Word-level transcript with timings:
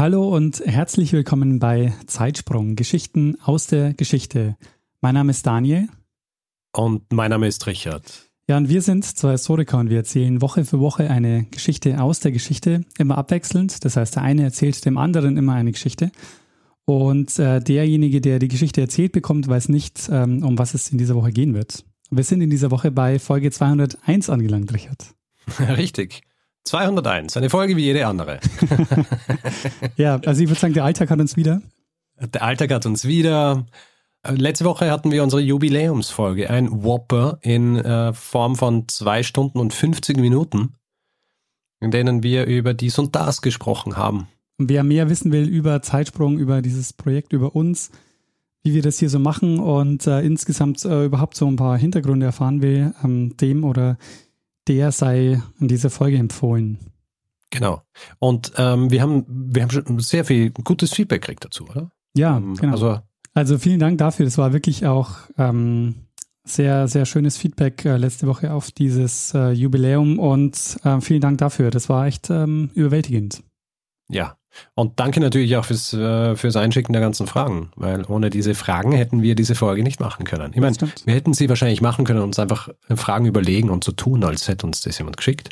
Hallo 0.00 0.34
und 0.34 0.62
herzlich 0.64 1.12
willkommen 1.12 1.58
bei 1.58 1.92
Zeitsprung, 2.06 2.74
Geschichten 2.74 3.36
aus 3.42 3.66
der 3.66 3.92
Geschichte. 3.92 4.56
Mein 5.02 5.12
Name 5.12 5.28
ist 5.28 5.46
Daniel. 5.46 5.90
Und 6.72 7.12
mein 7.12 7.28
Name 7.28 7.46
ist 7.46 7.66
Richard. 7.66 8.30
Ja, 8.48 8.56
und 8.56 8.70
wir 8.70 8.80
sind 8.80 9.04
zwei 9.04 9.32
Historiker 9.32 9.76
und 9.76 9.90
wir 9.90 9.98
erzählen 9.98 10.40
Woche 10.40 10.64
für 10.64 10.80
Woche 10.80 11.10
eine 11.10 11.44
Geschichte 11.50 12.00
aus 12.00 12.18
der 12.20 12.32
Geschichte, 12.32 12.86
immer 12.96 13.18
abwechselnd. 13.18 13.84
Das 13.84 13.98
heißt, 13.98 14.14
der 14.14 14.22
eine 14.22 14.44
erzählt 14.44 14.86
dem 14.86 14.96
anderen 14.96 15.36
immer 15.36 15.52
eine 15.52 15.72
Geschichte. 15.72 16.10
Und 16.86 17.38
äh, 17.38 17.60
derjenige, 17.60 18.22
der 18.22 18.38
die 18.38 18.48
Geschichte 18.48 18.80
erzählt 18.80 19.12
bekommt, 19.12 19.48
weiß 19.48 19.68
nicht, 19.68 20.08
ähm, 20.10 20.42
um 20.42 20.58
was 20.58 20.72
es 20.72 20.90
in 20.90 20.96
dieser 20.96 21.14
Woche 21.14 21.30
gehen 21.30 21.52
wird. 21.52 21.84
Wir 22.10 22.24
sind 22.24 22.40
in 22.40 22.48
dieser 22.48 22.70
Woche 22.70 22.90
bei 22.90 23.18
Folge 23.18 23.50
201 23.50 24.30
angelangt, 24.30 24.72
Richard. 24.72 25.14
Richtig. 25.76 26.22
201, 26.64 27.36
eine 27.36 27.50
Folge 27.50 27.76
wie 27.76 27.84
jede 27.84 28.06
andere. 28.06 28.40
ja, 29.96 30.20
also 30.24 30.42
ich 30.42 30.48
würde 30.48 30.60
sagen, 30.60 30.74
der 30.74 30.84
Alltag 30.84 31.10
hat 31.10 31.18
uns 31.18 31.36
wieder. 31.36 31.62
Der 32.20 32.42
Alltag 32.42 32.70
hat 32.72 32.86
uns 32.86 33.06
wieder. 33.06 33.66
Letzte 34.28 34.66
Woche 34.66 34.90
hatten 34.90 35.10
wir 35.10 35.22
unsere 35.22 35.40
Jubiläumsfolge, 35.40 36.50
ein 36.50 36.84
Whopper 36.84 37.38
in 37.40 37.76
äh, 37.76 38.12
Form 38.12 38.54
von 38.54 38.86
zwei 38.88 39.22
Stunden 39.22 39.58
und 39.58 39.72
50 39.72 40.18
Minuten, 40.18 40.74
in 41.80 41.90
denen 41.90 42.22
wir 42.22 42.44
über 42.44 42.74
dies 42.74 42.98
und 42.98 43.16
das 43.16 43.40
gesprochen 43.40 43.96
haben. 43.96 44.28
Und 44.58 44.68
wer 44.68 44.84
mehr 44.84 45.08
wissen 45.08 45.32
will 45.32 45.48
über 45.48 45.80
Zeitsprung, 45.80 46.38
über 46.38 46.60
dieses 46.60 46.92
Projekt, 46.92 47.32
über 47.32 47.56
uns, 47.56 47.90
wie 48.62 48.74
wir 48.74 48.82
das 48.82 48.98
hier 48.98 49.08
so 49.08 49.18
machen 49.18 49.58
und 49.58 50.06
äh, 50.06 50.20
insgesamt 50.20 50.84
äh, 50.84 51.06
überhaupt 51.06 51.34
so 51.34 51.46
ein 51.46 51.56
paar 51.56 51.78
Hintergründe 51.78 52.26
erfahren 52.26 52.60
will, 52.60 52.92
ähm, 53.02 53.38
dem 53.38 53.64
oder 53.64 53.96
der 54.68 54.92
sei 54.92 55.42
in 55.58 55.68
dieser 55.68 55.90
Folge 55.90 56.18
empfohlen. 56.18 56.78
Genau. 57.50 57.82
Und 58.18 58.52
ähm, 58.56 58.90
wir 58.90 59.02
haben 59.02 59.24
wir 59.28 59.62
haben 59.62 59.70
schon 59.70 59.98
sehr 59.98 60.24
viel 60.24 60.50
gutes 60.50 60.92
Feedback 60.92 61.22
gekriegt 61.22 61.44
dazu, 61.44 61.66
oder? 61.68 61.90
Ja, 62.16 62.36
ähm, 62.36 62.54
genau. 62.54 62.72
Also, 62.72 63.00
also 63.34 63.58
vielen 63.58 63.80
Dank 63.80 63.98
dafür. 63.98 64.24
Das 64.24 64.38
war 64.38 64.52
wirklich 64.52 64.86
auch 64.86 65.16
ähm, 65.36 65.94
sehr, 66.44 66.88
sehr 66.88 67.06
schönes 67.06 67.36
Feedback 67.36 67.84
äh, 67.84 67.96
letzte 67.96 68.26
Woche 68.26 68.52
auf 68.52 68.70
dieses 68.70 69.34
äh, 69.34 69.50
Jubiläum 69.50 70.18
und 70.18 70.78
äh, 70.84 71.00
vielen 71.00 71.20
Dank 71.20 71.38
dafür. 71.38 71.70
Das 71.70 71.88
war 71.88 72.06
echt 72.06 72.30
ähm, 72.30 72.70
überwältigend. 72.74 73.42
Ja, 74.08 74.36
und 74.74 74.98
danke 75.00 75.20
natürlich 75.20 75.56
auch 75.56 75.64
fürs, 75.64 75.92
äh, 75.92 76.36
fürs 76.36 76.56
Einschicken 76.56 76.92
der 76.92 77.02
ganzen 77.02 77.26
Fragen, 77.26 77.70
weil 77.76 78.04
ohne 78.06 78.30
diese 78.30 78.54
Fragen 78.54 78.92
hätten 78.92 79.22
wir 79.22 79.34
diese 79.34 79.54
Folge 79.54 79.82
nicht 79.82 80.00
machen 80.00 80.24
können. 80.24 80.52
Ich 80.54 80.60
meine, 80.60 80.76
wir 81.04 81.14
hätten 81.14 81.34
sie 81.34 81.48
wahrscheinlich 81.48 81.80
machen 81.80 82.04
können, 82.04 82.20
uns 82.20 82.38
einfach 82.38 82.68
Fragen 82.94 83.26
überlegen 83.26 83.70
und 83.70 83.84
so 83.84 83.92
tun, 83.92 84.24
als 84.24 84.48
hätte 84.48 84.66
uns 84.66 84.80
das 84.80 84.98
jemand 84.98 85.16
geschickt. 85.16 85.50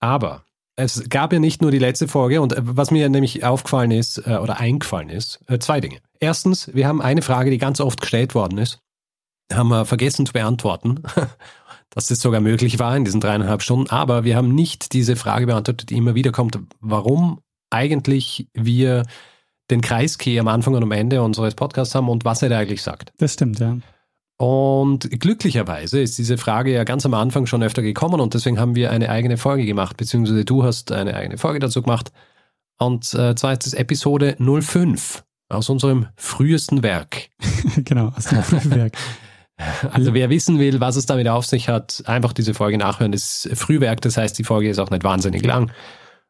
Aber 0.00 0.44
es 0.76 1.08
gab 1.08 1.32
ja 1.32 1.40
nicht 1.40 1.60
nur 1.60 1.70
die 1.70 1.78
letzte 1.78 2.06
Folge 2.06 2.40
und 2.40 2.52
äh, 2.52 2.60
was 2.62 2.90
mir 2.90 3.08
nämlich 3.08 3.44
aufgefallen 3.44 3.90
ist 3.90 4.18
äh, 4.26 4.36
oder 4.36 4.58
eingefallen 4.60 5.08
ist, 5.08 5.40
zwei 5.60 5.80
Dinge. 5.80 5.98
Erstens, 6.20 6.72
wir 6.74 6.86
haben 6.86 7.02
eine 7.02 7.22
Frage, 7.22 7.50
die 7.50 7.58
ganz 7.58 7.80
oft 7.80 8.00
gestellt 8.00 8.34
worden 8.34 8.58
ist, 8.58 8.80
haben 9.52 9.68
wir 9.68 9.84
vergessen 9.84 10.26
zu 10.26 10.32
beantworten. 10.32 11.02
dass 11.90 12.08
das 12.08 12.20
sogar 12.20 12.40
möglich 12.40 12.78
war 12.78 12.96
in 12.96 13.04
diesen 13.04 13.20
dreieinhalb 13.20 13.62
Stunden. 13.62 13.90
Aber 13.90 14.24
wir 14.24 14.36
haben 14.36 14.54
nicht 14.54 14.92
diese 14.92 15.16
Frage 15.16 15.46
beantwortet, 15.46 15.90
die 15.90 15.96
immer 15.96 16.14
wieder 16.14 16.32
kommt, 16.32 16.58
warum 16.80 17.40
eigentlich 17.70 18.48
wir 18.54 19.04
den 19.70 19.80
Kreiskey 19.80 20.38
am 20.38 20.48
Anfang 20.48 20.74
und 20.74 20.82
am 20.82 20.92
Ende 20.92 21.22
unseres 21.22 21.54
Podcasts 21.54 21.94
haben 21.94 22.08
und 22.08 22.24
was 22.24 22.42
er 22.42 22.48
da 22.48 22.58
eigentlich 22.58 22.82
sagt. 22.82 23.12
Das 23.18 23.34
stimmt, 23.34 23.58
ja. 23.60 23.76
Und 24.38 25.10
glücklicherweise 25.20 26.00
ist 26.00 26.16
diese 26.16 26.38
Frage 26.38 26.72
ja 26.72 26.84
ganz 26.84 27.04
am 27.04 27.14
Anfang 27.14 27.46
schon 27.46 27.62
öfter 27.62 27.82
gekommen 27.82 28.20
und 28.20 28.34
deswegen 28.34 28.60
haben 28.60 28.76
wir 28.76 28.92
eine 28.92 29.10
eigene 29.10 29.36
Folge 29.36 29.66
gemacht, 29.66 29.96
beziehungsweise 29.96 30.44
du 30.44 30.62
hast 30.62 30.92
eine 30.92 31.14
eigene 31.14 31.38
Folge 31.38 31.58
dazu 31.58 31.82
gemacht. 31.82 32.12
Und 32.78 33.12
äh, 33.14 33.34
zwar 33.34 33.52
ist 33.52 33.66
es 33.66 33.74
Episode 33.74 34.36
05 34.38 35.24
aus 35.48 35.68
unserem 35.68 36.06
frühesten 36.16 36.84
Werk. 36.84 37.30
genau, 37.84 38.12
aus 38.16 38.26
dem 38.26 38.42
frühen 38.42 38.70
Werk. 38.74 38.92
Also 39.90 40.14
wer 40.14 40.30
wissen 40.30 40.60
will, 40.60 40.78
was 40.78 40.94
es 40.94 41.06
damit 41.06 41.26
auf 41.26 41.44
sich 41.44 41.68
hat, 41.68 42.04
einfach 42.06 42.32
diese 42.32 42.54
Folge 42.54 42.78
nachhören. 42.78 43.10
Das 43.10 43.44
ist 43.44 43.58
Frühwerk, 43.58 44.00
das 44.02 44.16
heißt, 44.16 44.38
die 44.38 44.44
Folge 44.44 44.70
ist 44.70 44.78
auch 44.78 44.90
nicht 44.90 45.02
wahnsinnig 45.02 45.44
lang 45.44 45.72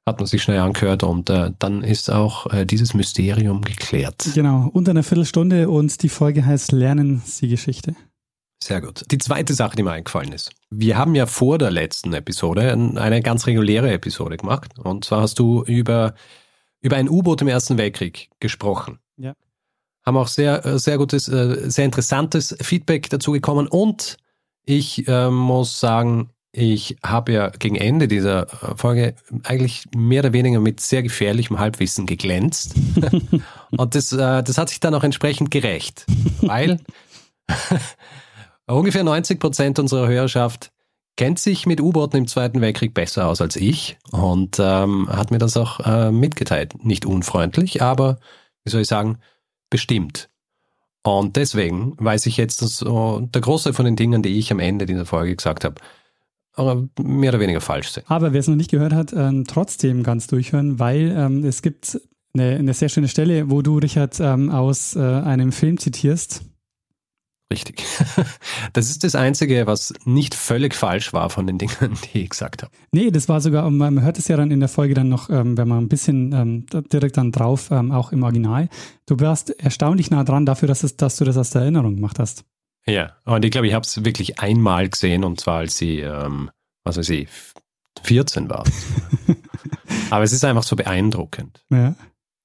hat 0.08 0.18
man 0.18 0.26
sich 0.26 0.42
schnell 0.42 0.58
angehört 0.58 1.02
und 1.02 1.30
äh, 1.30 1.52
dann 1.58 1.82
ist 1.82 2.10
auch 2.10 2.52
äh, 2.52 2.64
dieses 2.66 2.94
Mysterium 2.94 3.62
geklärt. 3.62 4.30
Genau, 4.34 4.68
unter 4.72 4.90
einer 4.90 5.02
Viertelstunde 5.02 5.68
und 5.68 6.02
die 6.02 6.08
Folge 6.08 6.44
heißt 6.44 6.72
Lernen 6.72 7.22
Sie 7.24 7.48
Geschichte. 7.48 7.94
Sehr 8.62 8.80
gut. 8.80 9.04
Die 9.10 9.18
zweite 9.18 9.54
Sache, 9.54 9.76
die 9.76 9.82
mir 9.82 9.92
eingefallen 9.92 10.32
ist. 10.32 10.50
Wir 10.70 10.98
haben 10.98 11.14
ja 11.14 11.26
vor 11.26 11.58
der 11.58 11.70
letzten 11.70 12.12
Episode 12.12 12.72
eine 12.72 13.22
ganz 13.22 13.46
reguläre 13.46 13.92
Episode 13.92 14.36
gemacht. 14.36 14.78
Und 14.78 15.04
zwar 15.04 15.22
hast 15.22 15.38
du 15.38 15.62
über, 15.62 16.14
über 16.80 16.96
ein 16.96 17.08
U-Boot 17.08 17.40
im 17.40 17.48
Ersten 17.48 17.78
Weltkrieg 17.78 18.30
gesprochen. 18.40 18.98
Ja. 19.16 19.34
Haben 20.04 20.16
auch 20.16 20.28
sehr, 20.28 20.66
äh, 20.66 20.78
sehr 20.78 20.98
gutes, 20.98 21.28
äh, 21.28 21.70
sehr 21.70 21.84
interessantes 21.84 22.56
Feedback 22.60 23.08
dazu 23.10 23.32
gekommen. 23.32 23.68
Und 23.68 24.16
ich 24.64 25.06
äh, 25.06 25.30
muss 25.30 25.78
sagen, 25.78 26.30
ich 26.58 26.96
habe 27.04 27.32
ja 27.32 27.50
gegen 27.50 27.76
Ende 27.76 28.08
dieser 28.08 28.42
äh, 28.42 28.76
Folge 28.76 29.14
eigentlich 29.44 29.84
mehr 29.96 30.22
oder 30.22 30.32
weniger 30.32 30.58
mit 30.58 30.80
sehr 30.80 31.04
gefährlichem 31.04 31.58
Halbwissen 31.58 32.04
geglänzt. 32.04 32.74
Und 33.70 33.94
das, 33.94 34.12
äh, 34.12 34.42
das 34.42 34.58
hat 34.58 34.68
sich 34.68 34.80
dann 34.80 34.94
auch 34.94 35.04
entsprechend 35.04 35.52
gerecht, 35.52 36.04
weil 36.40 36.80
ungefähr 38.66 39.04
90 39.04 39.38
Prozent 39.38 39.78
unserer 39.78 40.08
Hörerschaft 40.08 40.72
kennt 41.16 41.38
sich 41.38 41.66
mit 41.66 41.80
U-Booten 41.80 42.16
im 42.16 42.26
Zweiten 42.26 42.60
Weltkrieg 42.60 42.92
besser 42.92 43.28
aus 43.28 43.40
als 43.40 43.54
ich 43.54 43.96
und 44.10 44.56
ähm, 44.58 45.08
hat 45.08 45.30
mir 45.30 45.38
das 45.38 45.56
auch 45.56 45.80
äh, 45.80 46.10
mitgeteilt. 46.10 46.84
Nicht 46.84 47.06
unfreundlich, 47.06 47.82
aber 47.82 48.18
wie 48.64 48.70
soll 48.70 48.80
ich 48.80 48.88
sagen, 48.88 49.18
bestimmt. 49.70 50.28
Und 51.04 51.36
deswegen 51.36 51.94
weiß 51.98 52.26
ich 52.26 52.36
jetzt, 52.36 52.62
dass 52.62 52.78
so 52.78 53.20
der 53.20 53.40
Großteil 53.40 53.72
von 53.72 53.84
den 53.84 53.96
Dingen, 53.96 54.22
die 54.22 54.38
ich 54.38 54.50
am 54.50 54.58
Ende 54.58 54.86
dieser 54.86 55.06
Folge 55.06 55.36
gesagt 55.36 55.64
habe, 55.64 55.80
mehr 57.00 57.30
oder 57.30 57.40
weniger 57.40 57.60
falsch 57.60 57.90
sind. 57.90 58.10
Aber 58.10 58.32
wer 58.32 58.40
es 58.40 58.48
noch 58.48 58.56
nicht 58.56 58.70
gehört 58.70 58.92
hat, 58.92 59.12
ähm, 59.12 59.44
trotzdem 59.46 60.02
ganz 60.02 60.26
durchhören, 60.26 60.78
weil 60.78 61.14
ähm, 61.16 61.44
es 61.44 61.62
gibt 61.62 62.00
eine, 62.34 62.56
eine, 62.56 62.74
sehr 62.74 62.88
schöne 62.88 63.08
Stelle, 63.08 63.50
wo 63.50 63.62
du, 63.62 63.78
Richard, 63.78 64.18
ähm, 64.20 64.50
aus 64.50 64.96
äh, 64.96 65.00
einem 65.00 65.52
Film 65.52 65.78
zitierst. 65.78 66.42
Richtig. 67.52 67.84
Das 68.74 68.90
ist 68.90 69.02
das 69.02 69.14
Einzige, 69.14 69.66
was 69.66 69.94
nicht 70.04 70.34
völlig 70.34 70.74
falsch 70.74 71.12
war 71.12 71.30
von 71.30 71.46
den 71.46 71.58
Dingen, 71.58 71.72
die 72.12 72.22
ich 72.22 72.30
gesagt 72.30 72.62
habe. 72.62 72.72
Nee, 72.92 73.10
das 73.10 73.28
war 73.28 73.40
sogar, 73.40 73.68
man 73.70 74.02
hört 74.02 74.18
es 74.18 74.28
ja 74.28 74.36
dann 74.36 74.50
in 74.50 74.60
der 74.60 74.68
Folge 74.68 74.94
dann 74.94 75.08
noch, 75.08 75.30
ähm, 75.30 75.56
wenn 75.56 75.66
man 75.66 75.78
ein 75.84 75.88
bisschen 75.88 76.32
ähm, 76.32 76.66
direkt 76.92 77.16
dann 77.16 77.32
drauf, 77.32 77.70
ähm, 77.70 77.90
auch 77.90 78.12
im 78.12 78.22
Original. 78.22 78.68
Du 79.06 79.18
warst 79.20 79.50
erstaunlich 79.50 80.10
nah 80.10 80.24
dran 80.24 80.44
dafür, 80.44 80.68
dass, 80.68 80.84
es, 80.84 80.96
dass 80.96 81.16
du 81.16 81.24
das 81.24 81.36
aus 81.38 81.50
der 81.50 81.62
Erinnerung 81.62 81.96
gemacht 81.96 82.18
hast. 82.18 82.44
Ja, 82.86 83.16
und 83.24 83.44
ich 83.44 83.50
glaube, 83.50 83.66
ich 83.66 83.74
habe 83.74 83.84
es 83.84 84.04
wirklich 84.04 84.38
einmal 84.38 84.88
gesehen 84.88 85.24
und 85.24 85.40
zwar 85.40 85.58
als 85.58 85.76
sie, 85.76 86.00
ähm, 86.00 86.50
was 86.84 86.96
weiß 86.96 87.08
ich, 87.10 87.28
14 88.02 88.48
war. 88.48 88.64
Aber 90.10 90.24
es 90.24 90.32
ist 90.32 90.44
einfach 90.44 90.62
so 90.62 90.76
beeindruckend. 90.76 91.64
Ja. 91.70 91.94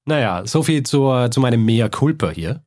Naja, 0.05 0.45
so 0.45 0.63
viel 0.63 0.83
zur, 0.83 1.31
zu 1.31 1.39
meinem 1.39 1.63
Mea 1.63 1.87
Culpa 1.87 2.29
hier. 2.29 2.65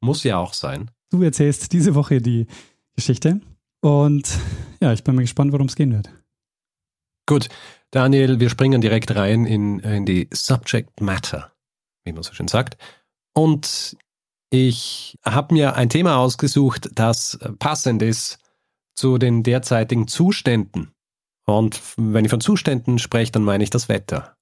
Muss 0.00 0.22
ja 0.22 0.38
auch 0.38 0.54
sein. 0.54 0.90
Du 1.10 1.22
erzählst 1.22 1.72
diese 1.72 1.94
Woche 1.94 2.20
die 2.20 2.46
Geschichte 2.94 3.40
und 3.80 4.38
ja, 4.80 4.92
ich 4.92 5.02
bin 5.02 5.14
mal 5.16 5.22
gespannt, 5.22 5.52
worum 5.52 5.66
es 5.66 5.76
gehen 5.76 5.92
wird. 5.92 6.10
Gut, 7.26 7.48
Daniel, 7.90 8.40
wir 8.40 8.48
springen 8.48 8.80
direkt 8.80 9.14
rein 9.14 9.44
in, 9.44 9.80
in 9.80 10.06
die 10.06 10.28
Subject 10.32 11.00
Matter, 11.00 11.52
wie 12.04 12.12
man 12.12 12.22
so 12.22 12.32
schön 12.32 12.48
sagt. 12.48 12.76
Und 13.34 13.96
ich 14.50 15.18
habe 15.24 15.54
mir 15.54 15.76
ein 15.76 15.88
Thema 15.88 16.18
ausgesucht, 16.18 16.90
das 16.94 17.38
passend 17.58 18.02
ist 18.02 18.38
zu 18.94 19.18
den 19.18 19.42
derzeitigen 19.42 20.08
Zuständen. 20.08 20.92
Und 21.44 21.80
wenn 21.96 22.24
ich 22.24 22.30
von 22.30 22.40
Zuständen 22.40 22.98
spreche, 22.98 23.32
dann 23.32 23.44
meine 23.44 23.64
ich 23.64 23.70
das 23.70 23.88
Wetter. 23.88 24.36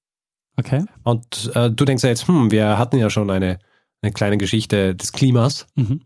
Okay. 0.57 0.85
Und 1.05 1.53
äh, 1.55 1.71
du 1.71 1.85
denkst 1.85 2.03
ja 2.03 2.09
jetzt, 2.09 2.27
hm, 2.27 2.51
wir 2.51 2.79
hatten 2.79 2.99
ja 2.99 3.11
schon 3.11 3.31
eine, 3.31 3.59
eine 4.03 4.13
kleine 4.13 4.39
Geschichte 4.39 4.95
des 4.95 5.13
Klimas. 5.13 5.67
Mhm. 5.75 6.01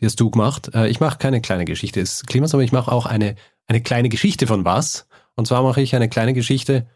Die 0.00 0.06
hast 0.06 0.18
du 0.20 0.30
gemacht. 0.30 0.74
Äh, 0.74 0.88
ich 0.88 1.00
mache 1.00 1.18
keine 1.18 1.40
kleine 1.40 1.64
Geschichte 1.64 2.00
des 2.00 2.24
Klimas, 2.24 2.52
aber 2.52 2.64
ich 2.64 2.72
mache 2.72 2.90
auch 2.90 3.06
eine, 3.06 3.36
eine 3.66 3.80
kleine 3.80 4.08
Geschichte 4.08 4.46
von 4.46 4.64
was. 4.64 5.06
Und 5.36 5.46
zwar 5.46 5.62
mache 5.62 5.80
ich 5.80 5.94
eine 5.94 6.08
kleine 6.08 6.34
Geschichte 6.34 6.88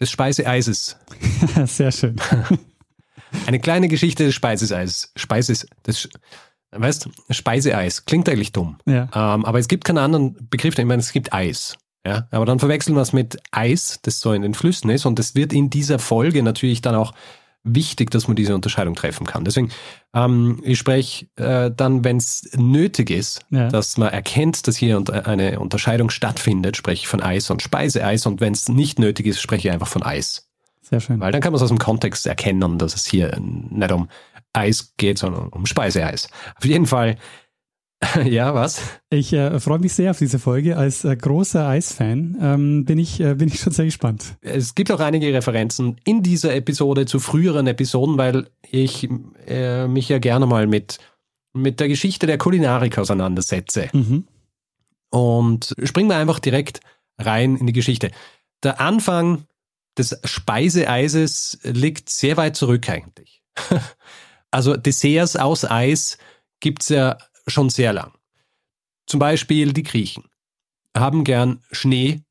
des 0.00 0.10
Speiseeises. 0.10 0.96
Sehr 1.66 1.92
schön. 1.92 2.16
Eine 3.46 3.60
kleine 3.60 3.88
Geschichte 3.88 4.24
des 4.24 4.34
Speiseeis. 4.34 5.12
Speises, 5.16 5.66
des, 5.86 6.08
weißt, 6.72 7.08
Speiseeis. 7.30 8.04
Klingt 8.04 8.28
eigentlich 8.28 8.52
dumm. 8.52 8.78
Ja. 8.86 9.08
Ähm, 9.14 9.44
aber 9.44 9.58
es 9.58 9.68
gibt 9.68 9.84
keinen 9.84 9.98
anderen 9.98 10.48
Begriff. 10.48 10.78
Ich 10.78 10.84
meine, 10.84 11.00
es 11.00 11.12
gibt 11.12 11.32
Eis. 11.32 11.76
Ja, 12.06 12.26
aber 12.30 12.46
dann 12.46 12.58
verwechseln 12.58 12.94
wir 12.94 13.02
es 13.02 13.12
mit 13.12 13.36
Eis, 13.50 13.98
das 14.02 14.20
so 14.20 14.32
in 14.32 14.42
den 14.42 14.54
Flüssen 14.54 14.88
ist. 14.90 15.04
Und 15.04 15.18
es 15.18 15.34
wird 15.34 15.52
in 15.52 15.68
dieser 15.68 15.98
Folge 15.98 16.42
natürlich 16.42 16.80
dann 16.80 16.94
auch 16.94 17.12
wichtig, 17.62 18.10
dass 18.10 18.26
man 18.26 18.36
diese 18.36 18.54
Unterscheidung 18.54 18.94
treffen 18.94 19.26
kann. 19.26 19.44
Deswegen, 19.44 19.70
ähm, 20.14 20.60
ich 20.64 20.78
spreche 20.78 21.26
äh, 21.36 21.70
dann, 21.74 22.04
wenn 22.04 22.16
es 22.16 22.48
nötig 22.56 23.10
ist, 23.10 23.40
ja. 23.50 23.68
dass 23.68 23.98
man 23.98 24.08
erkennt, 24.08 24.66
dass 24.66 24.76
hier 24.76 25.02
eine 25.24 25.60
Unterscheidung 25.60 26.08
stattfindet, 26.10 26.76
spreche 26.76 27.02
ich 27.02 27.08
von 27.08 27.20
Eis 27.22 27.50
und 27.50 27.62
Speiseeis. 27.62 28.24
Und 28.26 28.40
wenn 28.40 28.54
es 28.54 28.68
nicht 28.68 28.98
nötig 28.98 29.26
ist, 29.26 29.40
spreche 29.40 29.68
ich 29.68 29.74
einfach 29.74 29.88
von 29.88 30.02
Eis. 30.02 30.49
Sehr 30.90 31.00
schön. 31.00 31.20
Weil 31.20 31.32
dann 31.32 31.40
kann 31.40 31.52
man 31.52 31.58
es 31.58 31.62
aus 31.62 31.68
dem 31.68 31.78
Kontext 31.78 32.26
erkennen, 32.26 32.78
dass 32.78 32.94
es 32.94 33.06
hier 33.06 33.38
nicht 33.40 33.92
um 33.92 34.08
Eis 34.52 34.94
geht, 34.96 35.18
sondern 35.18 35.48
um 35.48 35.66
Speiseeis. 35.66 36.28
Auf 36.56 36.64
jeden 36.64 36.86
Fall 36.86 37.16
ja, 38.24 38.54
was? 38.54 38.82
Ich 39.10 39.32
äh, 39.32 39.60
freue 39.60 39.78
mich 39.78 39.92
sehr 39.92 40.10
auf 40.10 40.18
diese 40.18 40.38
Folge. 40.38 40.76
Als 40.76 41.04
äh, 41.04 41.14
großer 41.14 41.66
Eisfan 41.66 42.36
ähm, 42.40 42.84
bin, 42.84 42.98
ich, 42.98 43.20
äh, 43.20 43.34
bin 43.34 43.48
ich 43.48 43.60
schon 43.60 43.72
sehr 43.72 43.84
gespannt. 43.84 44.36
Es 44.40 44.74
gibt 44.74 44.90
auch 44.90 45.00
einige 45.00 45.32
Referenzen 45.34 45.96
in 46.04 46.22
dieser 46.22 46.54
Episode 46.54 47.04
zu 47.04 47.18
früheren 47.18 47.66
Episoden, 47.66 48.16
weil 48.16 48.48
ich 48.68 49.08
äh, 49.46 49.86
mich 49.86 50.08
ja 50.08 50.18
gerne 50.18 50.46
mal 50.46 50.66
mit, 50.66 50.98
mit 51.52 51.78
der 51.78 51.88
Geschichte 51.88 52.26
der 52.26 52.38
Kulinarik 52.38 52.96
auseinandersetze. 52.96 53.90
Mhm. 53.92 54.24
Und 55.10 55.74
springen 55.82 56.08
wir 56.08 56.16
einfach 56.16 56.38
direkt 56.38 56.80
rein 57.18 57.56
in 57.56 57.66
die 57.66 57.72
Geschichte. 57.74 58.10
Der 58.62 58.80
Anfang 58.80 59.44
des 59.98 60.18
Speiseeises 60.24 61.58
liegt 61.62 62.10
sehr 62.10 62.36
weit 62.36 62.56
zurück 62.56 62.88
eigentlich. 62.88 63.42
also 64.50 64.76
Desserts 64.76 65.36
aus 65.36 65.64
Eis 65.64 66.18
gibt 66.60 66.82
es 66.82 66.90
ja 66.90 67.18
schon 67.46 67.70
sehr 67.70 67.92
lang. 67.92 68.12
Zum 69.06 69.18
Beispiel 69.18 69.72
die 69.72 69.82
Griechen 69.82 70.24
haben 70.96 71.24
gern 71.24 71.62
Schnee 71.72 72.22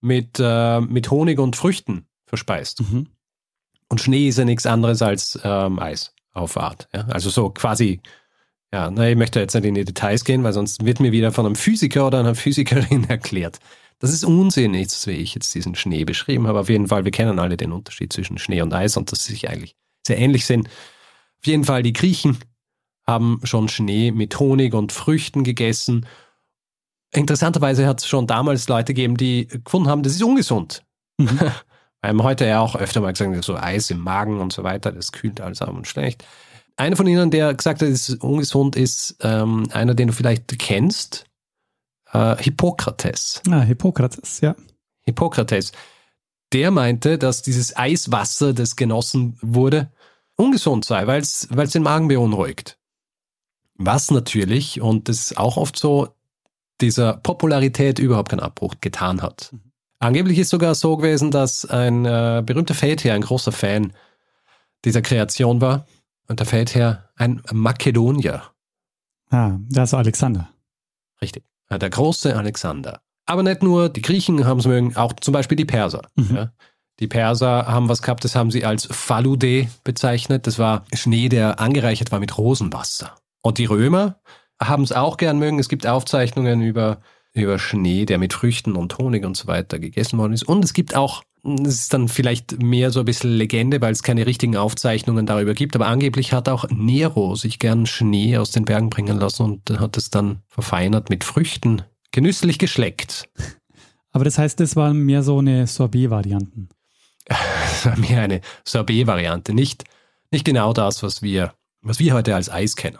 mit, 0.00 0.38
äh, 0.38 0.80
mit 0.80 1.10
Honig 1.10 1.38
und 1.38 1.56
Früchten 1.56 2.06
verspeist. 2.26 2.80
Mhm. 2.80 3.08
Und 3.88 4.00
Schnee 4.00 4.28
ist 4.28 4.38
ja 4.38 4.44
nichts 4.44 4.66
anderes 4.66 5.02
als 5.02 5.38
ähm, 5.44 5.78
Eis 5.78 6.14
auf 6.32 6.56
Art. 6.56 6.88
Ja? 6.92 7.06
Also 7.08 7.30
so 7.30 7.50
quasi, 7.50 8.00
ja, 8.72 8.90
na, 8.90 9.08
ich 9.08 9.16
möchte 9.16 9.40
jetzt 9.40 9.54
nicht 9.54 9.64
in 9.64 9.74
die 9.74 9.84
Details 9.84 10.24
gehen, 10.24 10.42
weil 10.44 10.52
sonst 10.52 10.84
wird 10.84 11.00
mir 11.00 11.12
wieder 11.12 11.32
von 11.32 11.46
einem 11.46 11.56
Physiker 11.56 12.06
oder 12.06 12.20
einer 12.20 12.34
Physikerin 12.34 13.04
erklärt. 13.08 13.58
Das 13.98 14.12
ist 14.12 14.24
unsinnig, 14.24 14.88
wie 15.06 15.12
ich 15.12 15.34
jetzt 15.34 15.54
diesen 15.54 15.74
Schnee 15.74 16.04
beschrieben 16.04 16.46
habe. 16.46 16.60
Auf 16.60 16.68
jeden 16.68 16.88
Fall, 16.88 17.04
wir 17.04 17.12
kennen 17.12 17.38
alle 17.38 17.56
den 17.56 17.72
Unterschied 17.72 18.12
zwischen 18.12 18.38
Schnee 18.38 18.62
und 18.62 18.74
Eis 18.74 18.96
und 18.96 19.12
dass 19.12 19.24
sie 19.24 19.32
sich 19.32 19.48
eigentlich 19.48 19.76
sehr 20.06 20.18
ähnlich 20.18 20.46
sind. 20.46 20.68
Auf 20.68 21.46
jeden 21.46 21.64
Fall, 21.64 21.82
die 21.82 21.92
Griechen 21.92 22.38
haben 23.06 23.40
schon 23.44 23.68
Schnee 23.68 24.10
mit 24.10 24.38
Honig 24.38 24.74
und 24.74 24.92
Früchten 24.92 25.44
gegessen. 25.44 26.06
Interessanterweise 27.12 27.86
hat 27.86 28.00
es 28.00 28.06
schon 28.06 28.26
damals 28.26 28.68
Leute 28.68 28.94
gegeben, 28.94 29.16
die 29.16 29.48
gefunden 29.48 29.88
haben, 29.88 30.02
das 30.02 30.14
ist 30.14 30.22
ungesund. 30.22 30.82
Mhm. 31.18 31.40
Wir 32.02 32.08
haben 32.08 32.22
heute 32.24 32.46
ja 32.46 32.58
auch 32.58 32.74
öfter 32.74 33.00
mal 33.00 33.12
gesagt, 33.12 33.44
so 33.44 33.54
Eis 33.54 33.88
im 33.90 34.00
Magen 34.00 34.40
und 34.40 34.52
so 34.52 34.64
weiter, 34.64 34.90
das 34.90 35.12
kühlt 35.12 35.40
alles 35.40 35.62
ab 35.62 35.72
und 35.72 35.86
schlecht. 35.86 36.24
Einer 36.76 36.96
von 36.96 37.06
ihnen, 37.06 37.30
der 37.30 37.54
gesagt 37.54 37.80
hat, 37.80 37.88
es 37.88 38.08
ist 38.08 38.24
ungesund, 38.24 38.74
ist 38.74 39.16
ähm, 39.20 39.68
einer, 39.72 39.94
den 39.94 40.08
du 40.08 40.12
vielleicht 40.12 40.58
kennst, 40.58 41.26
äh, 42.12 42.36
Hippokrates. 42.36 43.42
Ah, 43.50 43.60
Hippokrates, 43.60 44.40
ja. 44.40 44.54
Hippokrates. 45.02 45.72
Der 46.52 46.70
meinte, 46.70 47.18
dass 47.18 47.42
dieses 47.42 47.76
Eiswasser, 47.76 48.52
das 48.52 48.76
genossen 48.76 49.38
wurde, 49.40 49.90
ungesund 50.36 50.84
sei, 50.84 51.06
weil 51.06 51.20
es 51.20 51.48
den 51.48 51.82
Magen 51.82 52.08
beunruhigt. 52.08 52.78
Was 53.74 54.10
natürlich, 54.10 54.80
und 54.80 55.08
das 55.08 55.18
ist 55.18 55.38
auch 55.38 55.56
oft 55.56 55.78
so, 55.78 56.08
dieser 56.80 57.14
Popularität 57.14 57.98
überhaupt 57.98 58.30
keinen 58.30 58.40
Abbruch 58.40 58.74
getan 58.80 59.22
hat. 59.22 59.50
Mhm. 59.52 59.72
Angeblich 60.02 60.38
ist 60.38 60.50
sogar 60.50 60.74
so 60.74 60.96
gewesen, 60.96 61.30
dass 61.30 61.64
ein 61.64 62.04
äh, 62.04 62.42
berühmter 62.44 62.74
Feldherr, 62.74 63.14
ein 63.14 63.22
großer 63.22 63.52
Fan 63.52 63.92
dieser 64.84 65.00
Kreation 65.00 65.60
war. 65.60 65.86
Und 66.26 66.40
der 66.40 66.46
Feldherr 66.46 67.10
ein 67.14 67.40
Makedonier. 67.52 68.42
Ah, 69.30 69.58
das 69.68 69.90
ist 69.90 69.94
Alexander. 69.94 70.48
Richtig, 71.20 71.44
der 71.78 71.90
große 71.90 72.36
Alexander. 72.36 73.00
Aber 73.26 73.42
nicht 73.42 73.62
nur 73.62 73.88
die 73.88 74.02
Griechen 74.02 74.44
haben 74.44 74.58
es 74.58 74.66
mögen, 74.66 74.96
auch 74.96 75.12
zum 75.14 75.32
Beispiel 75.32 75.56
die 75.56 75.64
Perser. 75.64 76.02
Mhm. 76.16 76.36
Ja. 76.36 76.52
Die 77.00 77.08
Perser 77.08 77.66
haben 77.66 77.88
was 77.88 78.02
gehabt, 78.02 78.24
das 78.24 78.36
haben 78.36 78.50
sie 78.50 78.64
als 78.64 78.86
Falude 78.90 79.68
bezeichnet. 79.84 80.46
Das 80.46 80.58
war 80.58 80.84
Schnee, 80.92 81.28
der 81.28 81.58
angereichert 81.58 82.12
war 82.12 82.20
mit 82.20 82.36
Rosenwasser. 82.36 83.14
Und 83.42 83.58
die 83.58 83.64
Römer 83.64 84.20
haben 84.62 84.84
es 84.84 84.92
auch 84.92 85.16
gern 85.16 85.38
mögen. 85.38 85.58
Es 85.58 85.68
gibt 85.68 85.86
Aufzeichnungen 85.86 86.62
über, 86.62 87.00
über 87.32 87.58
Schnee, 87.58 88.06
der 88.06 88.18
mit 88.18 88.32
Früchten 88.32 88.76
und 88.76 88.98
Honig 88.98 89.24
und 89.24 89.36
so 89.36 89.46
weiter 89.46 89.78
gegessen 89.78 90.18
worden 90.18 90.32
ist. 90.32 90.44
Und 90.44 90.64
es 90.64 90.72
gibt 90.72 90.94
auch, 90.94 91.22
das 91.44 91.74
ist 91.74 91.92
dann 91.92 92.08
vielleicht 92.08 92.62
mehr 92.62 92.90
so 92.90 93.00
ein 93.00 93.04
bisschen 93.04 93.30
Legende, 93.30 93.80
weil 93.80 93.92
es 93.92 94.04
keine 94.04 94.26
richtigen 94.26 94.56
Aufzeichnungen 94.56 95.26
darüber 95.26 95.54
gibt, 95.54 95.74
aber 95.74 95.86
angeblich 95.86 96.32
hat 96.32 96.48
auch 96.48 96.66
Nero 96.70 97.34
sich 97.34 97.58
gern 97.58 97.86
Schnee 97.86 98.36
aus 98.36 98.52
den 98.52 98.64
Bergen 98.64 98.90
bringen 98.90 99.18
lassen 99.18 99.42
und 99.42 99.80
hat 99.80 99.96
es 99.96 100.10
dann 100.10 100.42
verfeinert 100.46 101.10
mit 101.10 101.24
Früchten, 101.24 101.82
genüsslich 102.12 102.58
geschleckt. 102.58 103.28
Aber 104.14 104.24
das 104.24 104.36
heißt, 104.36 104.60
das 104.60 104.76
waren 104.76 104.98
mehr 104.98 105.22
so 105.22 105.38
eine 105.38 105.66
Sorbet-Varianten. 105.66 106.68
mehr 107.96 108.20
eine 108.20 108.42
Sorbet-Variante, 108.62 109.54
nicht, 109.54 109.84
nicht 110.30 110.44
genau 110.44 110.74
das, 110.74 111.02
was 111.02 111.22
wir, 111.22 111.54
was 111.80 111.98
wir 111.98 112.12
heute 112.12 112.34
als 112.34 112.50
Eis 112.50 112.76
kennen. 112.76 112.98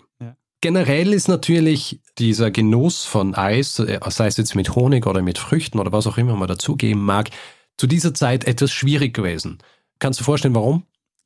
Generell 0.62 1.12
ist 1.12 1.28
natürlich 1.28 2.00
dieser 2.18 2.52
Genuss 2.52 3.04
von 3.04 3.34
Eis, 3.34 3.80
äh, 3.80 3.98
sei 4.08 4.28
es 4.28 4.36
jetzt 4.36 4.54
mit 4.54 4.76
Honig 4.76 5.06
oder 5.06 5.20
mit 5.20 5.36
Früchten 5.36 5.80
oder 5.80 5.92
was 5.92 6.06
auch 6.06 6.16
immer 6.18 6.36
man 6.36 6.48
dazugeben 6.48 7.02
mag, 7.02 7.30
zu 7.76 7.86
dieser 7.86 8.14
Zeit 8.14 8.44
etwas 8.44 8.72
schwierig 8.72 9.14
gewesen. 9.14 9.58
Kannst 9.98 10.20
du 10.20 10.24
vorstellen, 10.24 10.54
warum? 10.54 10.84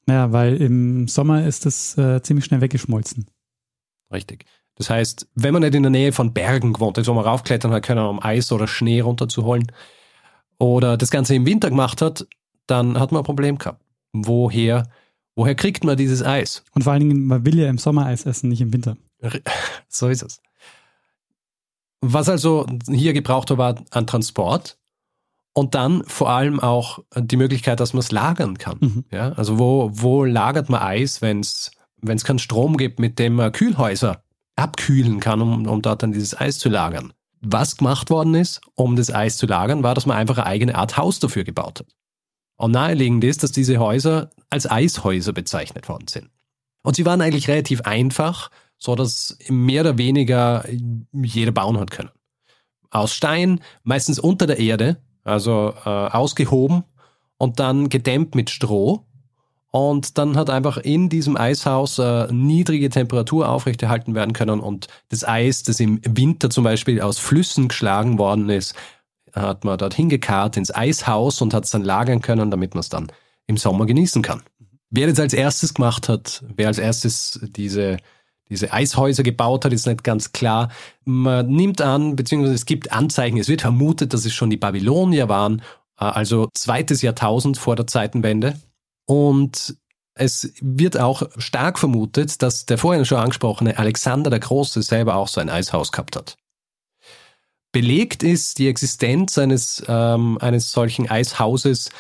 Ja, 0.09 0.33
weil 0.33 0.57
im 0.57 1.09
Sommer 1.09 1.45
ist 1.47 1.67
es 1.67 1.97
äh, 1.99 2.23
ziemlich 2.23 2.45
schnell 2.45 2.61
weggeschmolzen. 2.61 3.27
Richtig. 4.13 4.47
Das 4.77 4.91
heißt, 4.91 5.29
wenn 5.35 5.53
man 5.53 5.63
nicht 5.63 5.75
in 5.75 5.83
der 5.83 5.91
Nähe 5.91 6.13
von 6.13 6.33
Bergen 6.33 6.75
gewohnt 6.75 6.99
ist, 6.99 7.09
wo 7.09 7.15
man 7.15 7.25
raufklettern 7.25 7.73
hat 7.73 7.83
können, 7.83 8.07
um 8.07 8.23
Eis 8.23 8.53
oder 8.53 8.69
Schnee 8.69 9.01
runterzuholen, 9.01 9.73
oder 10.59 10.97
das 10.97 11.11
Ganze 11.11 11.35
im 11.35 11.47
Winter 11.47 11.71
gemacht 11.71 12.01
hat, 12.03 12.27
dann 12.67 12.99
hat 12.99 13.13
man 13.13 13.23
ein 13.23 13.27
Problem 13.27 13.59
gehabt. 13.59 13.83
Woher, 14.13 14.89
woher 15.35 15.55
kriegt 15.55 15.85
man 15.85 15.97
dieses 15.97 16.23
Eis? 16.23 16.65
Und 16.73 16.83
vor 16.83 16.93
allen 16.93 17.09
Dingen, 17.09 17.27
man 17.27 17.45
will 17.45 17.59
ja 17.59 17.69
im 17.69 17.79
Sommer 17.79 18.07
Eis 18.07 18.27
essen, 18.27 18.49
nicht 18.49 18.61
im 18.61 18.73
Winter. 18.73 18.97
So 19.89 20.09
ist 20.09 20.23
es. 20.23 20.43
Was 22.03 22.29
also 22.29 22.67
hier 22.87 23.15
gebraucht 23.15 23.57
war 23.57 23.83
an 23.91 24.07
Transport 24.07 24.77
und 25.57 25.75
dann 25.75 26.05
vor 26.05 26.29
allem 26.29 26.61
auch 26.61 26.99
die 27.17 27.39
Möglichkeit, 27.39 27.81
dass 27.81 27.95
man 27.95 28.01
es 28.01 28.13
lagern 28.13 28.59
kann. 28.59 28.79
Mhm. 28.81 29.05
Ja, 29.11 29.33
also 29.33 29.59
wo, 29.59 29.91
wo 29.91 30.25
lagert 30.25 30.69
man 30.69 30.83
Eis, 30.83 31.23
wenn 31.23 31.41
es 31.41 31.71
wenn 32.03 32.19
es 32.19 32.25
keinen 32.25 32.39
Strom 32.39 32.77
gibt, 32.77 33.01
mit 33.01 33.19
dem 33.19 33.35
man 33.35 33.53
Kühlhäuser 33.53 34.23
abkühlen 34.55 35.19
kann, 35.19 35.41
um, 35.41 35.67
um 35.67 35.81
dort 35.81 36.03
dann 36.03 36.13
dieses 36.13 36.39
Eis 36.39 36.59
zu 36.59 36.69
lagern. 36.69 37.15
Was 37.41 37.77
gemacht 37.77 38.11
worden 38.11 38.35
ist, 38.35 38.61
um 38.75 38.97
das 38.97 39.13
Eis 39.13 39.39
zu 39.39 39.47
lagern, 39.47 39.83
war, 39.83 39.95
dass 39.95 40.05
man 40.05 40.19
einfach 40.19 40.37
eine 40.37 40.47
eigene 40.47 40.75
Art 40.75 40.99
Haus 40.99 41.21
dafür 41.21 41.45
gebaut 41.45 41.81
hat. 41.81 41.89
Und 42.57 42.73
naheliegend 42.73 43.25
ist, 43.25 43.43
dass 43.43 43.53
diese 43.53 43.79
Häuser 43.79 44.31
als 44.51 44.71
Eishäuser 44.71 45.33
bezeichnet 45.33 45.89
worden 45.89 46.09
sind. 46.09 46.29
Und 46.83 46.97
sie 46.97 47.07
waren 47.07 47.23
eigentlich 47.23 47.49
relativ 47.49 47.81
einfach 47.83 48.51
so 48.79 48.95
dass 48.95 49.39
mehr 49.49 49.81
oder 49.83 49.97
weniger 49.97 50.65
jeder 51.13 51.53
bauen 51.53 51.79
hat 51.79 51.91
können. 51.91 52.11
Aus 52.91 53.15
Stein, 53.15 53.61
meistens 53.83 54.19
unter 54.19 54.47
der 54.47 54.59
Erde, 54.59 55.03
also 55.27 55.75
äh, 55.85 55.89
ausgehoben 55.89 56.85
und 57.39 57.61
dann 57.61 57.89
gedämmt 57.89 58.35
mit 58.35 58.51
Stroh. 58.51 59.05
Und 59.71 60.17
dann 60.17 60.37
hat 60.37 60.49
einfach 60.49 60.79
in 60.79 61.11
diesem 61.11 61.37
Eishaus 61.37 61.99
äh, 61.99 62.33
niedrige 62.33 62.89
Temperatur 62.89 63.49
aufrechterhalten 63.49 64.15
werden 64.15 64.33
können 64.33 64.61
und 64.61 64.87
das 65.11 65.27
Eis, 65.27 65.65
das 65.65 65.81
im 65.81 66.01
Winter 66.03 66.49
zum 66.49 66.65
Beispiel 66.65 67.01
aus 67.03 67.19
Flüssen 67.19 67.69
geschlagen 67.69 68.19
worden 68.19 68.49
ist, 68.49 68.75
hat 69.35 69.65
man 69.65 69.77
dorthin 69.77 70.09
gekarrt 70.09 70.57
ins 70.57 70.75
Eishaus 70.75 71.43
und 71.43 71.53
hat 71.53 71.65
es 71.65 71.71
dann 71.71 71.85
lagern 71.85 72.23
können, 72.23 72.51
damit 72.51 72.75
man 72.75 72.81
es 72.81 72.89
dann 72.89 73.09
im 73.47 73.59
Sommer 73.59 73.85
genießen 73.85 74.23
kann. 74.23 74.43
Wer 74.89 75.09
das 75.09 75.21
als 75.21 75.35
erstes 75.35 75.75
gemacht 75.75 76.09
hat, 76.09 76.43
wer 76.57 76.69
als 76.69 76.79
erstes 76.79 77.41
diese 77.43 77.99
diese 78.49 78.73
Eishäuser 78.73 79.23
gebaut 79.23 79.65
hat, 79.65 79.73
ist 79.73 79.87
nicht 79.87 80.05
ganz 80.05 80.33
klar. 80.33 80.71
Man 81.05 81.49
nimmt 81.49 81.81
an, 81.81 82.17
beziehungsweise 82.17 82.55
es 82.55 82.67
gibt 82.67 82.93
Anzeichen, 82.93 83.39
es 83.39 83.49
wird 83.49 83.63
vermutet, 83.63 84.13
dass 84.13 84.25
es 84.25 84.35
schon 84.35 84.51
die 84.51 84.57
Babylonier 84.57 85.29
waren, 85.29 85.63
äh, 85.99 86.05
also 86.05 86.49
zweites 86.55 87.03
Jahrtausend 87.03 87.59
vor 87.59 87.77
der 87.77 87.87
Zeitenwende. 87.87 88.61
Und 89.07 89.77
es 90.15 90.53
wird 90.61 90.99
auch 90.99 91.23
stark 91.37 91.79
vermutet, 91.79 92.41
dass 92.43 92.67
der 92.67 92.79
vorhin 92.79 93.05
schon 93.05 93.19
angesprochene 93.19 93.79
Alexander 93.79 94.31
der 94.31 94.41
Große 94.41 94.83
selber 94.83 95.17
auch 95.17 95.29
so 95.29 95.41
ein 95.41 95.51
Eishaus 95.51 95.93
gehabt 95.93 96.17
hat. 96.17 96.37
Belegt 97.73 98.23
ist 98.23 98.59
die 98.59 98.69
Existenz 98.69 99.37
eines, 99.37 99.83
ähm, 99.87 100.39
eines 100.41 100.73
solchen 100.73 101.11
Eishauses 101.11 101.91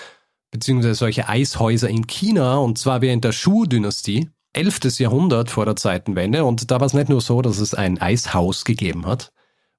beziehungsweise 0.50 0.94
solche 0.94 1.28
Eishäuser 1.28 1.88
in 1.88 2.06
China, 2.06 2.56
und 2.56 2.78
zwar 2.78 3.02
während 3.02 3.24
der 3.24 3.32
Shu-Dynastie, 3.32 4.30
11. 4.56 4.98
Jahrhundert 4.98 5.50
vor 5.50 5.64
der 5.64 5.76
Zeitenwende. 5.76 6.44
Und 6.44 6.70
da 6.70 6.80
war 6.80 6.86
es 6.86 6.94
nicht 6.94 7.08
nur 7.08 7.20
so, 7.20 7.42
dass 7.42 7.58
es 7.58 7.74
ein 7.74 8.00
Eishaus 8.00 8.64
gegeben 8.64 9.06
hat, 9.06 9.32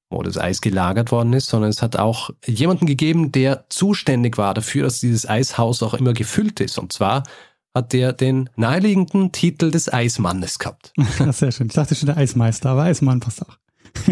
wo 0.10 0.22
das 0.24 0.38
Eis 0.38 0.62
gelagert 0.62 1.12
worden 1.12 1.34
ist, 1.34 1.48
sondern 1.48 1.70
es 1.70 1.82
hat 1.82 1.98
auch 1.98 2.30
jemanden 2.46 2.86
gegeben, 2.86 3.32
der 3.32 3.66
zuständig 3.70 4.38
war 4.38 4.54
dafür, 4.54 4.84
dass 4.84 5.00
dieses 5.00 5.28
Eishaus 5.28 5.84
auch 5.84 5.94
immer 5.94 6.14
gefüllt 6.14 6.60
ist. 6.60 6.78
Und 6.78 6.94
zwar 6.94 7.24
hat 7.74 7.94
der 7.94 8.14
den 8.14 8.50
naheliegenden 8.56 9.32
Titel 9.32 9.72
des 9.72 9.92
Eismannes 9.92 10.60
gehabt. 10.60 10.94
Sehr 11.32 11.52
schön. 11.52 11.68
Ich 11.68 11.74
dachte 11.74 11.96
schon 11.96 12.08
der 12.08 12.18
Eismeister, 12.18 12.70
aber 12.70 12.84
Eismann 12.84 13.20
passt 13.20 13.44
auch. 13.44 13.58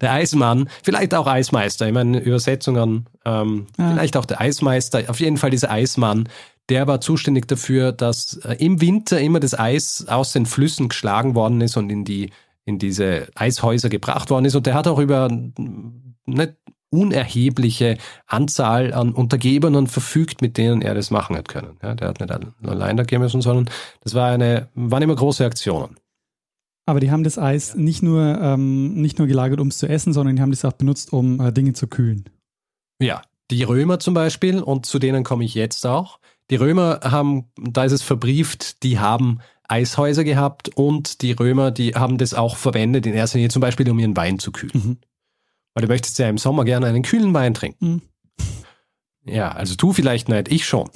der 0.00 0.12
Eismann, 0.12 0.68
vielleicht 0.82 1.14
auch 1.14 1.26
Eismeister, 1.26 1.86
ich 1.86 1.92
meine 1.92 2.20
Übersetzungen, 2.20 3.06
ähm, 3.24 3.66
ja. 3.78 3.92
vielleicht 3.92 4.16
auch 4.16 4.24
der 4.24 4.40
Eismeister, 4.40 5.04
auf 5.08 5.20
jeden 5.20 5.36
Fall 5.36 5.50
dieser 5.50 5.70
Eismann, 5.70 6.28
der 6.70 6.86
war 6.86 7.00
zuständig 7.00 7.46
dafür, 7.48 7.92
dass 7.92 8.36
äh, 8.44 8.54
im 8.54 8.80
Winter 8.80 9.20
immer 9.20 9.40
das 9.40 9.58
Eis 9.58 10.06
aus 10.08 10.32
den 10.32 10.46
Flüssen 10.46 10.88
geschlagen 10.88 11.34
worden 11.34 11.60
ist 11.60 11.76
und 11.76 11.90
in 11.90 12.04
die 12.04 12.30
in 12.64 12.78
diese 12.78 13.28
Eishäuser 13.34 13.88
gebracht 13.88 14.30
worden 14.30 14.44
ist. 14.44 14.54
Und 14.54 14.66
der 14.66 14.74
hat 14.74 14.86
auch 14.86 14.98
über 14.98 15.28
nicht 16.26 16.54
unerhebliche 16.90 17.98
Anzahl 18.26 18.92
an 18.92 19.12
Untergebenen 19.12 19.86
verfügt, 19.86 20.42
mit 20.42 20.56
denen 20.58 20.82
er 20.82 20.94
das 20.94 21.10
machen 21.10 21.36
hat 21.36 21.48
können. 21.48 21.76
Ja, 21.82 21.94
der 21.94 22.08
hat 22.08 22.20
nicht 22.20 22.32
allein 22.62 22.96
da 22.96 23.04
gehen 23.04 23.20
müssen, 23.20 23.42
sondern 23.42 23.70
das 24.02 24.14
war 24.14 24.30
eine, 24.30 24.68
waren 24.74 25.02
immer 25.02 25.14
große 25.14 25.44
Aktionen. 25.44 25.96
Aber 26.86 26.98
die 26.98 27.10
haben 27.10 27.22
das 27.22 27.38
Eis 27.38 27.76
nicht 27.76 28.02
nur, 28.02 28.38
ähm, 28.40 28.94
nicht 28.94 29.18
nur 29.18 29.28
gelagert, 29.28 29.60
um 29.60 29.68
es 29.68 29.78
zu 29.78 29.88
essen, 29.88 30.12
sondern 30.12 30.36
die 30.36 30.42
haben 30.42 30.50
das 30.50 30.64
auch 30.64 30.72
benutzt, 30.72 31.12
um 31.12 31.40
äh, 31.40 31.52
Dinge 31.52 31.72
zu 31.72 31.86
kühlen. 31.86 32.24
Ja, 33.00 33.22
die 33.50 33.62
Römer 33.62 34.00
zum 34.00 34.14
Beispiel, 34.14 34.60
und 34.60 34.86
zu 34.86 34.98
denen 34.98 35.22
komme 35.22 35.44
ich 35.44 35.54
jetzt 35.54 35.86
auch. 35.86 36.18
Die 36.50 36.56
Römer 36.56 37.00
haben, 37.04 37.50
da 37.56 37.84
ist 37.84 37.92
es 37.92 38.02
verbrieft, 38.02 38.82
die 38.82 38.98
haben 38.98 39.40
Eishäuser 39.68 40.24
gehabt 40.24 40.68
und 40.70 41.22
die 41.22 41.32
Römer, 41.32 41.70
die 41.70 41.94
haben 41.94 42.18
das 42.18 42.34
auch 42.34 42.56
verwendet, 42.56 43.06
in 43.06 43.14
erster 43.14 43.38
Linie 43.38 43.50
zum 43.50 43.60
Beispiel, 43.60 43.88
um 43.88 43.98
ihren 43.98 44.16
Wein 44.16 44.40
zu 44.40 44.50
kühlen. 44.50 44.72
Mhm. 44.74 44.98
Weil 45.74 45.82
du 45.82 45.88
möchtest 45.88 46.18
ja 46.18 46.28
im 46.28 46.38
Sommer 46.38 46.64
gerne 46.64 46.86
einen 46.86 47.02
kühlen 47.02 47.32
Wein 47.32 47.54
trinken. 47.54 47.86
Mhm. 47.86 48.02
Ja, 49.24 49.52
also 49.52 49.76
du 49.76 49.92
vielleicht 49.92 50.28
nicht, 50.28 50.50
ich 50.50 50.66
schon. 50.66 50.90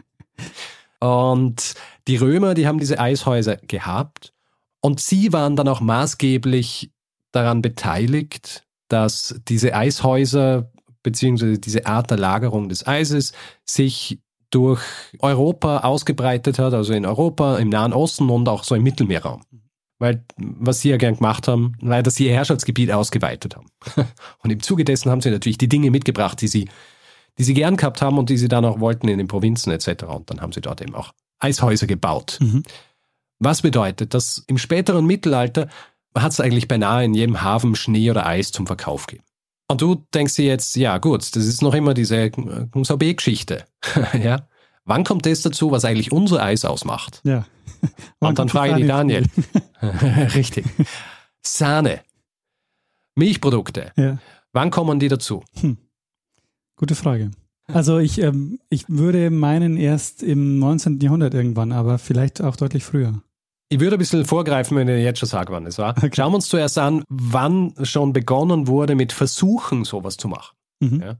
und 1.00 1.74
die 2.08 2.16
Römer, 2.16 2.54
die 2.54 2.66
haben 2.66 2.78
diese 2.78 2.98
Eishäuser 2.98 3.56
gehabt 3.56 4.32
und 4.80 5.00
sie 5.00 5.34
waren 5.34 5.56
dann 5.56 5.68
auch 5.68 5.80
maßgeblich 5.80 6.90
daran 7.30 7.60
beteiligt, 7.60 8.64
dass 8.88 9.40
diese 9.48 9.74
Eishäuser 9.74 10.70
beziehungsweise 11.02 11.58
diese 11.58 11.86
Art 11.86 12.10
der 12.10 12.18
Lagerung 12.18 12.68
des 12.68 12.86
Eises 12.86 13.32
sich 13.64 14.21
durch 14.52 14.80
Europa 15.18 15.78
ausgebreitet 15.78 16.58
hat, 16.58 16.74
also 16.74 16.92
in 16.92 17.06
Europa, 17.06 17.58
im 17.58 17.68
Nahen 17.68 17.92
Osten 17.92 18.30
und 18.30 18.48
auch 18.48 18.64
so 18.64 18.74
im 18.74 18.82
Mittelmeerraum. 18.82 19.42
Weil, 19.98 20.24
was 20.36 20.80
sie 20.80 20.90
ja 20.90 20.96
gern 20.96 21.16
gemacht 21.16 21.48
haben, 21.48 21.74
weil 21.80 22.02
dass 22.02 22.16
sie 22.16 22.26
ihr 22.26 22.34
Herrschaftsgebiet 22.34 22.90
ausgeweitet 22.90 23.56
haben. 23.56 23.68
Und 24.42 24.50
im 24.50 24.60
Zuge 24.60 24.84
dessen 24.84 25.12
haben 25.12 25.20
sie 25.20 25.30
natürlich 25.30 25.58
die 25.58 25.68
Dinge 25.68 25.92
mitgebracht, 25.92 26.40
die 26.40 26.48
sie, 26.48 26.68
die 27.38 27.44
sie 27.44 27.54
gern 27.54 27.76
gehabt 27.76 28.02
haben 28.02 28.18
und 28.18 28.28
die 28.28 28.36
sie 28.36 28.48
dann 28.48 28.64
auch 28.64 28.80
wollten 28.80 29.06
in 29.06 29.18
den 29.18 29.28
Provinzen 29.28 29.72
etc. 29.72 30.04
Und 30.06 30.28
dann 30.28 30.40
haben 30.40 30.50
sie 30.50 30.60
dort 30.60 30.80
eben 30.80 30.96
auch 30.96 31.12
Eishäuser 31.38 31.86
gebaut. 31.86 32.38
Mhm. 32.40 32.64
Was 33.38 33.62
bedeutet, 33.62 34.12
dass 34.12 34.42
im 34.48 34.58
späteren 34.58 35.06
Mittelalter 35.06 35.68
hat 36.16 36.32
es 36.32 36.40
eigentlich 36.40 36.68
beinahe 36.68 37.04
in 37.04 37.14
jedem 37.14 37.42
Hafen 37.42 37.74
Schnee 37.74 38.10
oder 38.10 38.26
Eis 38.26 38.52
zum 38.52 38.66
Verkauf 38.66 39.06
gegeben. 39.06 39.24
Und 39.72 39.80
du 39.80 40.04
denkst 40.12 40.34
dir 40.34 40.44
jetzt, 40.44 40.76
ja 40.76 40.98
gut, 40.98 41.34
das 41.34 41.46
ist 41.46 41.62
noch 41.62 41.72
immer 41.72 41.94
diese 41.94 42.26
Sabé-Geschichte. 42.26 43.64
ja? 44.22 44.46
Wann 44.84 45.02
kommt 45.02 45.24
das 45.24 45.40
dazu, 45.40 45.70
was 45.70 45.86
eigentlich 45.86 46.12
unser 46.12 46.42
Eis 46.42 46.66
ausmacht? 46.66 47.22
Ja. 47.24 47.46
Und 48.18 48.38
dann 48.38 48.50
frage 48.50 48.72
ich 48.72 48.82
die 48.82 48.86
Daniel. 48.86 49.24
Richtig. 50.34 50.66
Sahne. 51.40 52.00
Milchprodukte. 53.14 53.92
Ja. 53.96 54.18
Wann 54.52 54.70
kommen 54.70 55.00
die 55.00 55.08
dazu? 55.08 55.42
Hm. 55.60 55.78
Gute 56.76 56.94
Frage. 56.94 57.30
Also 57.64 57.98
ich, 57.98 58.18
ähm, 58.18 58.58
ich 58.68 58.84
würde 58.88 59.30
meinen 59.30 59.78
erst 59.78 60.22
im 60.22 60.58
19. 60.58 61.00
Jahrhundert 61.00 61.32
irgendwann, 61.32 61.72
aber 61.72 61.96
vielleicht 61.96 62.42
auch 62.42 62.56
deutlich 62.56 62.84
früher. 62.84 63.22
Ich 63.72 63.80
würde 63.80 63.96
ein 63.96 63.98
bisschen 63.98 64.26
vorgreifen, 64.26 64.76
wenn 64.76 64.86
ich 64.86 65.02
jetzt 65.02 65.20
schon 65.20 65.30
sage, 65.30 65.50
wann 65.50 65.64
es 65.64 65.78
war. 65.78 65.96
Okay. 65.96 66.10
Schauen 66.14 66.32
wir 66.32 66.36
uns 66.36 66.48
zuerst 66.48 66.76
an, 66.76 67.04
wann 67.08 67.72
schon 67.84 68.12
begonnen 68.12 68.66
wurde, 68.66 68.94
mit 68.94 69.14
Versuchen 69.14 69.84
sowas 69.84 70.18
zu 70.18 70.28
machen. 70.28 70.54
Mhm. 70.80 71.00
Ja? 71.00 71.16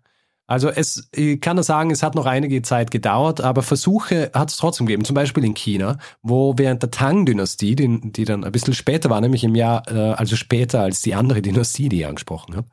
Also 0.46 0.68
es, 0.68 1.08
ich 1.14 1.40
kann 1.40 1.56
nur 1.56 1.62
sagen, 1.62 1.90
es 1.90 2.02
hat 2.02 2.14
noch 2.14 2.26
einige 2.26 2.60
Zeit 2.60 2.90
gedauert, 2.90 3.40
aber 3.40 3.62
Versuche 3.62 4.30
hat 4.34 4.50
es 4.50 4.58
trotzdem 4.58 4.84
gegeben. 4.84 5.06
Zum 5.06 5.14
Beispiel 5.14 5.46
in 5.46 5.54
China, 5.54 5.96
wo 6.20 6.52
während 6.58 6.82
der 6.82 6.90
Tang-Dynastie, 6.90 7.74
die, 7.74 8.00
die, 8.10 8.26
dann 8.26 8.44
ein 8.44 8.52
bisschen 8.52 8.74
später 8.74 9.08
war, 9.08 9.22
nämlich 9.22 9.44
im 9.44 9.54
Jahr, 9.54 9.90
äh, 9.90 10.12
also 10.12 10.36
später 10.36 10.82
als 10.82 11.00
die 11.00 11.14
andere 11.14 11.40
Dynastie, 11.40 11.88
die 11.88 12.00
ich 12.00 12.06
angesprochen 12.06 12.54
habe. 12.54 12.66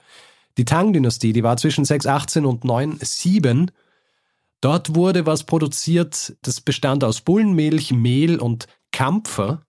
Die 0.58 0.66
Tang-Dynastie, 0.66 1.32
die 1.32 1.44
war 1.44 1.56
zwischen 1.56 1.86
618 1.86 2.46
und 2.46 2.64
97. 2.64 3.74
Dort 4.60 4.94
wurde 4.94 5.26
was 5.26 5.46
produziert, 5.46 6.36
das 6.42 6.60
bestand 6.60 7.06
aus 7.06 7.22
Bullenmilch, 7.22 7.94
Mehl 7.94 8.40
und 8.40 8.68
Kampfer. 8.92 9.62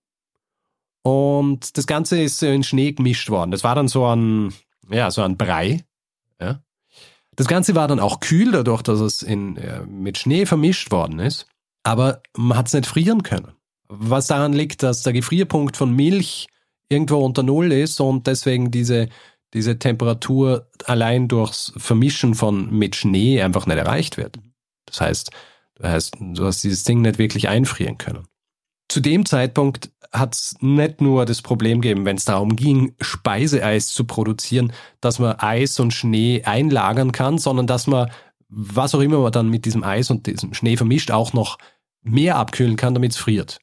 Und 1.02 1.76
das 1.78 1.86
Ganze 1.86 2.20
ist 2.20 2.42
in 2.42 2.62
Schnee 2.62 2.92
gemischt 2.92 3.30
worden. 3.30 3.50
Das 3.50 3.64
war 3.64 3.74
dann 3.74 3.88
so 3.88 4.06
ein, 4.06 4.52
ja, 4.90 5.10
so 5.10 5.22
ein 5.22 5.36
Brei. 5.36 5.84
Ja. 6.40 6.62
Das 7.36 7.46
Ganze 7.46 7.74
war 7.74 7.88
dann 7.88 8.00
auch 8.00 8.20
kühl, 8.20 8.52
dadurch, 8.52 8.82
dass 8.82 9.00
es 9.00 9.22
in, 9.22 9.56
äh, 9.56 9.80
mit 9.86 10.18
Schnee 10.18 10.44
vermischt 10.44 10.90
worden 10.90 11.18
ist. 11.18 11.46
Aber 11.82 12.22
man 12.36 12.58
hat 12.58 12.66
es 12.66 12.74
nicht 12.74 12.86
frieren 12.86 13.22
können. 13.22 13.52
Was 13.88 14.26
daran 14.26 14.52
liegt, 14.52 14.82
dass 14.82 15.02
der 15.02 15.14
Gefrierpunkt 15.14 15.76
von 15.76 15.94
Milch 15.94 16.48
irgendwo 16.88 17.24
unter 17.24 17.42
Null 17.42 17.72
ist 17.72 18.00
und 18.00 18.26
deswegen 18.26 18.70
diese, 18.70 19.08
diese 19.54 19.78
Temperatur 19.78 20.68
allein 20.84 21.28
durchs 21.28 21.72
Vermischen 21.76 22.34
von 22.34 22.70
mit 22.70 22.94
Schnee 22.94 23.40
einfach 23.40 23.66
nicht 23.66 23.78
erreicht 23.78 24.16
wird. 24.16 24.38
Das 24.86 25.00
heißt, 25.00 25.30
du 25.76 25.84
hast, 25.84 26.16
du 26.20 26.44
hast 26.44 26.62
dieses 26.62 26.84
Ding 26.84 27.00
nicht 27.00 27.18
wirklich 27.18 27.48
einfrieren 27.48 27.96
können 27.96 28.26
zu 28.90 29.00
dem 29.00 29.24
Zeitpunkt 29.24 29.90
hat 30.12 30.34
es 30.34 30.56
nicht 30.60 31.00
nur 31.00 31.24
das 31.24 31.42
Problem 31.42 31.80
gegeben, 31.80 32.04
wenn 32.04 32.16
es 32.16 32.24
darum 32.24 32.56
ging, 32.56 32.94
Speiseeis 33.00 33.88
zu 33.88 34.04
produzieren, 34.04 34.72
dass 35.00 35.20
man 35.20 35.38
Eis 35.38 35.78
und 35.78 35.92
Schnee 35.92 36.42
einlagern 36.44 37.12
kann, 37.12 37.38
sondern 37.38 37.68
dass 37.68 37.86
man, 37.86 38.10
was 38.48 38.94
auch 38.94 39.00
immer 39.00 39.20
man 39.20 39.30
dann 39.30 39.48
mit 39.48 39.64
diesem 39.64 39.84
Eis 39.84 40.10
und 40.10 40.26
diesem 40.26 40.54
Schnee 40.54 40.76
vermischt, 40.76 41.12
auch 41.12 41.32
noch 41.32 41.58
mehr 42.02 42.36
abkühlen 42.36 42.76
kann, 42.76 42.94
damit 42.94 43.12
es 43.12 43.18
friert. 43.18 43.60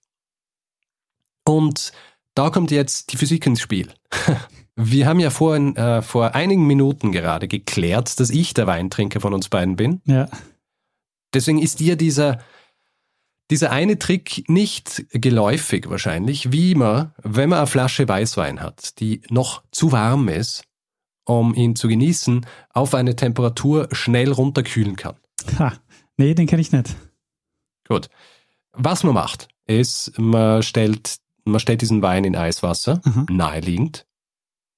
Und 1.46 1.92
da 2.34 2.50
kommt 2.50 2.72
jetzt 2.72 3.12
die 3.12 3.18
Physik 3.18 3.46
ins 3.46 3.60
Spiel. 3.60 3.92
Wir 4.76 5.08
haben 5.08 5.20
ja 5.20 5.32
vorhin, 5.32 5.76
äh, 5.76 6.02
vor 6.02 6.36
einigen 6.36 6.68
Minuten 6.68 7.12
gerade 7.12 7.48
geklärt, 7.48 8.20
dass 8.20 8.30
ich 8.30 8.54
der 8.54 8.68
Weintrinker 8.68 9.20
von 9.20 9.34
uns 9.34 9.50
beiden 9.50 9.76
bin. 9.76 10.02
Ja. 10.06 10.30
Deswegen 11.34 11.60
ist 11.60 11.80
dir 11.80 11.96
dieser, 11.96 12.40
dieser 13.50 13.72
eine 13.72 13.98
Trick 13.98 14.44
nicht 14.50 15.06
geläufig 15.12 15.90
wahrscheinlich, 15.90 16.52
wie 16.52 16.76
man, 16.76 17.14
wenn 17.24 17.50
man 17.50 17.60
eine 17.60 17.68
Flasche 17.68 18.08
Weißwein 18.08 18.62
hat, 18.62 19.00
die 19.00 19.22
noch 19.30 19.64
zu 19.72 19.92
warm 19.92 20.28
ist, 20.28 20.64
um 21.24 21.54
ihn 21.54 21.76
zu 21.76 21.88
genießen, 21.88 22.46
auf 22.70 22.94
eine 22.94 23.16
Temperatur 23.16 23.88
schnell 23.92 24.32
runterkühlen 24.32 24.96
kann. 24.96 25.16
Ha, 25.60 25.74
nee, 26.18 26.34
den 26.34 26.48
kenne 26.48 26.62
ich 26.62 26.72
nicht. 26.72 26.96
Gut. 27.88 28.10
Was 28.74 29.04
man 29.04 29.14
macht, 29.14 29.48
ist, 29.66 30.18
man 30.18 30.62
stellt, 30.62 31.18
man 31.46 31.60
stellt 31.60 31.82
diesen 31.82 32.02
Wein 32.02 32.26
in 32.26 32.36
Eiswasser, 32.36 33.02
mhm. 33.06 33.28
naheliegend, 33.30 34.06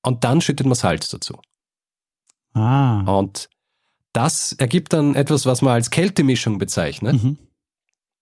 und 0.02 0.24
dann 0.24 0.42
schüttet 0.42 0.66
man 0.66 0.76
Salz 0.76 1.10
dazu. 1.10 1.40
Ah. 2.54 3.02
Und 3.02 3.50
das 4.14 4.54
ergibt 4.54 4.94
dann 4.94 5.16
etwas, 5.16 5.46
was 5.46 5.62
man 5.62 5.74
als 5.74 5.90
Kältemischung 5.90 6.58
bezeichnet. 6.58 7.22
Mhm. 7.22 7.38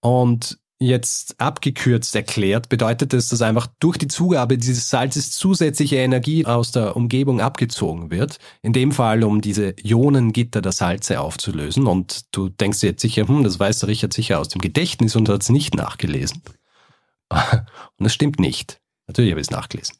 Und 0.00 0.58
jetzt 0.80 1.40
abgekürzt 1.40 2.14
erklärt, 2.14 2.68
bedeutet 2.68 3.12
es, 3.12 3.28
dass 3.28 3.42
einfach 3.42 3.66
durch 3.80 3.98
die 3.98 4.06
Zugabe 4.06 4.58
dieses 4.58 4.88
Salzes 4.88 5.32
zusätzliche 5.32 5.96
Energie 5.96 6.46
aus 6.46 6.70
der 6.70 6.96
Umgebung 6.96 7.40
abgezogen 7.40 8.10
wird. 8.10 8.38
In 8.62 8.72
dem 8.72 8.92
Fall, 8.92 9.24
um 9.24 9.40
diese 9.40 9.74
Ionengitter 9.82 10.62
der 10.62 10.72
Salze 10.72 11.20
aufzulösen. 11.20 11.86
Und 11.86 12.26
du 12.34 12.48
denkst 12.48 12.80
dir 12.80 12.90
jetzt 12.90 13.02
sicher, 13.02 13.26
hm, 13.26 13.42
das 13.42 13.58
weiß 13.58 13.80
der 13.80 13.88
Richard 13.88 14.12
sicher 14.12 14.38
aus 14.38 14.48
dem 14.48 14.60
Gedächtnis 14.60 15.16
und 15.16 15.28
hat 15.28 15.42
es 15.42 15.48
nicht 15.48 15.74
nachgelesen. 15.74 16.42
Und 17.30 18.04
das 18.04 18.14
stimmt 18.14 18.40
nicht. 18.40 18.80
Natürlich 19.06 19.32
habe 19.32 19.40
ich 19.40 19.48
es 19.48 19.50
nachgelesen. 19.50 19.96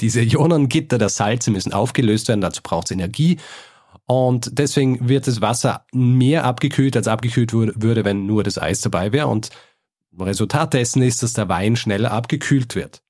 Diese 0.00 0.22
Ionengitter 0.22 0.98
der 0.98 1.08
Salze 1.08 1.50
müssen 1.50 1.72
aufgelöst 1.72 2.28
werden, 2.28 2.40
dazu 2.40 2.62
braucht 2.62 2.86
es 2.86 2.90
Energie. 2.90 3.38
Und 4.10 4.58
deswegen 4.58 5.08
wird 5.08 5.28
das 5.28 5.40
Wasser 5.40 5.86
mehr 5.92 6.42
abgekühlt, 6.42 6.96
als 6.96 7.06
abgekühlt 7.06 7.52
würde, 7.52 8.04
wenn 8.04 8.26
nur 8.26 8.42
das 8.42 8.58
Eis 8.58 8.80
dabei 8.80 9.12
wäre. 9.12 9.28
Und 9.28 9.50
Resultat 10.18 10.74
dessen 10.74 11.00
ist, 11.00 11.22
dass 11.22 11.34
der 11.34 11.48
Wein 11.48 11.76
schneller 11.76 12.10
abgekühlt 12.10 12.74
wird. 12.74 13.04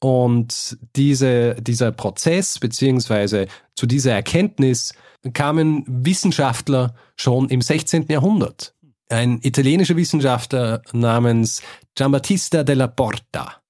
Und 0.00 0.76
diese, 0.96 1.54
dieser 1.62 1.92
Prozess 1.92 2.58
beziehungsweise 2.58 3.46
zu 3.76 3.86
dieser 3.86 4.10
Erkenntnis 4.10 4.92
kamen 5.34 5.84
Wissenschaftler 5.86 6.96
schon 7.14 7.48
im 7.48 7.60
16. 7.60 8.08
Jahrhundert. 8.08 8.74
Ein 9.08 9.38
italienischer 9.40 9.94
Wissenschaftler 9.94 10.82
namens 10.92 11.62
Giambattista 11.94 12.64
della 12.64 12.88
Porta 12.88 13.62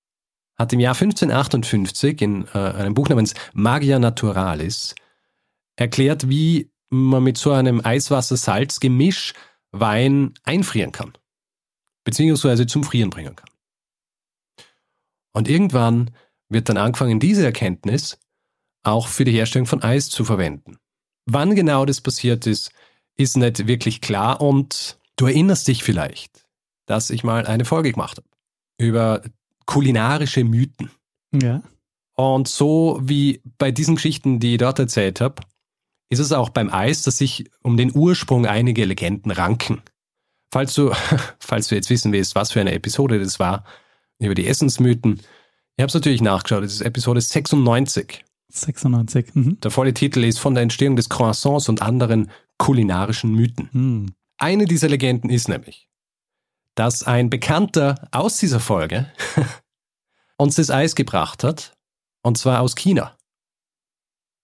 hat 0.56 0.72
im 0.72 0.80
Jahr 0.80 0.94
1558 0.94 2.22
in 2.22 2.46
äh, 2.54 2.58
einem 2.58 2.94
Buch 2.94 3.10
namens 3.10 3.34
Magia 3.52 3.98
Naturalis 3.98 4.94
erklärt, 5.78 6.28
wie 6.28 6.70
man 6.90 7.22
mit 7.22 7.38
so 7.38 7.52
einem 7.52 7.80
Eiswasser-Salz-Gemisch 7.84 9.34
Wein 9.70 10.34
einfrieren 10.44 10.92
kann, 10.92 11.12
beziehungsweise 12.04 12.66
zum 12.66 12.82
Frieren 12.84 13.10
bringen 13.10 13.36
kann. 13.36 13.50
Und 15.32 15.48
irgendwann 15.48 16.10
wird 16.48 16.68
dann 16.68 16.78
angefangen, 16.78 17.20
diese 17.20 17.44
Erkenntnis 17.44 18.18
auch 18.82 19.06
für 19.06 19.24
die 19.24 19.32
Herstellung 19.32 19.66
von 19.66 19.82
Eis 19.82 20.08
zu 20.08 20.24
verwenden. 20.24 20.78
Wann 21.26 21.54
genau 21.54 21.84
das 21.84 22.00
passiert 22.00 22.46
ist, 22.46 22.72
ist 23.16 23.36
nicht 23.36 23.66
wirklich 23.66 24.00
klar 24.00 24.40
und 24.40 24.98
du 25.16 25.26
erinnerst 25.26 25.68
dich 25.68 25.84
vielleicht, 25.84 26.46
dass 26.86 27.10
ich 27.10 27.22
mal 27.22 27.46
eine 27.46 27.66
Folge 27.66 27.92
gemacht 27.92 28.16
habe 28.16 28.28
über 28.78 29.22
kulinarische 29.66 30.44
Mythen. 30.44 30.90
Ja. 31.32 31.62
Und 32.14 32.48
so 32.48 32.98
wie 33.02 33.42
bei 33.58 33.70
diesen 33.70 33.96
Geschichten, 33.96 34.40
die 34.40 34.52
ich 34.52 34.58
dort 34.58 34.78
erzählt 34.78 35.20
habe, 35.20 35.42
ist 36.10 36.18
es 36.18 36.32
auch 36.32 36.48
beim 36.48 36.72
Eis, 36.72 37.02
dass 37.02 37.18
sich 37.18 37.50
um 37.62 37.76
den 37.76 37.94
Ursprung 37.94 38.46
einige 38.46 38.84
Legenden 38.84 39.30
ranken. 39.30 39.82
Falls 40.52 40.74
du, 40.74 40.92
falls 41.38 41.68
du 41.68 41.74
jetzt 41.74 41.90
wissen 41.90 42.12
willst, 42.12 42.34
was 42.34 42.52
für 42.52 42.60
eine 42.60 42.72
Episode 42.72 43.18
das 43.18 43.38
war, 43.38 43.64
über 44.18 44.34
die 44.34 44.46
Essensmythen, 44.46 45.20
ich 45.76 45.82
habe 45.82 45.88
es 45.88 45.94
natürlich 45.94 46.22
nachgeschaut, 46.22 46.64
das 46.64 46.72
ist 46.74 46.80
Episode 46.80 47.20
96. 47.20 48.24
96. 48.48 49.34
Mhm. 49.34 49.60
Der 49.60 49.70
volle 49.70 49.94
Titel 49.94 50.24
ist 50.24 50.38
von 50.38 50.54
der 50.54 50.62
Entstehung 50.62 50.96
des 50.96 51.08
Croissants 51.08 51.68
und 51.68 51.82
anderen 51.82 52.30
kulinarischen 52.56 53.32
Mythen. 53.32 53.68
Mhm. 53.72 54.14
Eine 54.38 54.64
dieser 54.64 54.88
Legenden 54.88 55.30
ist 55.30 55.48
nämlich, 55.48 55.88
dass 56.74 57.02
ein 57.02 57.30
Bekannter 57.30 58.08
aus 58.10 58.38
dieser 58.38 58.60
Folge 58.60 59.12
uns 60.36 60.56
das 60.56 60.70
Eis 60.70 60.94
gebracht 60.94 61.44
hat, 61.44 61.76
und 62.22 62.38
zwar 62.38 62.60
aus 62.60 62.74
China. 62.74 63.17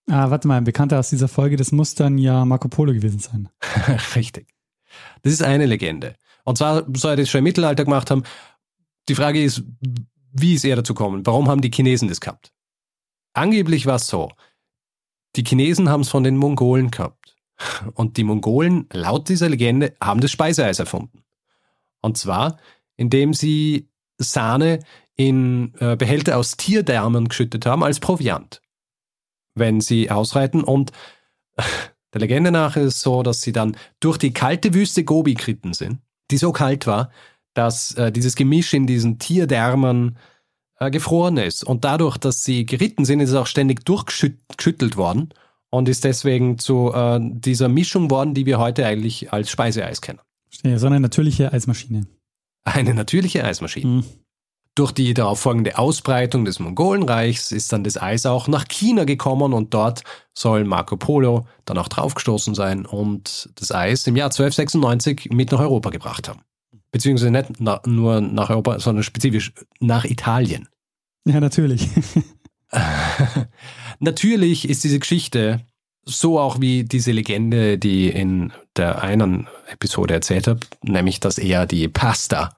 Ah, 0.07 0.29
warte 0.29 0.47
mal, 0.47 0.57
ein 0.57 0.63
Bekannter 0.63 0.99
aus 0.99 1.09
dieser 1.09 1.27
Folge, 1.27 1.57
das 1.57 1.71
muss 1.71 1.95
dann 1.95 2.17
ja 2.17 2.45
Marco 2.45 2.67
Polo 2.67 2.93
gewesen 2.93 3.19
sein. 3.19 3.49
Richtig. 4.15 4.53
Das 5.23 5.33
ist 5.33 5.41
eine 5.41 5.65
Legende. 5.65 6.15
Und 6.43 6.57
zwar 6.57 6.85
soll 6.95 7.11
er 7.11 7.17
das 7.17 7.29
schon 7.29 7.39
im 7.39 7.45
Mittelalter 7.45 7.85
gemacht 7.85 8.11
haben. 8.11 8.23
Die 9.09 9.15
Frage 9.15 9.43
ist, 9.43 9.63
wie 10.31 10.53
ist 10.53 10.63
er 10.63 10.75
dazu 10.75 10.93
gekommen? 10.93 11.25
Warum 11.25 11.47
haben 11.47 11.61
die 11.61 11.71
Chinesen 11.71 12.07
das 12.07 12.21
gehabt? 12.21 12.53
Angeblich 13.33 13.85
war 13.87 13.95
es 13.95 14.07
so, 14.07 14.31
die 15.35 15.43
Chinesen 15.43 15.89
haben 15.89 16.01
es 16.01 16.09
von 16.09 16.23
den 16.23 16.37
Mongolen 16.37 16.91
gehabt. 16.91 17.35
Und 17.93 18.17
die 18.17 18.23
Mongolen, 18.23 18.87
laut 18.91 19.27
dieser 19.29 19.49
Legende, 19.49 19.95
haben 20.01 20.21
das 20.21 20.31
Speiseeis 20.31 20.79
erfunden. 20.79 21.23
Und 22.01 22.17
zwar, 22.17 22.57
indem 22.95 23.33
sie 23.33 23.89
Sahne 24.17 24.79
in 25.15 25.73
äh, 25.79 25.95
Behälter 25.95 26.37
aus 26.37 26.57
Tierdärmen 26.57 27.27
geschüttet 27.27 27.65
haben 27.65 27.83
als 27.83 27.99
Proviant 27.99 28.61
wenn 29.55 29.81
sie 29.81 30.11
ausreiten. 30.11 30.63
Und 30.63 30.91
der 32.13 32.21
Legende 32.21 32.51
nach 32.51 32.75
ist 32.75 32.85
es 32.85 33.01
so, 33.01 33.23
dass 33.23 33.41
sie 33.41 33.51
dann 33.51 33.75
durch 33.99 34.17
die 34.17 34.33
kalte 34.33 34.73
Wüste 34.73 35.03
Gobi 35.03 35.33
geritten 35.33 35.73
sind, 35.73 35.99
die 36.31 36.37
so 36.37 36.51
kalt 36.51 36.85
war, 36.87 37.09
dass 37.53 37.93
äh, 37.95 38.11
dieses 38.11 38.35
Gemisch 38.35 38.73
in 38.73 38.85
diesen 38.85 39.17
Tierdärmen 39.17 40.17
äh, 40.79 40.91
gefroren 40.91 41.37
ist. 41.37 41.63
Und 41.63 41.85
dadurch, 41.85 42.17
dass 42.17 42.43
sie 42.43 42.65
geritten 42.65 43.05
sind, 43.05 43.21
ist 43.21 43.29
es 43.29 43.35
auch 43.35 43.47
ständig 43.47 43.85
durchgeschüttelt 43.85 44.97
worden 44.97 45.29
und 45.69 45.89
ist 45.89 46.03
deswegen 46.03 46.57
zu 46.57 46.93
äh, 46.93 47.19
dieser 47.21 47.69
Mischung 47.69 48.11
worden, 48.11 48.33
die 48.33 48.45
wir 48.45 48.59
heute 48.59 48.85
eigentlich 48.85 49.31
als 49.33 49.49
Speiseeis 49.49 50.01
kennen. 50.01 50.19
Verstehe, 50.49 50.79
so 50.79 50.87
eine 50.87 50.99
natürliche 50.99 51.51
Eismaschine. 51.51 52.07
Eine 52.63 52.93
natürliche 52.93 53.43
Eismaschine. 53.43 53.87
Mhm. 53.87 54.03
Durch 54.75 54.91
die 54.91 55.13
darauf 55.13 55.39
folgende 55.39 55.77
Ausbreitung 55.77 56.43
des 56.43 56.59
Mongolenreichs 56.59 57.53
ist 57.53 57.71
dann 57.71 57.85
das 57.85 57.99
Eis 57.99 58.25
auch 58.25 58.49
nach 58.49 58.67
China 58.67 59.05
gekommen 59.05 59.53
und 59.53 59.73
dort 59.73 60.03
soll 60.33 60.65
Marco 60.65 60.97
Polo 60.97 61.47
dann 61.63 61.77
auch 61.77 61.87
draufgestoßen 61.87 62.53
sein 62.55 62.85
und 62.85 63.49
das 63.55 63.71
Eis 63.71 64.05
im 64.05 64.17
Jahr 64.17 64.27
1296 64.27 65.29
mit 65.31 65.53
nach 65.53 65.61
Europa 65.61 65.91
gebracht 65.91 66.27
haben. 66.27 66.41
Beziehungsweise 66.91 67.31
nicht 67.31 67.53
na, 67.59 67.81
nur 67.85 68.19
nach 68.19 68.49
Europa, 68.49 68.77
sondern 68.79 69.03
spezifisch 69.03 69.53
nach 69.79 70.03
Italien. 70.03 70.67
Ja, 71.25 71.39
natürlich. 71.39 71.89
natürlich 73.99 74.67
ist 74.67 74.83
diese 74.83 74.99
Geschichte 74.99 75.61
so 76.03 76.37
auch 76.37 76.59
wie 76.59 76.83
diese 76.83 77.13
Legende, 77.13 77.77
die 77.77 78.09
in 78.09 78.51
der 78.75 79.01
einen 79.01 79.47
Episode 79.67 80.13
erzählt 80.13 80.47
habe, 80.47 80.59
nämlich 80.83 81.21
dass 81.21 81.37
er 81.37 81.65
die 81.65 81.87
Pasta 81.87 82.57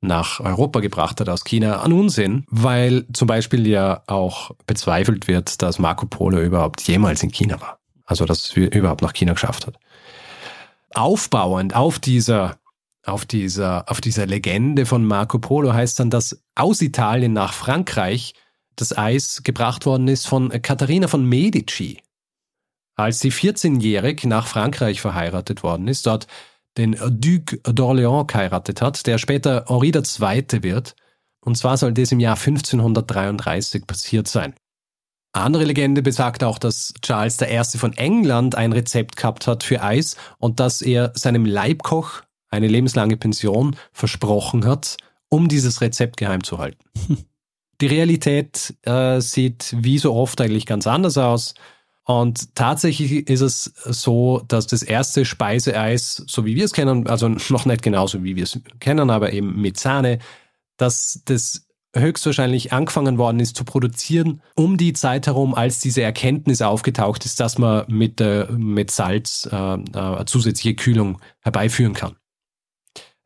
nach 0.00 0.40
Europa 0.40 0.80
gebracht 0.80 1.20
hat 1.20 1.28
aus 1.28 1.44
China 1.44 1.80
an 1.80 1.92
Unsinn, 1.92 2.44
weil 2.48 3.06
zum 3.12 3.26
Beispiel 3.26 3.66
ja 3.66 4.02
auch 4.06 4.52
bezweifelt 4.66 5.26
wird, 5.26 5.60
dass 5.62 5.78
Marco 5.78 6.06
Polo 6.06 6.40
überhaupt 6.40 6.82
jemals 6.82 7.22
in 7.22 7.32
China 7.32 7.60
war. 7.60 7.78
Also 8.04 8.24
dass 8.24 8.44
es 8.44 8.52
überhaupt 8.52 9.02
nach 9.02 9.12
China 9.12 9.32
geschafft 9.32 9.66
hat. 9.66 9.78
Aufbauend 10.94 11.74
auf 11.74 11.98
dieser, 11.98 12.58
auf 13.04 13.26
dieser, 13.26 13.90
auf 13.90 14.00
dieser 14.00 14.26
Legende 14.26 14.86
von 14.86 15.04
Marco 15.04 15.38
Polo 15.38 15.72
heißt 15.72 16.00
dann, 16.00 16.10
dass 16.10 16.42
aus 16.54 16.80
Italien 16.80 17.32
nach 17.32 17.52
Frankreich 17.52 18.34
das 18.76 18.96
Eis 18.96 19.42
gebracht 19.42 19.84
worden 19.84 20.08
ist 20.08 20.26
von 20.26 20.50
Katharina 20.62 21.08
von 21.08 21.24
Medici. 21.24 22.00
Als 22.94 23.20
sie 23.20 23.30
14-jährig 23.30 24.24
nach 24.24 24.46
Frankreich 24.46 25.00
verheiratet 25.00 25.62
worden 25.62 25.88
ist, 25.88 26.06
dort 26.06 26.26
den 26.76 26.92
Duc 26.92 27.60
d'Orléans 27.64 28.26
geheiratet 28.26 28.82
hat, 28.82 29.06
der 29.06 29.18
später 29.18 29.64
Henri 29.68 29.88
II. 29.88 30.62
wird. 30.62 30.94
Und 31.40 31.56
zwar 31.56 31.76
soll 31.76 31.92
das 31.92 32.12
im 32.12 32.20
Jahr 32.20 32.36
1533 32.36 33.86
passiert 33.86 34.28
sein. 34.28 34.54
Andere 35.32 35.64
Legende 35.64 36.02
besagt 36.02 36.42
auch, 36.42 36.58
dass 36.58 36.94
Charles 37.02 37.40
I. 37.40 37.78
von 37.78 37.96
England 37.96 38.54
ein 38.54 38.72
Rezept 38.72 39.16
gehabt 39.16 39.46
hat 39.46 39.62
für 39.62 39.82
Eis 39.82 40.16
und 40.38 40.58
dass 40.58 40.82
er 40.82 41.12
seinem 41.14 41.44
Leibkoch 41.44 42.22
eine 42.50 42.66
lebenslange 42.66 43.16
Pension 43.16 43.76
versprochen 43.92 44.64
hat, 44.64 44.96
um 45.28 45.48
dieses 45.48 45.80
Rezept 45.80 46.16
geheim 46.16 46.42
zu 46.42 46.58
halten. 46.58 46.84
Die 47.80 47.86
Realität 47.86 48.74
äh, 48.82 49.20
sieht 49.20 49.76
wie 49.78 49.98
so 49.98 50.12
oft 50.14 50.40
eigentlich 50.40 50.66
ganz 50.66 50.86
anders 50.88 51.16
aus. 51.16 51.54
Und 52.10 52.54
tatsächlich 52.54 53.28
ist 53.28 53.42
es 53.42 53.64
so, 53.84 54.42
dass 54.48 54.66
das 54.66 54.82
erste 54.82 55.26
Speiseeis, 55.26 56.24
so 56.26 56.46
wie 56.46 56.56
wir 56.56 56.64
es 56.64 56.72
kennen, 56.72 57.06
also 57.06 57.28
noch 57.28 57.66
nicht 57.66 57.82
genauso 57.82 58.24
wie 58.24 58.34
wir 58.34 58.44
es 58.44 58.58
kennen, 58.80 59.10
aber 59.10 59.34
eben 59.34 59.60
mit 59.60 59.78
Sahne, 59.78 60.18
dass 60.78 61.20
das 61.26 61.66
höchstwahrscheinlich 61.94 62.72
angefangen 62.72 63.18
worden 63.18 63.40
ist 63.40 63.56
zu 63.56 63.64
produzieren, 63.64 64.40
um 64.54 64.78
die 64.78 64.94
Zeit 64.94 65.26
herum, 65.26 65.54
als 65.54 65.80
diese 65.80 66.00
Erkenntnis 66.00 66.62
aufgetaucht 66.62 67.26
ist, 67.26 67.40
dass 67.40 67.58
man 67.58 67.84
mit, 67.88 68.22
äh, 68.22 68.46
mit 68.52 68.90
Salz 68.90 69.46
äh, 69.52 69.74
äh, 69.74 70.24
zusätzliche 70.24 70.76
Kühlung 70.76 71.20
herbeiführen 71.40 71.92
kann. 71.92 72.16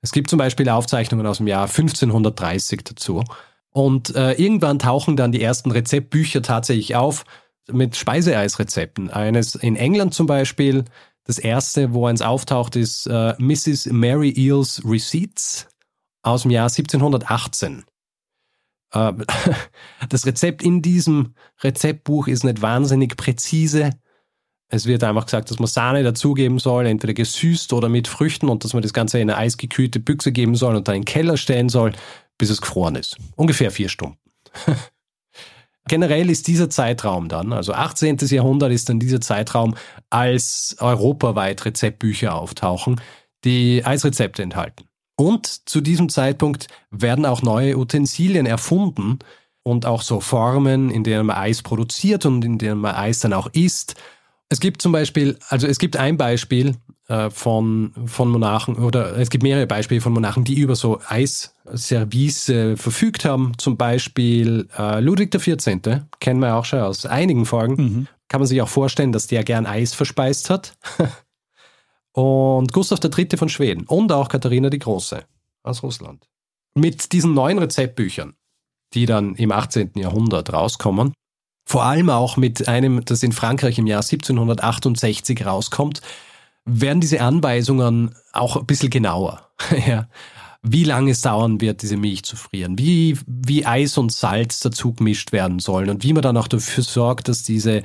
Es 0.00 0.10
gibt 0.10 0.28
zum 0.28 0.40
Beispiel 0.40 0.68
Aufzeichnungen 0.68 1.28
aus 1.28 1.36
dem 1.36 1.46
Jahr 1.46 1.68
1530 1.68 2.82
dazu. 2.82 3.22
Und 3.70 4.16
äh, 4.16 4.32
irgendwann 4.32 4.80
tauchen 4.80 5.16
dann 5.16 5.30
die 5.30 5.40
ersten 5.40 5.70
Rezeptbücher 5.70 6.42
tatsächlich 6.42 6.96
auf, 6.96 7.24
mit 7.70 7.96
Speiseeisrezepten. 7.96 9.10
Eines 9.10 9.54
in 9.54 9.76
England 9.76 10.14
zum 10.14 10.26
Beispiel, 10.26 10.84
das 11.24 11.38
erste, 11.38 11.94
wo 11.94 12.06
eins 12.06 12.22
auftaucht, 12.22 12.76
ist 12.76 13.06
äh, 13.06 13.34
Mrs. 13.38 13.86
Mary 13.86 14.30
Eels 14.30 14.82
Receipts 14.84 15.68
aus 16.22 16.42
dem 16.42 16.50
Jahr 16.50 16.68
1718. 16.68 17.84
Äh, 18.92 19.12
das 20.08 20.26
Rezept 20.26 20.62
in 20.62 20.82
diesem 20.82 21.34
Rezeptbuch 21.62 22.26
ist 22.28 22.44
nicht 22.44 22.62
wahnsinnig 22.62 23.16
präzise. 23.16 23.90
Es 24.68 24.86
wird 24.86 25.04
einfach 25.04 25.26
gesagt, 25.26 25.50
dass 25.50 25.58
man 25.58 25.66
Sahne 25.66 26.02
dazugeben 26.02 26.58
soll, 26.58 26.86
entweder 26.86 27.12
gesüßt 27.12 27.72
oder 27.74 27.88
mit 27.88 28.08
Früchten 28.08 28.48
und 28.48 28.64
dass 28.64 28.72
man 28.72 28.82
das 28.82 28.94
Ganze 28.94 29.18
in 29.18 29.30
eine 29.30 29.38
eisgekühlte 29.38 30.00
Büchse 30.00 30.32
geben 30.32 30.56
soll 30.56 30.76
und 30.76 30.88
dann 30.88 30.96
in 30.96 31.02
den 31.02 31.06
Keller 31.06 31.36
stellen 31.36 31.68
soll, 31.68 31.92
bis 32.38 32.48
es 32.48 32.62
gefroren 32.62 32.94
ist. 32.94 33.18
Ungefähr 33.36 33.70
vier 33.70 33.90
Stunden. 33.90 34.16
Generell 35.88 36.30
ist 36.30 36.46
dieser 36.46 36.70
Zeitraum 36.70 37.28
dann, 37.28 37.52
also 37.52 37.72
18. 37.72 38.18
Jahrhundert 38.28 38.70
ist 38.72 38.88
dann 38.88 39.00
dieser 39.00 39.20
Zeitraum, 39.20 39.74
als 40.10 40.76
europaweit 40.78 41.64
Rezeptbücher 41.64 42.34
auftauchen, 42.34 43.00
die 43.44 43.84
Eisrezepte 43.84 44.42
enthalten. 44.42 44.84
Und 45.16 45.68
zu 45.68 45.80
diesem 45.80 46.08
Zeitpunkt 46.08 46.68
werden 46.90 47.26
auch 47.26 47.42
neue 47.42 47.76
Utensilien 47.76 48.46
erfunden 48.46 49.18
und 49.62 49.86
auch 49.86 50.02
so 50.02 50.20
Formen, 50.20 50.90
in 50.90 51.04
denen 51.04 51.26
man 51.26 51.36
Eis 51.36 51.62
produziert 51.62 52.26
und 52.26 52.44
in 52.44 52.58
denen 52.58 52.80
man 52.80 52.94
Eis 52.94 53.20
dann 53.20 53.32
auch 53.32 53.48
isst. 53.52 53.96
Es 54.52 54.60
gibt 54.60 54.82
zum 54.82 54.92
Beispiel, 54.92 55.38
also 55.48 55.66
es 55.66 55.78
gibt 55.78 55.96
ein 55.96 56.18
Beispiel 56.18 56.76
äh, 57.08 57.30
von, 57.30 57.94
von 58.04 58.28
Monarchen 58.28 58.76
oder 58.76 59.16
es 59.16 59.30
gibt 59.30 59.42
mehrere 59.42 59.66
Beispiele 59.66 60.02
von 60.02 60.12
Monarchen, 60.12 60.44
die 60.44 60.60
über 60.60 60.76
so 60.76 61.00
Eisservice 61.08 62.50
äh, 62.50 62.76
verfügt 62.76 63.24
haben. 63.24 63.52
Zum 63.56 63.78
Beispiel 63.78 64.68
äh, 64.76 65.00
Ludwig 65.00 65.30
XIV. 65.30 66.02
kennen 66.20 66.40
wir 66.40 66.54
auch 66.54 66.66
schon 66.66 66.80
aus 66.80 67.06
einigen 67.06 67.46
Folgen. 67.46 67.82
Mhm. 67.82 68.08
Kann 68.28 68.42
man 68.42 68.46
sich 68.46 68.60
auch 68.60 68.68
vorstellen, 68.68 69.10
dass 69.10 69.26
der 69.26 69.42
gern 69.42 69.64
Eis 69.64 69.94
verspeist 69.94 70.50
hat. 70.50 70.76
und 72.12 72.74
Gustav 72.74 73.00
III. 73.02 73.38
von 73.38 73.48
Schweden 73.48 73.86
und 73.86 74.12
auch 74.12 74.28
Katharina 74.28 74.68
die 74.68 74.80
Große 74.80 75.24
aus 75.62 75.82
Russland. 75.82 76.28
Mit 76.74 77.12
diesen 77.12 77.32
neuen 77.32 77.58
Rezeptbüchern, 77.58 78.34
die 78.92 79.06
dann 79.06 79.34
im 79.36 79.50
18. 79.50 79.92
Jahrhundert 79.94 80.52
rauskommen, 80.52 81.14
vor 81.64 81.84
allem 81.84 82.10
auch 82.10 82.36
mit 82.36 82.68
einem, 82.68 83.04
das 83.04 83.22
in 83.22 83.32
Frankreich 83.32 83.78
im 83.78 83.86
Jahr 83.86 84.02
1768 84.02 85.46
rauskommt, 85.46 86.00
werden 86.64 87.00
diese 87.00 87.20
Anweisungen 87.20 88.14
auch 88.32 88.56
ein 88.56 88.66
bisschen 88.66 88.90
genauer. 88.90 89.48
ja. 89.86 90.08
Wie 90.64 90.84
lange 90.84 91.10
es 91.10 91.22
dauern 91.22 91.60
wird, 91.60 91.82
diese 91.82 91.96
Milch 91.96 92.22
zu 92.22 92.36
frieren, 92.36 92.78
wie, 92.78 93.18
wie 93.26 93.66
Eis 93.66 93.98
und 93.98 94.12
Salz 94.12 94.60
dazu 94.60 94.92
gemischt 94.92 95.32
werden 95.32 95.58
sollen 95.58 95.90
und 95.90 96.04
wie 96.04 96.12
man 96.12 96.22
dann 96.22 96.36
auch 96.36 96.46
dafür 96.46 96.84
sorgt, 96.84 97.26
dass 97.26 97.42
diese, 97.42 97.82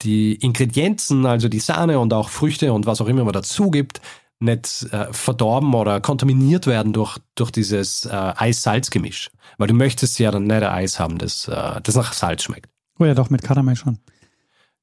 die 0.00 0.34
Ingredienzen, 0.36 1.26
also 1.26 1.48
die 1.48 1.60
Sahne 1.60 1.98
und 1.98 2.14
auch 2.14 2.30
Früchte 2.30 2.72
und 2.72 2.86
was 2.86 3.02
auch 3.02 3.08
immer 3.08 3.24
man 3.24 3.34
dazu 3.34 3.70
gibt, 3.70 4.00
nicht 4.40 4.86
äh, 4.90 5.12
verdorben 5.12 5.74
oder 5.74 6.00
kontaminiert 6.00 6.66
werden 6.66 6.94
durch, 6.94 7.18
durch 7.34 7.50
dieses 7.50 8.06
äh, 8.06 8.10
Eis-Salz-Gemisch. 8.10 9.30
Weil 9.58 9.68
du 9.68 9.74
möchtest 9.74 10.18
ja 10.18 10.30
dann 10.30 10.44
nicht 10.44 10.56
ein 10.56 10.62
Eis 10.64 10.98
haben, 10.98 11.18
das, 11.18 11.48
äh, 11.48 11.80
das 11.82 11.94
nach 11.94 12.14
Salz 12.14 12.44
schmeckt. 12.44 12.73
Oh 12.98 13.04
ja, 13.04 13.14
doch, 13.14 13.30
mit 13.30 13.42
Karamell 13.42 13.76
schon. 13.76 13.98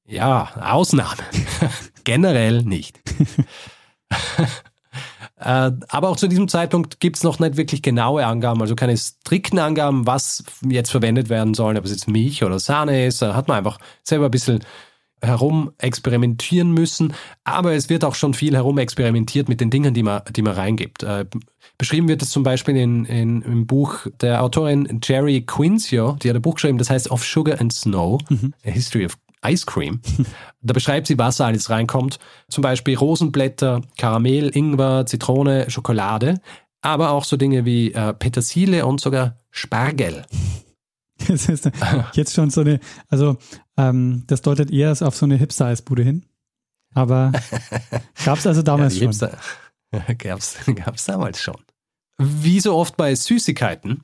Ja, 0.06 0.52
Ausnahme. 0.60 1.24
Generell 2.04 2.64
nicht. 2.64 3.00
Äh, 5.38 5.72
aber 5.90 6.10
auch 6.10 6.18
zu 6.18 6.28
diesem 6.28 6.48
Zeitpunkt 6.48 7.00
gibt 7.00 7.18
es 7.18 7.24
noch 7.24 7.40
nicht 7.40 7.58
wirklich 7.58 7.82
genaue 7.82 8.28
Angaben, 8.28 8.62
also 8.62 8.76
keine 8.76 8.96
strikten 8.96 9.58
Angaben, 9.58 10.06
was 10.06 10.44
jetzt 10.62 10.92
verwendet 10.92 11.30
werden 11.30 11.56
soll, 11.56 11.78
ob 11.78 11.86
es 11.86 11.90
jetzt 11.90 12.08
Milch 12.08 12.44
oder 12.44 12.60
Sahne 12.60 13.08
ist. 13.08 13.24
Da 13.24 13.34
hat 13.34 13.48
man 13.48 13.58
einfach 13.58 13.80
selber 14.04 14.26
ein 14.26 14.32
bisschen 14.32 14.64
herum 15.22 15.72
experimentieren 15.78 16.72
müssen. 16.72 17.14
Aber 17.44 17.74
es 17.74 17.90
wird 17.90 18.04
auch 18.04 18.16
schon 18.16 18.34
viel 18.34 18.56
herum 18.56 18.78
experimentiert 18.78 19.50
mit 19.50 19.62
den 19.62 19.70
Dingen, 19.70 19.94
die 19.94 20.04
man, 20.04 20.22
die 20.32 20.42
man 20.42 20.54
reingibt. 20.54 21.04
Äh, 21.04 21.26
beschrieben 21.78 22.08
wird 22.08 22.22
es 22.22 22.32
zum 22.32 22.44
Beispiel 22.44 22.76
in, 22.76 23.06
in, 23.06 23.42
im 23.42 23.68
Buch 23.68 24.08
der 24.20 24.44
Autorin 24.44 25.00
Jerry 25.04 25.42
Quincio, 25.42 26.18
die 26.22 26.30
hat 26.30 26.36
ein 26.36 26.42
Buch 26.42 26.56
geschrieben, 26.56 26.78
das 26.78 26.90
heißt 26.90 27.12
Of 27.12 27.24
Sugar 27.24 27.60
and 27.60 27.72
Snow, 27.74 28.20
mhm. 28.30 28.54
A 28.66 28.70
History 28.70 29.06
of 29.06 29.18
Ice 29.46 29.66
Cream. 29.66 30.02
Da 30.64 30.74
beschreibt 30.74 31.08
sie, 31.08 31.18
was 31.18 31.42
alles 31.42 31.72
reinkommt. 31.72 32.20
Zum 32.48 32.62
Beispiel 32.62 32.96
Rosenblätter, 32.96 33.82
Karamell, 33.98 34.56
Ingwer, 34.56 35.08
Zitrone, 35.08 35.72
Schokolade, 35.72 36.40
aber 36.82 37.10
auch 37.10 37.24
so 37.24 37.36
Dinge 37.36 37.66
wie 37.66 37.92
äh, 37.94 38.14
Petersilie 38.14 38.86
und 38.86 39.02
sogar 39.02 39.40
Spargel. 39.50 40.24
Das 41.28 41.48
ist 41.50 41.70
jetzt 42.14 42.34
schon 42.34 42.50
so 42.50 42.62
eine, 42.62 42.80
also 43.08 43.38
ähm, 43.78 44.24
das 44.28 44.42
deutet 44.42 44.72
eher 44.72 44.92
auf 45.02 45.16
so 45.16 45.26
eine 45.26 45.36
Hipster-Eisbude 45.36 46.04
hin. 46.04 46.26
Aber 46.94 47.32
gab 48.26 48.38
es 48.38 48.48
also 48.48 48.62
damals 48.62 49.00
ja, 49.00 49.12
schon? 49.12 49.30
Gab 50.76 50.96
es 50.96 51.06
damals 51.06 51.42
schon. 51.42 51.62
Wie 52.18 52.60
so 52.60 52.76
oft 52.76 52.98
bei 52.98 53.14
Süßigkeiten 53.16 54.04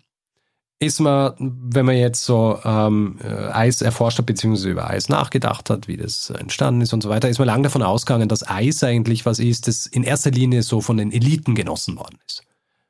ist 0.80 1.00
man, 1.00 1.34
wenn 1.40 1.86
man 1.86 1.98
jetzt 1.98 2.24
so 2.24 2.60
ähm, 2.64 3.18
äh, 3.24 3.48
Eis 3.48 3.82
erforscht 3.82 4.20
hat, 4.20 4.28
beziehungsweise 4.28 4.70
über 4.70 4.90
Eis 4.90 5.10
nachgedacht 5.10 5.70
hat, 5.70 5.88
wie 5.88 5.98
das 5.98 6.30
entstanden 6.30 6.82
ist 6.82 6.94
und 6.94 7.02
so 7.02 7.10
weiter, 7.10 7.30
ist 7.30 7.40
man 7.40 7.48
lange 7.48 7.64
davon 7.64 7.82
ausgegangen, 7.82 8.30
dass 8.30 8.48
Eis 8.48 8.84
eigentlich 8.84 9.26
was 9.26 9.40
ist, 9.40 9.68
das 9.68 9.88
in 9.88 10.04
erster 10.04 10.30
Linie 10.30 10.62
so 10.62 10.82
von 10.82 10.98
den 10.98 11.12
Eliten 11.12 11.56
genossen 11.56 11.98
worden 11.98 12.20
ist. 12.28 12.44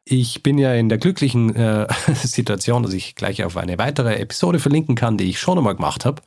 Ich 0.10 0.42
bin 0.42 0.58
ja 0.58 0.74
in 0.74 0.88
der 0.88 0.98
glücklichen 0.98 1.54
äh, 1.56 1.88
Situation, 2.14 2.84
dass 2.84 2.94
ich 2.94 3.16
gleich 3.16 3.44
auf 3.44 3.58
eine 3.58 3.78
weitere 3.78 4.16
Episode 4.16 4.60
verlinken 4.60 4.96
kann, 4.96 5.18
die 5.18 5.30
ich 5.30 5.40
schon 5.40 5.58
einmal 5.58 5.76
gemacht 5.76 6.06
habe. 6.06 6.22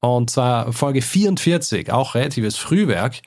Und 0.00 0.30
zwar 0.30 0.72
Folge 0.72 1.02
44, 1.02 1.92
auch 1.92 2.14
relatives 2.14 2.56
Frühwerk, 2.56 3.20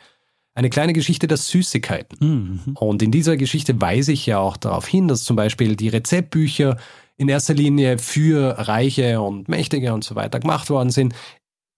eine 0.55 0.69
kleine 0.69 0.93
Geschichte 0.93 1.27
der 1.27 1.37
Süßigkeiten. 1.37 2.17
Mhm. 2.19 2.73
Und 2.77 3.01
in 3.01 3.11
dieser 3.11 3.37
Geschichte 3.37 3.79
weise 3.79 4.11
ich 4.11 4.25
ja 4.25 4.39
auch 4.39 4.57
darauf 4.57 4.85
hin, 4.85 5.07
dass 5.07 5.23
zum 5.23 5.35
Beispiel 5.35 5.75
die 5.75 5.89
Rezeptbücher 5.89 6.77
in 7.15 7.29
erster 7.29 7.53
Linie 7.53 7.99
für 7.99 8.55
Reiche 8.67 9.21
und 9.21 9.47
Mächtige 9.47 9.93
und 9.93 10.03
so 10.03 10.15
weiter 10.15 10.39
gemacht 10.39 10.69
worden 10.69 10.89
sind, 10.89 11.13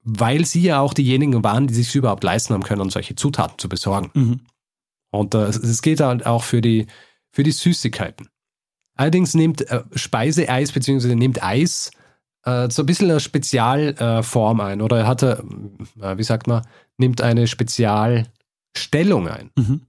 weil 0.01 0.45
sie 0.45 0.61
ja 0.61 0.79
auch 0.79 0.93
diejenigen 0.93 1.43
waren, 1.43 1.67
die 1.67 1.73
sich 1.73 1.93
überhaupt 1.93 2.23
leisten 2.23 2.53
haben 2.53 2.63
können, 2.63 2.89
solche 2.89 3.15
Zutaten 3.15 3.59
zu 3.59 3.69
besorgen. 3.69 4.11
Mhm. 4.13 4.39
Und 5.11 5.35
äh, 5.35 5.47
es 5.47 5.81
geht 5.81 5.99
halt 5.99 6.25
auch 6.25 6.43
für 6.43 6.61
die, 6.61 6.87
für 7.35 7.43
die 7.43 7.51
Süßigkeiten. 7.51 8.29
Allerdings 8.95 9.33
nimmt 9.33 9.69
äh, 9.69 9.83
Speiseeis 9.93 10.71
bzw. 10.71 11.15
nimmt 11.15 11.43
Eis 11.43 11.91
äh, 12.45 12.69
so 12.69 12.83
ein 12.83 12.85
bisschen 12.85 13.11
eine 13.11 13.19
Spezialform 13.19 14.61
ein 14.61 14.81
oder 14.81 15.05
hat 15.05 15.21
er, 15.21 15.43
äh, 16.01 16.17
wie 16.17 16.23
sagt 16.23 16.47
man, 16.47 16.65
nimmt 16.97 17.19
eine 17.19 17.47
Spezialstellung 17.47 19.27
ein. 19.27 19.51
Mhm. 19.55 19.81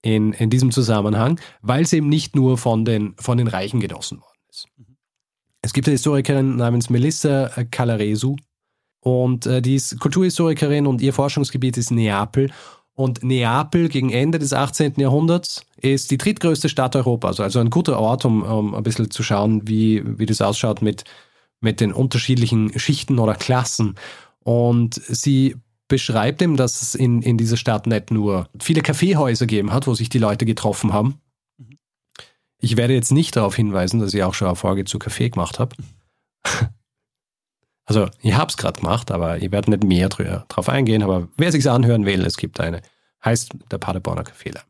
In, 0.00 0.32
in 0.32 0.48
diesem 0.48 0.70
Zusammenhang, 0.70 1.40
weil 1.60 1.82
es 1.82 1.92
eben 1.92 2.08
nicht 2.08 2.36
nur 2.36 2.56
von 2.56 2.84
den, 2.84 3.16
von 3.18 3.36
den 3.36 3.48
Reichen 3.48 3.80
genossen 3.80 4.20
worden 4.20 4.38
ist. 4.48 4.68
Es 5.60 5.72
gibt 5.72 5.88
eine 5.88 5.94
Historikerin 5.94 6.54
namens 6.54 6.88
Melissa 6.88 7.48
Calaresu 7.72 8.36
und 9.00 9.46
äh, 9.46 9.60
die 9.60 9.74
ist 9.74 9.98
Kulturhistorikerin 9.98 10.86
und 10.86 11.00
ihr 11.00 11.12
Forschungsgebiet 11.12 11.76
ist 11.76 11.90
Neapel. 11.90 12.50
Und 12.98 13.22
Neapel 13.22 13.88
gegen 13.88 14.10
Ende 14.10 14.40
des 14.40 14.52
18. 14.52 14.94
Jahrhunderts 14.96 15.64
ist 15.80 16.10
die 16.10 16.18
drittgrößte 16.18 16.68
Stadt 16.68 16.96
Europas, 16.96 17.38
also 17.38 17.60
ein 17.60 17.70
guter 17.70 17.96
Ort, 17.96 18.24
um, 18.24 18.42
um 18.42 18.74
ein 18.74 18.82
bisschen 18.82 19.08
zu 19.08 19.22
schauen, 19.22 19.68
wie, 19.68 20.02
wie 20.18 20.26
das 20.26 20.42
ausschaut 20.42 20.82
mit, 20.82 21.04
mit 21.60 21.80
den 21.80 21.92
unterschiedlichen 21.92 22.76
Schichten 22.76 23.20
oder 23.20 23.36
Klassen. 23.36 23.94
Und 24.42 24.96
sie 24.96 25.54
beschreibt 25.86 26.42
eben, 26.42 26.56
dass 26.56 26.82
es 26.82 26.96
in, 26.96 27.22
in 27.22 27.38
dieser 27.38 27.56
Stadt 27.56 27.86
nicht 27.86 28.10
nur 28.10 28.48
viele 28.60 28.80
Kaffeehäuser 28.80 29.46
gegeben 29.46 29.72
hat, 29.72 29.86
wo 29.86 29.94
sich 29.94 30.08
die 30.08 30.18
Leute 30.18 30.44
getroffen 30.44 30.92
haben, 30.92 31.20
ich 32.60 32.76
werde 32.76 32.94
jetzt 32.94 33.12
nicht 33.12 33.36
darauf 33.36 33.54
hinweisen, 33.54 34.00
dass 34.00 34.12
ich 34.12 34.24
auch 34.24 34.34
schon 34.34 34.48
eine 34.48 34.56
Folge 34.56 34.84
zu 34.84 34.98
Kaffee 34.98 35.30
gemacht 35.30 35.60
habe. 35.60 35.76
Also, 37.88 38.06
ich 38.20 38.34
habe 38.34 38.50
es 38.50 38.58
gerade 38.58 38.80
gemacht, 38.80 39.10
aber 39.10 39.38
ich 39.38 39.50
werde 39.50 39.70
nicht 39.70 39.82
mehr 39.82 40.10
drauf 40.10 40.68
eingehen. 40.68 41.02
Aber 41.02 41.28
wer 41.38 41.50
sich's 41.50 41.66
anhören 41.66 42.04
will, 42.04 42.24
es 42.26 42.36
gibt 42.36 42.60
eine. 42.60 42.82
Heißt 43.24 43.50
der 43.70 43.78
Paderborner 43.78 44.24
Kaffeeler. 44.24 44.60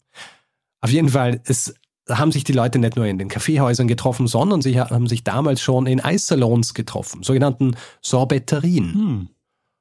Auf 0.80 0.90
jeden 0.90 1.08
Fall, 1.08 1.40
es 1.44 1.74
haben 2.08 2.30
sich 2.30 2.44
die 2.44 2.52
Leute 2.52 2.78
nicht 2.78 2.96
nur 2.96 3.06
in 3.06 3.18
den 3.18 3.28
Kaffeehäusern 3.28 3.88
getroffen, 3.88 4.28
sondern 4.28 4.62
sie 4.62 4.80
haben 4.80 5.08
sich 5.08 5.24
damals 5.24 5.60
schon 5.60 5.86
in 5.86 6.00
Eissalons 6.00 6.74
getroffen, 6.74 7.24
sogenannten 7.24 7.76
Sorbetterien. 8.00 8.94
Hm. 8.94 9.28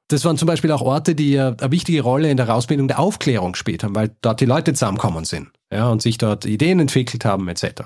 Das 0.08 0.24
waren 0.24 0.36
zum 0.36 0.46
Beispiel 0.46 0.72
auch 0.72 0.82
Orte, 0.82 1.14
die 1.14 1.38
eine 1.38 1.56
wichtige 1.70 2.02
Rolle 2.02 2.30
in 2.30 2.36
der 2.36 2.52
Ausbildung 2.52 2.88
der 2.88 2.98
Aufklärung 2.98 3.52
gespielt 3.52 3.84
haben, 3.84 3.94
weil 3.94 4.10
dort 4.20 4.40
die 4.40 4.46
Leute 4.46 4.72
zusammenkommen 4.72 5.24
sind 5.24 5.48
ja, 5.72 5.88
und 5.88 6.02
sich 6.02 6.18
dort 6.18 6.44
Ideen 6.44 6.80
entwickelt 6.80 7.24
haben 7.24 7.48
etc. 7.48 7.82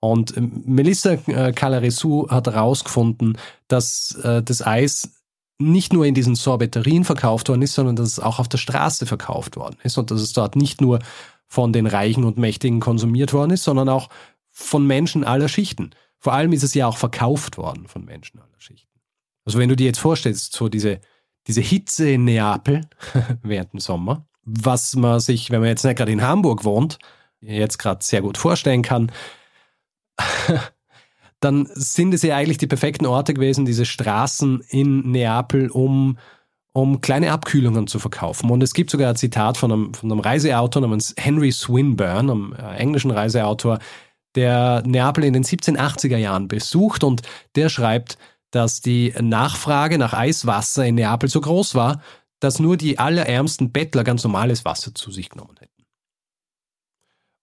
Und 0.00 0.36
ähm, 0.36 0.62
Melissa 0.66 1.12
äh, 1.26 1.52
Calaresou 1.52 2.28
hat 2.28 2.46
herausgefunden, 2.46 3.38
dass 3.68 4.14
äh, 4.22 4.42
das 4.42 4.66
Eis 4.66 5.10
nicht 5.58 5.92
nur 5.92 6.06
in 6.06 6.14
diesen 6.14 6.34
Sorbetterien 6.34 7.04
verkauft 7.04 7.50
worden 7.50 7.62
ist, 7.62 7.74
sondern 7.74 7.96
dass 7.96 8.08
es 8.08 8.20
auch 8.20 8.38
auf 8.38 8.48
der 8.48 8.58
Straße 8.58 9.04
verkauft 9.04 9.56
worden 9.56 9.76
ist 9.82 9.98
und 9.98 10.10
dass 10.10 10.22
es 10.22 10.32
dort 10.32 10.56
nicht 10.56 10.80
nur 10.80 11.00
von 11.46 11.72
den 11.72 11.86
Reichen 11.86 12.24
und 12.24 12.38
Mächtigen 12.38 12.80
konsumiert 12.80 13.34
worden 13.34 13.50
ist, 13.50 13.64
sondern 13.64 13.88
auch 13.88 14.08
von 14.50 14.86
Menschen 14.86 15.22
aller 15.22 15.48
Schichten. 15.48 15.90
Vor 16.18 16.32
allem 16.32 16.52
ist 16.52 16.62
es 16.62 16.74
ja 16.74 16.86
auch 16.86 16.96
verkauft 16.96 17.58
worden 17.58 17.86
von 17.86 18.04
Menschen 18.04 18.40
aller 18.40 18.48
Schichten. 18.58 19.00
Also 19.44 19.58
wenn 19.58 19.68
du 19.68 19.76
dir 19.76 19.86
jetzt 19.86 19.98
vorstellst, 19.98 20.54
so 20.54 20.68
diese, 20.68 21.00
diese 21.46 21.60
Hitze 21.60 22.10
in 22.10 22.24
Neapel 22.24 22.82
während 23.42 23.74
dem 23.74 23.80
Sommer, 23.80 24.26
was 24.44 24.96
man 24.96 25.20
sich, 25.20 25.50
wenn 25.50 25.60
man 25.60 25.68
jetzt 25.68 25.84
nicht 25.84 25.96
gerade 25.96 26.12
in 26.12 26.22
Hamburg 26.22 26.64
wohnt, 26.64 26.98
jetzt 27.40 27.78
gerade 27.78 28.04
sehr 28.04 28.22
gut 28.22 28.38
vorstellen 28.38 28.82
kann, 28.82 29.12
dann 31.40 31.68
sind 31.72 32.14
es 32.14 32.22
ja 32.22 32.36
eigentlich 32.36 32.58
die 32.58 32.66
perfekten 32.66 33.06
Orte 33.06 33.34
gewesen, 33.34 33.64
diese 33.64 33.86
Straßen 33.86 34.62
in 34.68 35.10
Neapel, 35.10 35.70
um, 35.70 36.18
um 36.72 37.00
kleine 37.00 37.32
Abkühlungen 37.32 37.86
zu 37.86 37.98
verkaufen. 37.98 38.50
Und 38.50 38.62
es 38.62 38.74
gibt 38.74 38.90
sogar 38.90 39.10
ein 39.10 39.16
Zitat 39.16 39.56
von 39.56 39.72
einem, 39.72 39.94
von 39.94 40.10
einem 40.12 40.20
Reiseautor 40.20 40.82
namens 40.82 41.14
Henry 41.16 41.50
Swinburne, 41.50 42.32
einem 42.32 42.54
äh, 42.54 42.76
englischen 42.76 43.10
Reiseautor, 43.10 43.78
der 44.34 44.82
Neapel 44.86 45.24
in 45.24 45.32
den 45.32 45.44
1780er 45.44 46.16
Jahren 46.16 46.46
besucht 46.46 47.02
und 47.02 47.22
der 47.56 47.68
schreibt, 47.68 48.16
dass 48.50 48.80
die 48.80 49.12
Nachfrage 49.20 49.98
nach 49.98 50.12
Eiswasser 50.12 50.84
in 50.86 50.96
Neapel 50.96 51.28
so 51.28 51.40
groß 51.40 51.74
war, 51.74 52.00
dass 52.40 52.58
nur 52.58 52.76
die 52.76 52.98
allerärmsten 52.98 53.70
Bettler 53.70 54.04
ganz 54.04 54.24
normales 54.24 54.64
Wasser 54.64 54.94
zu 54.94 55.10
sich 55.10 55.30
genommen 55.30 55.56
hätten. 55.58 55.69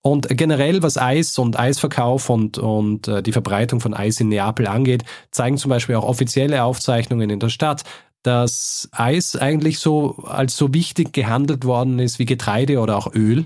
Und 0.01 0.27
generell, 0.29 0.83
was 0.83 0.97
Eis 0.97 1.37
und 1.37 1.59
Eisverkauf 1.59 2.29
und, 2.29 2.57
und 2.57 3.07
äh, 3.07 3.21
die 3.21 3.31
Verbreitung 3.31 3.79
von 3.79 3.93
Eis 3.93 4.19
in 4.19 4.29
Neapel 4.29 4.67
angeht, 4.67 5.03
zeigen 5.31 5.57
zum 5.57 5.69
Beispiel 5.69 5.95
auch 5.95 6.05
offizielle 6.05 6.63
Aufzeichnungen 6.63 7.29
in 7.29 7.39
der 7.39 7.49
Stadt, 7.49 7.83
dass 8.23 8.89
Eis 8.91 9.35
eigentlich 9.35 9.79
so 9.79 10.17
als 10.23 10.55
so 10.55 10.73
wichtig 10.73 11.13
gehandelt 11.13 11.65
worden 11.65 11.99
ist 11.99 12.19
wie 12.19 12.25
Getreide 12.25 12.79
oder 12.79 12.97
auch 12.97 13.13
Öl, 13.13 13.45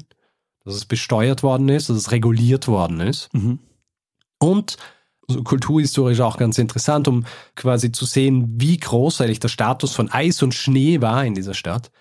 dass 0.63 0.75
es 0.75 0.85
besteuert 0.85 1.43
worden 1.43 1.69
ist, 1.69 1.89
dass 1.89 1.97
es 1.97 2.11
reguliert 2.11 2.67
worden 2.67 2.99
ist. 2.99 3.33
Mhm. 3.33 3.59
Und 4.39 4.77
also 5.27 5.43
kulturhistorisch 5.43 6.19
auch 6.19 6.37
ganz 6.37 6.57
interessant, 6.57 7.07
um 7.07 7.25
quasi 7.55 7.91
zu 7.91 8.05
sehen, 8.05 8.55
wie 8.57 8.77
groß 8.77 9.21
eigentlich 9.21 9.39
der 9.39 9.47
Status 9.47 9.93
von 9.93 10.11
Eis 10.11 10.41
und 10.43 10.53
Schnee 10.53 11.01
war 11.01 11.23
in 11.25 11.35
dieser 11.35 11.53
Stadt, 11.53 11.91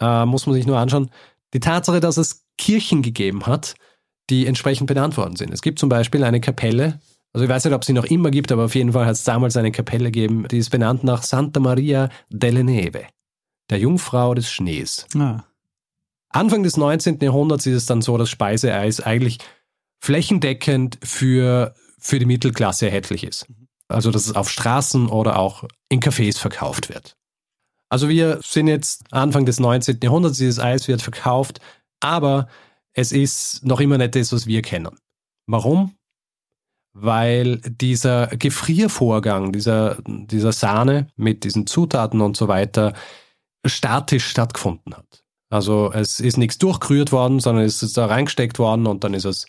äh, 0.00 0.24
muss 0.24 0.46
man 0.46 0.54
sich 0.54 0.66
nur 0.66 0.78
anschauen, 0.78 1.10
die 1.52 1.60
Tatsache, 1.60 2.00
dass 2.00 2.16
es 2.16 2.46
Kirchen 2.58 3.02
gegeben 3.02 3.46
hat, 3.46 3.74
die 4.30 4.46
entsprechend 4.46 4.86
benannt 4.86 5.16
worden 5.16 5.36
sind. 5.36 5.52
Es 5.52 5.62
gibt 5.62 5.78
zum 5.78 5.88
Beispiel 5.88 6.24
eine 6.24 6.40
Kapelle, 6.40 7.00
also 7.32 7.44
ich 7.44 7.50
weiß 7.50 7.64
nicht, 7.64 7.74
ob 7.74 7.82
es 7.82 7.86
sie 7.86 7.92
noch 7.92 8.04
immer 8.04 8.30
gibt, 8.30 8.50
aber 8.50 8.64
auf 8.64 8.74
jeden 8.74 8.92
Fall 8.92 9.06
hat 9.06 9.12
es 9.12 9.24
damals 9.24 9.56
eine 9.56 9.70
Kapelle 9.72 10.06
gegeben, 10.06 10.46
die 10.48 10.58
ist 10.58 10.70
benannt 10.70 11.04
nach 11.04 11.22
Santa 11.22 11.60
Maria 11.60 12.08
delle 12.28 12.64
Neve, 12.64 13.06
der 13.70 13.78
Jungfrau 13.78 14.34
des 14.34 14.50
Schnees. 14.50 15.06
Ah. 15.16 15.44
Anfang 16.30 16.62
des 16.62 16.76
19. 16.76 17.18
Jahrhunderts 17.20 17.66
ist 17.66 17.74
es 17.74 17.86
dann 17.86 18.02
so, 18.02 18.16
dass 18.16 18.30
Speiseeis 18.30 19.00
eigentlich 19.00 19.38
flächendeckend 20.00 20.98
für, 21.02 21.74
für 21.98 22.18
die 22.18 22.26
Mittelklasse 22.26 22.86
erhältlich 22.86 23.24
ist. 23.24 23.46
Also 23.88 24.10
dass 24.10 24.26
es 24.26 24.36
auf 24.36 24.48
Straßen 24.48 25.08
oder 25.08 25.38
auch 25.38 25.64
in 25.88 26.00
Cafés 26.00 26.38
verkauft 26.38 26.88
wird. 26.88 27.16
Also 27.88 28.08
wir 28.08 28.40
sind 28.42 28.68
jetzt 28.68 29.02
Anfang 29.12 29.44
des 29.44 29.58
19. 29.58 29.98
Jahrhunderts, 30.02 30.38
dieses 30.38 30.60
Eis 30.60 30.86
wird 30.86 31.02
verkauft, 31.02 31.60
aber 31.98 32.48
es 32.94 33.12
ist 33.12 33.64
noch 33.64 33.80
immer 33.80 33.98
nicht 33.98 34.16
das, 34.16 34.32
was 34.32 34.46
wir 34.46 34.62
kennen. 34.62 34.96
Warum? 35.46 35.94
Weil 36.92 37.60
dieser 37.64 38.26
Gefriervorgang, 38.28 39.52
dieser, 39.52 39.98
dieser 40.06 40.52
Sahne 40.52 41.08
mit 41.16 41.44
diesen 41.44 41.66
Zutaten 41.66 42.20
und 42.20 42.36
so 42.36 42.48
weiter 42.48 42.94
statisch 43.64 44.26
stattgefunden 44.26 44.94
hat. 44.96 45.24
Also 45.50 45.92
es 45.92 46.20
ist 46.20 46.36
nichts 46.36 46.58
durchgerührt 46.58 47.12
worden, 47.12 47.40
sondern 47.40 47.64
es 47.64 47.82
ist 47.82 47.96
da 47.96 48.06
reingesteckt 48.06 48.58
worden 48.58 48.86
und 48.86 49.04
dann 49.04 49.14
ist 49.14 49.24
es, 49.24 49.46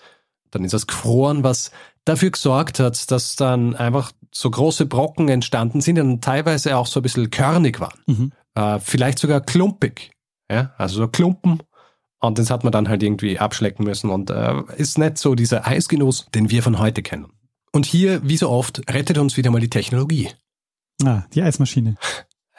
dann 0.49 0.63
ist 0.63 0.73
es 0.73 0.87
gefroren, 0.87 1.43
was 1.43 1.71
dafür 2.05 2.31
gesorgt 2.31 2.79
hat, 2.79 3.11
dass 3.11 3.35
dann 3.35 3.75
einfach 3.75 4.11
so 4.33 4.49
große 4.49 4.85
Brocken 4.87 5.29
entstanden 5.29 5.81
sind 5.81 5.99
und 5.99 6.23
teilweise 6.23 6.77
auch 6.77 6.87
so 6.87 6.99
ein 6.99 7.03
bisschen 7.03 7.29
körnig 7.29 7.79
waren. 7.79 7.99
Mhm. 8.07 8.31
Äh, 8.55 8.79
vielleicht 8.79 9.19
sogar 9.19 9.41
klumpig. 9.41 10.11
Ja? 10.49 10.73
Also 10.77 10.97
so 10.97 11.07
Klumpen 11.07 11.61
und 12.21 12.37
das 12.37 12.49
hat 12.49 12.63
man 12.63 12.71
dann 12.71 12.87
halt 12.87 13.03
irgendwie 13.03 13.39
abschlecken 13.39 13.83
müssen 13.83 14.09
und 14.09 14.29
äh, 14.29 14.53
ist 14.77 14.97
nicht 14.97 15.17
so 15.17 15.35
dieser 15.35 15.67
Eisgenuss, 15.67 16.27
den 16.33 16.49
wir 16.49 16.63
von 16.63 16.79
heute 16.79 17.01
kennen. 17.01 17.27
Und 17.71 17.85
hier, 17.85 18.21
wie 18.23 18.37
so 18.37 18.49
oft, 18.49 18.81
rettet 18.89 19.17
uns 19.17 19.37
wieder 19.37 19.51
mal 19.51 19.61
die 19.61 19.69
Technologie. 19.69 20.29
Ah, 21.03 21.23
die 21.33 21.41
Eismaschine. 21.41 21.95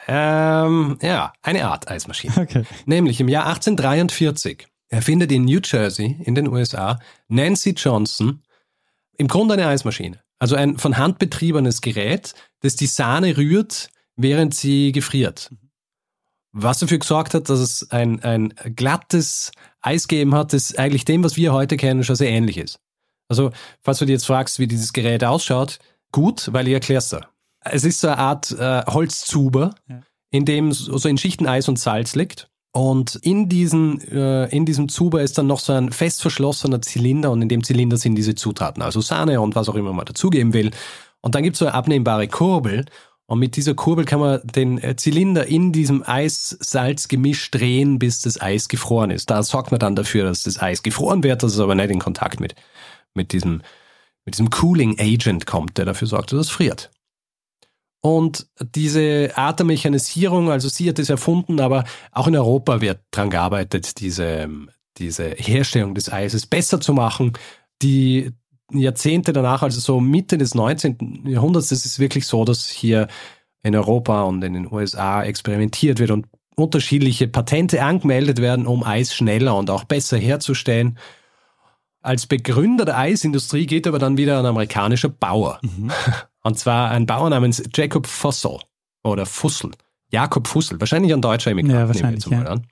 Ähm, 0.05 0.97
ja, 1.01 1.31
eine 1.41 1.65
Art 1.65 1.89
Eismaschine. 1.89 2.33
Okay. 2.35 2.63
Nämlich 2.85 3.21
im 3.21 3.29
Jahr 3.29 3.45
1843 3.45 4.67
erfindet 4.89 5.31
in 5.31 5.45
New 5.45 5.61
Jersey 5.63 6.17
in 6.25 6.35
den 6.35 6.49
USA 6.49 6.99
Nancy 7.29 7.69
Johnson 7.69 8.43
im 9.17 9.29
Grunde 9.29 9.53
eine 9.53 9.67
Eismaschine. 9.67 10.19
Also 10.39 10.57
ein 10.57 10.77
von 10.77 10.97
Hand 10.97 11.19
betriebenes 11.19 11.79
Gerät, 11.79 12.33
das 12.59 12.75
die 12.75 12.87
Sahne 12.87 13.37
rührt, 13.37 13.91
während 14.17 14.53
sie 14.53 14.91
gefriert. 14.91 15.51
Was 16.53 16.79
dafür 16.79 16.99
gesorgt 16.99 17.33
hat, 17.33 17.49
dass 17.49 17.59
es 17.59 17.91
ein, 17.91 18.21
ein 18.23 18.53
glattes 18.75 19.51
Eis 19.81 20.07
gegeben 20.07 20.35
hat, 20.35 20.53
das 20.53 20.75
eigentlich 20.75 21.03
dem, 21.03 21.23
was 21.23 21.35
wir 21.35 21.51
heute 21.51 21.77
kennen, 21.77 22.03
schon 22.03 22.15
sehr 22.15 22.29
ähnlich 22.29 22.57
ist. 22.57 22.79
Also, 23.27 23.51
falls 23.81 23.99
du 23.99 24.05
dir 24.05 24.13
jetzt 24.13 24.27
fragst, 24.27 24.59
wie 24.59 24.67
dieses 24.67 24.93
Gerät 24.93 25.23
ausschaut, 25.23 25.79
gut, 26.11 26.49
weil 26.53 26.67
ich 26.67 26.73
erklär's 26.73 27.09
da. 27.09 27.21
Es 27.61 27.83
ist 27.83 28.01
so 28.01 28.07
eine 28.07 28.17
Art 28.19 28.51
äh, 28.51 28.83
Holzzuber, 28.85 29.73
ja. 29.89 30.01
in 30.29 30.45
dem 30.45 30.71
so 30.71 31.07
in 31.07 31.17
Schichten 31.17 31.47
Eis 31.47 31.67
und 31.67 31.79
Salz 31.79 32.15
liegt. 32.15 32.49
Und 32.71 33.15
in, 33.17 33.49
diesen, 33.49 34.01
äh, 34.11 34.45
in 34.47 34.65
diesem 34.65 34.89
Zuber 34.89 35.21
ist 35.21 35.37
dann 35.37 35.47
noch 35.47 35.59
so 35.59 35.73
ein 35.73 35.91
fest 35.91 36.21
verschlossener 36.21 36.81
Zylinder 36.81 37.29
und 37.31 37.41
in 37.41 37.49
dem 37.49 37.63
Zylinder 37.63 37.97
sind 37.97 38.15
diese 38.15 38.33
Zutaten, 38.33 38.81
also 38.81 38.99
Sahne 38.99 39.41
und 39.41 39.55
was 39.55 39.69
auch 39.69 39.75
immer 39.75 39.93
man 39.93 40.05
dazugeben 40.05 40.53
will. 40.53 40.71
Und 41.21 41.35
dann 41.35 41.43
gibt 41.43 41.55
es 41.55 41.59
so 41.59 41.65
eine 41.65 41.75
abnehmbare 41.75 42.27
Kurbel 42.27 42.85
und 43.25 43.39
mit 43.39 43.55
dieser 43.55 43.73
Kurbel 43.73 44.05
kann 44.05 44.19
man 44.19 44.41
den 44.43 44.77
äh, 44.83 44.95
Zylinder 44.95 45.45
in 45.47 45.71
diesem 45.71 46.03
Eis-Salz-Gemisch 46.05 47.51
drehen, 47.51 47.97
bis 47.97 48.21
das 48.21 48.39
Eis 48.39 48.67
gefroren 48.67 49.11
ist. 49.11 49.29
Da 49.29 49.41
sorgt 49.43 49.71
man 49.71 49.79
dann 49.79 49.95
dafür, 49.95 50.25
dass 50.25 50.43
das 50.43 50.61
Eis 50.61 50.83
gefroren 50.83 51.23
wird, 51.23 51.41
dass 51.41 51.53
es 51.53 51.59
aber 51.59 51.75
nicht 51.75 51.89
in 51.89 51.99
Kontakt 51.99 52.39
mit, 52.39 52.55
mit 53.13 53.31
diesem, 53.31 53.61
mit 54.25 54.35
diesem 54.35 54.49
Cooling 54.49 54.99
Agent 54.99 55.45
kommt, 55.45 55.77
der 55.77 55.85
dafür 55.85 56.07
sorgt, 56.07 56.33
dass 56.33 56.39
es 56.39 56.49
friert. 56.49 56.91
Und 58.01 58.47
diese 58.59 59.31
Art 59.35 59.59
der 59.59 59.65
Mechanisierung, 59.65 60.51
also 60.51 60.67
sie 60.67 60.89
hat 60.89 60.99
es 60.99 61.09
erfunden, 61.09 61.61
aber 61.61 61.85
auch 62.11 62.27
in 62.27 62.35
Europa 62.35 62.81
wird 62.81 62.99
daran 63.11 63.29
gearbeitet, 63.29 64.01
diese, 64.01 64.49
diese 64.97 65.29
Herstellung 65.29 65.95
des 65.95 66.11
Eises 66.11 66.45
besser 66.45 66.81
zu 66.81 66.93
machen. 66.93 67.31
Die 67.81 68.31
Jahrzehnte 68.79 69.33
danach, 69.33 69.63
also 69.63 69.79
so 69.79 69.99
Mitte 69.99 70.37
des 70.37 70.55
19. 70.55 71.23
Jahrhunderts, 71.25 71.71
ist 71.71 71.85
es 71.85 71.99
wirklich 71.99 72.27
so, 72.27 72.45
dass 72.45 72.69
hier 72.69 73.07
in 73.63 73.75
Europa 73.75 74.23
und 74.23 74.43
in 74.43 74.53
den 74.53 74.71
USA 74.71 75.23
experimentiert 75.23 75.99
wird 75.99 76.11
und 76.11 76.27
unterschiedliche 76.55 77.27
Patente 77.27 77.83
angemeldet 77.83 78.39
werden, 78.39 78.67
um 78.67 78.83
Eis 78.83 79.13
schneller 79.15 79.55
und 79.55 79.69
auch 79.69 79.85
besser 79.85 80.17
herzustellen. 80.17 80.97
Als 82.01 82.27
Begründer 82.27 82.85
der 82.85 82.97
Eisindustrie 82.97 83.65
geht 83.65 83.87
aber 83.87 83.97
dann 83.97 84.17
wieder 84.17 84.37
ein 84.39 84.45
amerikanischer 84.45 85.09
Bauer. 85.09 85.59
Mhm. 85.61 85.91
Und 86.45 86.59
zwar 86.59 86.91
ein 86.91 87.05
Bauer 87.05 87.29
namens 87.29 87.63
Jacob 87.73 88.05
Fussell 88.05 88.59
oder 89.01 89.25
Fussel. 89.25 89.71
Jakob 90.11 90.47
Fussel, 90.47 90.77
wahrscheinlich 90.81 91.13
ein 91.13 91.21
deutscher 91.21 91.51
Immigrant, 91.51 91.73
ja, 91.73 91.85
nehmen 91.85 92.09
wir 92.09 92.11
jetzt 92.11 92.29
mal 92.29 92.43
ja. 92.43 92.51
an. 92.51 92.67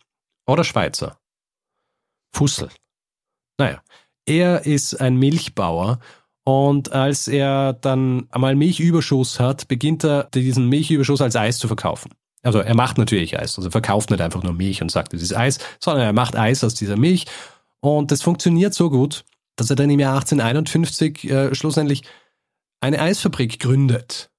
Oder 0.45 0.65
Schweizer. 0.65 1.17
Fussel. 2.33 2.69
Naja, 3.57 3.81
er 4.25 4.65
ist 4.65 4.99
ein 4.99 5.17
Milchbauer 5.17 5.99
und 6.43 6.91
als 6.91 7.27
er 7.27 7.73
dann 7.73 8.27
einmal 8.31 8.55
Milchüberschuss 8.55 9.39
hat, 9.39 9.67
beginnt 9.67 10.03
er 10.03 10.25
diesen 10.33 10.67
Milchüberschuss 10.67 11.21
als 11.21 11.35
Eis 11.35 11.59
zu 11.59 11.67
verkaufen. 11.67 12.11
Also 12.43 12.59
er 12.59 12.75
macht 12.75 12.97
natürlich 12.97 13.37
Eis, 13.37 13.57
also 13.57 13.67
er 13.69 13.71
verkauft 13.71 14.09
nicht 14.09 14.21
einfach 14.21 14.41
nur 14.41 14.53
Milch 14.53 14.81
und 14.81 14.89
sagt, 14.89 15.13
es 15.13 15.21
ist 15.21 15.35
Eis, 15.35 15.59
sondern 15.79 16.03
er 16.03 16.13
macht 16.13 16.35
Eis 16.35 16.63
aus 16.63 16.73
dieser 16.73 16.97
Milch 16.97 17.25
und 17.81 18.11
das 18.11 18.21
funktioniert 18.21 18.73
so 18.73 18.89
gut, 18.89 19.25
dass 19.55 19.69
er 19.69 19.75
dann 19.75 19.89
im 19.89 19.99
Jahr 19.99 20.15
1851 20.15 21.29
äh, 21.29 21.55
schlussendlich 21.55 22.03
eine 22.79 22.99
Eisfabrik 22.99 23.59
gründet. 23.59 24.31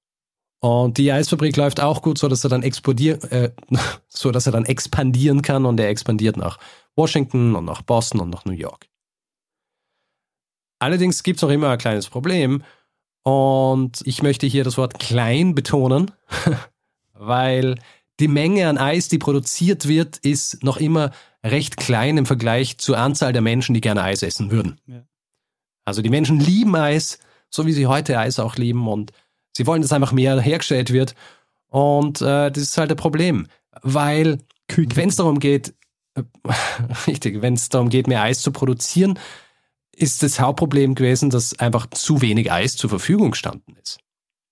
Und 0.59 0.97
die 0.97 1.11
Eisfabrik 1.11 1.57
läuft 1.57 1.81
auch 1.81 2.01
gut, 2.01 2.17
so 2.17 2.29
dass 2.29 2.43
er 2.43 2.49
dann 2.49 2.63
explodieren, 2.63 3.21
äh, 3.31 3.51
so 4.07 4.31
dass 4.31 4.45
er 4.45 4.51
dann 4.51 4.65
expandieren 4.65 5.41
kann 5.41 5.65
und 5.65 5.79
er 5.79 5.89
expandiert 5.89 6.37
nach 6.37 6.57
Washington 6.95 7.55
und 7.55 7.65
nach 7.65 7.81
Boston 7.81 8.21
und 8.21 8.29
nach 8.29 8.45
New 8.45 8.53
York. 8.53 8.87
Allerdings 10.83 11.23
gibt 11.23 11.37
es 11.37 11.43
auch 11.45 11.49
immer 11.49 11.69
ein 11.69 11.77
kleines 11.77 12.09
Problem. 12.09 12.61
Und 13.23 14.01
ich 14.03 14.21
möchte 14.21 14.47
hier 14.47 14.65
das 14.65 14.77
Wort 14.77 14.99
klein 14.99 15.55
betonen, 15.55 16.11
weil 17.13 17.75
die 18.19 18.27
Menge 18.27 18.67
an 18.67 18.77
Eis, 18.77 19.07
die 19.07 19.17
produziert 19.17 19.87
wird, 19.87 20.17
ist 20.17 20.61
noch 20.61 20.75
immer 20.75 21.11
recht 21.41 21.77
klein 21.77 22.17
im 22.17 22.25
Vergleich 22.25 22.79
zur 22.79 22.97
Anzahl 22.97 23.31
der 23.31 23.41
Menschen, 23.41 23.73
die 23.73 23.79
gerne 23.79 24.03
Eis 24.03 24.23
essen 24.23 24.51
würden. 24.51 24.81
Ja. 24.85 25.03
Also 25.85 26.01
die 26.01 26.09
Menschen 26.09 26.41
lieben 26.41 26.75
Eis, 26.75 27.17
so 27.49 27.65
wie 27.65 27.71
sie 27.71 27.87
heute 27.87 28.19
Eis 28.19 28.37
auch 28.37 28.57
lieben 28.57 28.85
und 28.89 29.13
sie 29.55 29.65
wollen, 29.65 29.81
dass 29.81 29.93
einfach 29.93 30.11
mehr 30.11 30.37
hergestellt 30.41 30.91
wird. 30.91 31.15
Und 31.67 32.21
äh, 32.21 32.51
das 32.51 32.61
ist 32.61 32.77
halt 32.77 32.91
ein 32.91 32.97
Problem, 32.97 33.47
weil 33.83 34.39
wenn 34.67 35.07
es 35.07 35.15
darum 35.15 35.39
geht, 35.39 35.75
äh, 36.15 36.23
richtig, 37.07 37.41
wenn 37.41 37.53
es 37.53 37.69
darum 37.69 37.87
geht, 37.87 38.07
mehr 38.07 38.21
Eis 38.21 38.41
zu 38.41 38.51
produzieren, 38.51 39.17
ist 39.95 40.23
das 40.23 40.39
Hauptproblem 40.39 40.95
gewesen, 40.95 41.29
dass 41.29 41.57
einfach 41.59 41.87
zu 41.91 42.21
wenig 42.21 42.51
Eis 42.51 42.75
zur 42.75 42.89
Verfügung 42.89 43.31
gestanden 43.31 43.75
ist. 43.81 43.99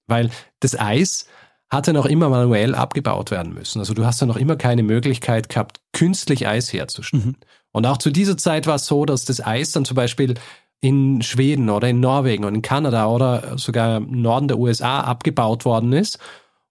Weil 0.07 0.29
das 0.59 0.79
Eis 0.79 1.25
hat 1.69 1.87
ja 1.87 1.93
noch 1.93 2.05
immer 2.05 2.29
manuell 2.29 2.75
abgebaut 2.75 3.31
werden 3.31 3.53
müssen. 3.53 3.79
Also 3.79 3.93
du 3.93 4.05
hast 4.05 4.19
ja 4.19 4.27
noch 4.27 4.35
immer 4.35 4.57
keine 4.57 4.83
Möglichkeit 4.83 5.49
gehabt, 5.49 5.79
künstlich 5.93 6.47
Eis 6.47 6.71
herzustellen. 6.73 7.25
Mhm. 7.25 7.35
Und 7.71 7.85
auch 7.85 7.97
zu 7.97 8.11
dieser 8.11 8.37
Zeit 8.37 8.67
war 8.67 8.75
es 8.75 8.85
so, 8.85 9.05
dass 9.05 9.23
das 9.23 9.45
Eis 9.45 9.71
dann 9.71 9.85
zum 9.85 9.95
Beispiel 9.95 10.35
in 10.81 11.21
Schweden 11.21 11.69
oder 11.69 11.87
in 11.87 11.99
Norwegen 11.99 12.43
und 12.43 12.55
in 12.55 12.61
Kanada 12.61 13.07
oder 13.07 13.57
sogar 13.57 13.97
im 13.97 14.21
Norden 14.21 14.47
der 14.47 14.57
USA 14.57 15.01
abgebaut 15.01 15.63
worden 15.63 15.93
ist 15.93 16.19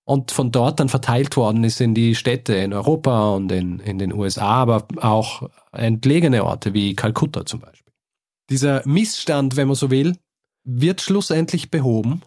und 0.04 0.33
von 0.33 0.50
dort 0.50 0.80
dann 0.80 0.88
verteilt 0.88 1.37
worden 1.37 1.62
ist 1.64 1.80
in 1.80 1.94
die 1.94 2.14
Städte 2.16 2.54
in 2.54 2.72
Europa 2.72 3.30
und 3.30 3.52
in, 3.52 3.78
in 3.78 3.98
den 3.98 4.12
USA, 4.12 4.62
aber 4.62 4.87
auch 5.00 5.48
entlegene 5.72 6.44
Orte 6.44 6.74
wie 6.74 6.96
Kalkutta 6.96 7.46
zum 7.46 7.61
Beispiel. 7.61 7.89
Dieser 8.50 8.82
Missstand, 8.86 9.56
wenn 9.56 9.68
man 9.68 9.76
so 9.76 9.90
will, 9.90 10.16
wird 10.64 11.00
schlussendlich 11.00 11.70
behoben. 11.70 12.22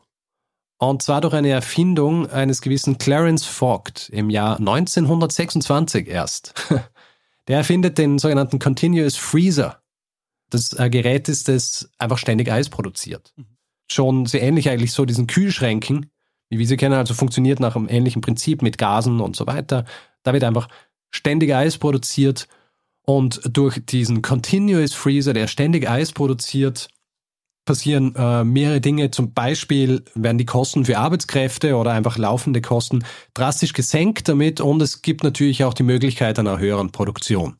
Und 0.77 1.01
zwar 1.01 1.21
durch 1.21 1.33
eine 1.33 1.49
Erfindung 1.49 2.29
eines 2.29 2.61
gewissen 2.61 2.97
Clarence 2.97 3.45
Vogt 3.45 4.09
im 4.09 4.29
Jahr 4.29 4.57
1926 4.57 6.07
erst. 6.07 6.53
Der 7.47 7.57
erfindet 7.57 7.97
den 7.97 8.19
sogenannten 8.19 8.59
Continuous 8.59 9.17
Freezer. 9.17 9.81
Das 10.49 10.73
ein 10.75 10.91
Gerät 10.91 11.29
ist, 11.29 11.47
das 11.47 11.89
einfach 11.97 12.17
ständig 12.17 12.51
Eis 12.51 12.69
produziert. 12.69 13.33
Mhm. 13.35 13.45
Schon 13.91 14.25
sehr 14.25 14.41
ähnlich 14.41 14.69
eigentlich 14.69 14.93
so 14.93 15.05
diesen 15.05 15.27
Kühlschränken, 15.27 16.09
wie 16.49 16.59
wir 16.59 16.67
sie 16.67 16.77
kennen, 16.77 16.95
also 16.95 17.13
funktioniert 17.13 17.59
nach 17.59 17.75
einem 17.75 17.89
ähnlichen 17.89 18.21
Prinzip 18.21 18.61
mit 18.61 18.77
Gasen 18.77 19.19
und 19.19 19.35
so 19.35 19.45
weiter. 19.45 19.85
Da 20.23 20.33
wird 20.33 20.43
einfach 20.43 20.69
ständig 21.09 21.53
Eis 21.53 21.77
produziert 21.77 22.47
und 23.05 23.41
durch 23.51 23.85
diesen 23.85 24.21
Continuous 24.21 24.93
Freezer, 24.93 25.33
der 25.33 25.47
ständig 25.47 25.89
Eis 25.89 26.11
produziert, 26.11 26.87
passieren 27.65 28.15
äh, 28.15 28.43
mehrere 28.43 28.81
Dinge. 28.81 29.11
Zum 29.11 29.33
Beispiel 29.33 30.03
werden 30.15 30.37
die 30.37 30.45
Kosten 30.45 30.85
für 30.85 30.97
Arbeitskräfte 30.97 31.75
oder 31.77 31.91
einfach 31.91 32.17
laufende 32.17 32.61
Kosten 32.61 33.03
drastisch 33.33 33.73
gesenkt 33.73 34.27
damit 34.27 34.59
und 34.61 34.81
es 34.81 35.01
gibt 35.01 35.23
natürlich 35.23 35.63
auch 35.63 35.73
die 35.73 35.83
Möglichkeit 35.83 36.39
einer 36.39 36.59
höheren 36.59 36.91
Produktion. 36.91 37.57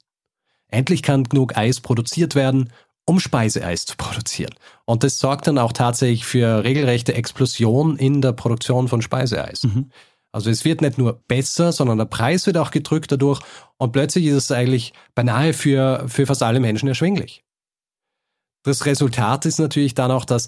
Endlich 0.70 1.04
kann 1.04 1.24
genug 1.26 1.56
Eis 1.58 1.80
produziert 1.80 2.36
werden, 2.36 2.72
um 3.06 3.20
Speiseeis 3.20 3.86
zu 3.86 3.96
produzieren. 3.98 4.54
Und 4.86 5.04
das 5.04 5.20
sorgt 5.20 5.48
dann 5.48 5.58
auch 5.58 5.74
tatsächlich 5.74 6.26
für 6.26 6.64
regelrechte 6.64 7.14
Explosion 7.14 7.98
in 7.98 8.22
der 8.22 8.32
Produktion 8.32 8.88
von 8.88 9.02
Speiseeis. 9.02 9.64
Mhm. 9.64 9.92
Also 10.34 10.50
es 10.50 10.66
wird 10.66 10.82
nicht 10.82 10.98
nur 10.98 11.22
besser, 11.28 11.72
sondern 11.72 12.00
der 12.00 12.06
Preis 12.06 12.48
wird 12.48 12.58
auch 12.58 12.72
gedrückt 12.72 13.12
dadurch 13.12 13.40
und 13.78 13.92
plötzlich 13.92 14.26
ist 14.26 14.36
es 14.36 14.52
eigentlich 14.52 14.94
beinahe 15.16 15.54
für, 15.54 16.06
für 16.08 16.26
fast 16.26 16.42
alle 16.42 16.60
Menschen 16.60 16.90
erschwinglich. 16.90 17.44
Das 18.64 18.86
Resultat 18.86 19.46
ist 19.46 19.60
natürlich 19.60 19.94
dann 19.94 20.12
auch, 20.12 20.26
dass 20.26 20.48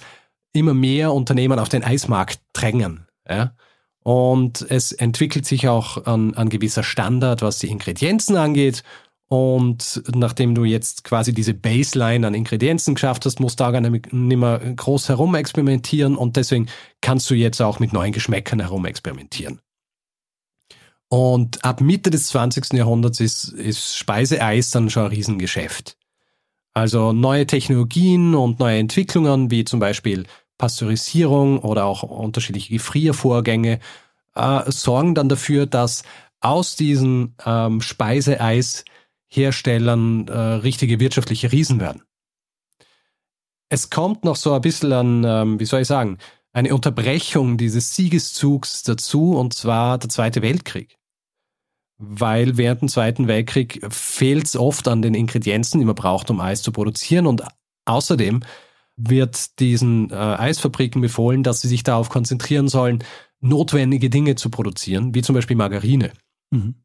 immer 0.54 0.74
mehr 0.74 1.14
Unternehmen 1.14 1.60
auf 1.60 1.70
den 1.70 1.84
Eismarkt 1.84 2.40
drängen. 2.54 3.06
Ja? 3.30 3.56
Und 4.04 4.66
es 4.70 4.92
entwickelt 4.92 5.46
sich 5.46 5.68
auch 5.68 6.06
ein, 6.06 6.36
ein 6.36 6.50
gewisser 6.50 6.84
Standard, 6.84 7.42
was 7.42 7.60
die 7.60 7.70
Ingredienzen 7.70 8.38
angeht. 8.38 8.84
Und 9.28 10.04
nachdem 10.16 10.56
du 10.56 10.64
jetzt 10.64 11.04
quasi 11.04 11.34
diese 11.34 11.54
Baseline 11.54 12.26
an 12.26 12.36
Ingredienzen 12.36 12.96
geschafft 12.96 13.26
hast, 13.26 13.40
musst 13.40 13.60
du 13.60 13.64
da 13.64 13.72
gar 13.72 13.82
nicht 13.82 14.14
mehr 14.14 14.60
groß 14.76 15.10
herumexperimentieren 15.10 16.16
und 16.16 16.38
deswegen 16.38 16.68
kannst 17.02 17.30
du 17.30 17.34
jetzt 17.34 17.62
auch 17.62 17.80
mit 17.80 17.92
neuen 17.92 18.14
Geschmäckern 18.14 18.60
herumexperimentieren. 18.60 19.60
Und 21.16 21.64
ab 21.64 21.80
Mitte 21.80 22.10
des 22.10 22.28
20. 22.28 22.74
Jahrhunderts 22.74 23.22
ist, 23.22 23.46
ist 23.46 23.96
Speiseeis 23.96 24.72
dann 24.72 24.90
schon 24.90 25.04
ein 25.04 25.12
Riesengeschäft. 25.12 25.96
Also 26.74 27.14
neue 27.14 27.48
Technologien 27.48 28.36
und 28.36 28.60
neue 28.60 28.80
Entwicklungen, 28.80 29.50
wie 29.50 29.64
zum 29.64 29.80
Beispiel 29.80 30.26
Pasteurisierung 30.58 31.60
oder 31.60 31.86
auch 31.86 32.04
unterschiedliche 32.04 32.74
Gefriervorgänge, 32.74 33.80
äh, 34.36 34.70
sorgen 34.70 35.16
dann 35.16 35.30
dafür, 35.30 35.68
dass 35.68 36.04
aus 36.42 36.76
diesen 36.76 37.36
ähm, 37.46 37.80
Speiseeisherstellern 37.80 40.28
äh, 40.28 40.38
richtige 40.38 41.00
wirtschaftliche 41.00 41.54
Riesen 41.54 41.80
werden. 41.80 42.04
Es 43.70 43.90
kommt 43.90 44.26
noch 44.26 44.36
so 44.36 44.52
ein 44.52 44.60
bisschen 44.60 44.92
an, 44.92 45.24
ähm, 45.24 45.62
wie 45.62 45.66
soll 45.66 45.80
ich 45.80 45.88
sagen, 45.88 46.18
eine 46.52 46.76
Unterbrechung 46.76 47.56
dieses 47.56 47.96
Siegeszugs 47.96 48.84
dazu, 48.84 49.38
und 49.38 49.54
zwar 49.54 49.98
der 49.98 50.10
Zweite 50.10 50.42
Weltkrieg 50.42 50.98
weil 51.98 52.58
während 52.58 52.82
dem 52.82 52.90
Zweiten 52.90 53.28
Weltkrieg 53.28 53.82
fehlt 53.90 54.46
es 54.46 54.56
oft 54.56 54.88
an 54.88 55.02
den 55.02 55.14
Ingredienzen, 55.14 55.80
die 55.80 55.86
man 55.86 55.96
braucht, 55.96 56.30
um 56.30 56.42
Eis 56.42 56.62
zu 56.62 56.72
produzieren. 56.72 57.26
Und 57.26 57.44
außerdem 57.86 58.42
wird 58.98 59.60
diesen 59.60 60.10
äh, 60.12 60.16
Eisfabriken 60.16 61.02
befohlen, 61.02 61.44
dass 61.44 61.62
sie 61.62 61.68
sich 61.68 61.84
darauf 61.84 62.10
konzentrieren 62.10 62.68
sollen, 62.68 63.04
notwendige 63.40 64.10
Dinge 64.10 64.36
zu 64.36 64.50
produzieren, 64.50 65.14
wie 65.14 65.22
zum 65.22 65.36
Beispiel 65.36 65.58
Margarine. 65.58 66.12
Mhm. 66.52 66.76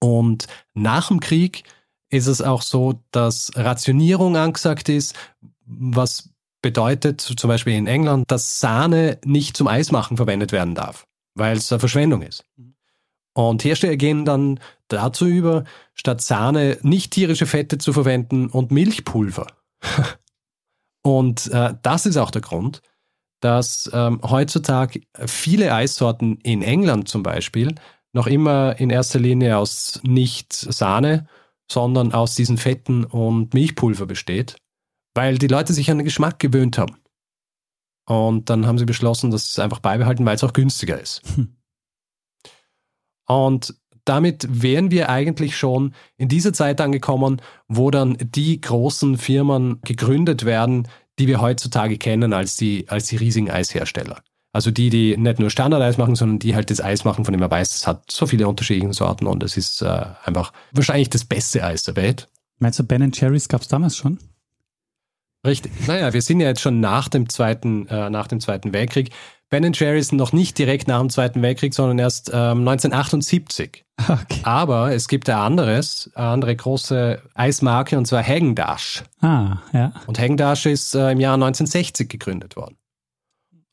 Und 0.00 0.46
nach 0.74 1.08
dem 1.08 1.20
Krieg 1.20 1.64
ist 2.08 2.26
es 2.26 2.42
auch 2.42 2.62
so, 2.62 3.02
dass 3.12 3.52
Rationierung 3.54 4.36
angesagt 4.36 4.88
ist, 4.88 5.14
was 5.64 6.30
bedeutet 6.62 7.20
zum 7.20 7.48
Beispiel 7.48 7.74
in 7.74 7.86
England, 7.86 8.30
dass 8.30 8.60
Sahne 8.60 9.18
nicht 9.24 9.56
zum 9.56 9.68
Eismachen 9.68 10.16
verwendet 10.16 10.52
werden 10.52 10.74
darf, 10.74 11.06
weil 11.34 11.56
es 11.56 11.70
eine 11.72 11.80
Verschwendung 11.80 12.22
ist. 12.22 12.44
Mhm. 12.56 12.69
Und 13.32 13.64
Hersteller 13.64 13.96
gehen 13.96 14.24
dann 14.24 14.60
dazu 14.88 15.26
über, 15.26 15.64
statt 15.94 16.20
Sahne 16.20 16.78
nicht 16.82 17.12
tierische 17.12 17.46
Fette 17.46 17.78
zu 17.78 17.92
verwenden 17.92 18.48
und 18.48 18.70
Milchpulver. 18.70 19.46
und 21.02 21.46
äh, 21.48 21.74
das 21.82 22.06
ist 22.06 22.16
auch 22.16 22.30
der 22.30 22.42
Grund, 22.42 22.82
dass 23.40 23.90
ähm, 23.92 24.20
heutzutage 24.22 25.00
viele 25.26 25.72
Eissorten 25.72 26.38
in 26.38 26.62
England 26.62 27.08
zum 27.08 27.22
Beispiel 27.22 27.74
noch 28.12 28.26
immer 28.26 28.78
in 28.78 28.90
erster 28.90 29.18
Linie 29.18 29.56
aus 29.56 30.00
nicht 30.02 30.52
Sahne, 30.52 31.26
sondern 31.70 32.12
aus 32.12 32.34
diesen 32.34 32.58
Fetten 32.58 33.04
und 33.04 33.54
Milchpulver 33.54 34.06
besteht, 34.06 34.56
weil 35.14 35.38
die 35.38 35.46
Leute 35.46 35.72
sich 35.72 35.90
an 35.90 35.98
den 35.98 36.04
Geschmack 36.04 36.38
gewöhnt 36.40 36.78
haben. 36.78 36.96
Und 38.06 38.50
dann 38.50 38.66
haben 38.66 38.78
sie 38.78 38.86
beschlossen, 38.86 39.30
dass 39.30 39.44
sie 39.44 39.60
es 39.60 39.64
einfach 39.64 39.78
beibehalten, 39.78 40.26
weil 40.26 40.34
es 40.34 40.42
auch 40.42 40.52
günstiger 40.52 41.00
ist. 41.00 41.22
Hm. 41.36 41.56
Und 43.30 43.76
damit 44.04 44.44
wären 44.50 44.90
wir 44.90 45.08
eigentlich 45.08 45.56
schon 45.56 45.94
in 46.16 46.28
dieser 46.28 46.52
Zeit 46.52 46.80
angekommen, 46.80 47.40
wo 47.68 47.92
dann 47.92 48.16
die 48.20 48.60
großen 48.60 49.18
Firmen 49.18 49.80
gegründet 49.82 50.44
werden, 50.44 50.88
die 51.20 51.28
wir 51.28 51.40
heutzutage 51.40 51.96
kennen 51.96 52.32
als 52.32 52.56
die, 52.56 52.88
als 52.88 53.06
die 53.06 53.16
riesigen 53.16 53.48
Eishersteller. 53.48 54.20
Also 54.52 54.72
die, 54.72 54.90
die 54.90 55.16
nicht 55.16 55.38
nur 55.38 55.48
Standardeis 55.48 55.96
machen, 55.96 56.16
sondern 56.16 56.40
die 56.40 56.56
halt 56.56 56.70
das 56.70 56.80
Eis 56.80 57.04
machen, 57.04 57.24
von 57.24 57.30
dem 57.30 57.38
man 57.38 57.52
weiß, 57.52 57.76
es 57.76 57.86
hat 57.86 58.10
so 58.10 58.26
viele 58.26 58.48
unterschiedliche 58.48 58.92
Sorten 58.94 59.28
und 59.28 59.44
es 59.44 59.56
ist 59.56 59.80
äh, 59.80 60.06
einfach 60.24 60.52
wahrscheinlich 60.72 61.10
das 61.10 61.24
beste 61.24 61.62
Eis 61.62 61.84
der 61.84 61.94
Welt. 61.94 62.26
Meinst 62.58 62.80
du, 62.80 62.82
Ben 62.82 63.12
Cherries 63.12 63.48
gab 63.48 63.60
es 63.60 63.68
damals 63.68 63.96
schon? 63.96 64.18
Richtig. 65.46 65.70
Naja, 65.86 66.12
wir 66.12 66.20
sind 66.20 66.40
ja 66.40 66.48
jetzt 66.48 66.62
schon 66.62 66.80
nach 66.80 67.08
dem 67.08 67.28
Zweiten, 67.28 67.86
äh, 67.86 68.10
nach 68.10 68.26
dem 68.26 68.40
Zweiten 68.40 68.72
Weltkrieg. 68.72 69.10
Ben 69.50 69.72
Jerry's 69.72 70.12
noch 70.12 70.32
nicht 70.32 70.56
direkt 70.58 70.86
nach 70.86 71.00
dem 71.00 71.10
Zweiten 71.10 71.42
Weltkrieg, 71.42 71.74
sondern 71.74 71.98
erst 71.98 72.28
ähm, 72.28 72.66
1978. 72.66 73.84
Okay. 74.08 74.40
Aber 74.44 74.92
es 74.92 75.08
gibt 75.08 75.28
ein 75.28 75.36
anderes, 75.36 76.08
eine 76.14 76.28
andere 76.28 76.54
große 76.54 77.20
Eismarke 77.34 77.98
und 77.98 78.06
zwar 78.06 78.22
Hägendash. 78.22 79.02
Ah, 79.20 79.58
ja. 79.72 79.92
Und 80.06 80.20
Hägendash 80.20 80.66
ist 80.66 80.94
äh, 80.94 81.10
im 81.10 81.20
Jahr 81.20 81.34
1960 81.34 82.08
gegründet 82.08 82.56
worden. 82.56 82.76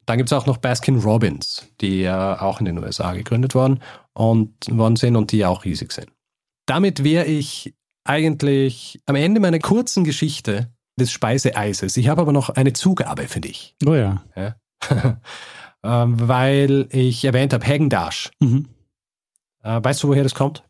Dann 0.08 0.18
gibt 0.18 0.32
es 0.32 0.34
auch 0.34 0.48
noch 0.48 0.58
Baskin 0.58 1.00
Robbins, 1.00 1.68
die 1.80 2.02
ja 2.02 2.36
äh, 2.36 2.40
auch 2.40 2.60
in 2.60 2.66
den 2.66 2.80
USA 2.80 3.14
gegründet 3.14 3.54
worden 3.54 3.80
und 4.14 4.56
worden 4.72 4.96
sind 4.96 5.16
und 5.16 5.32
die 5.32 5.46
auch 5.46 5.64
riesig 5.64 5.92
sind. 5.92 6.08
Damit 6.66 7.04
wäre 7.04 7.26
ich 7.26 7.76
eigentlich 8.04 9.02
am 9.06 9.16
Ende 9.16 9.40
meiner 9.40 9.60
kurzen 9.60 10.04
Geschichte 10.04 10.72
des 11.00 11.12
Speiseeises. 11.12 11.98
Ich 11.98 12.08
habe 12.08 12.22
aber 12.22 12.32
noch 12.32 12.50
eine 12.50 12.74
Zugabe 12.74 13.28
für 13.28 13.42
dich. 13.42 13.76
Oh 13.86 13.94
ja. 13.94 14.24
ja. 14.36 14.56
ähm, 15.84 16.28
weil 16.28 16.88
ich 16.92 17.24
erwähnt 17.26 17.54
habe, 17.54 17.66
Hägendash. 17.66 18.32
Mhm. 18.40 18.68
Äh, 19.64 19.84
weißt 19.84 20.04
du, 20.04 20.10
woher 20.10 20.24
das 20.24 20.36
kommt? 20.36 20.64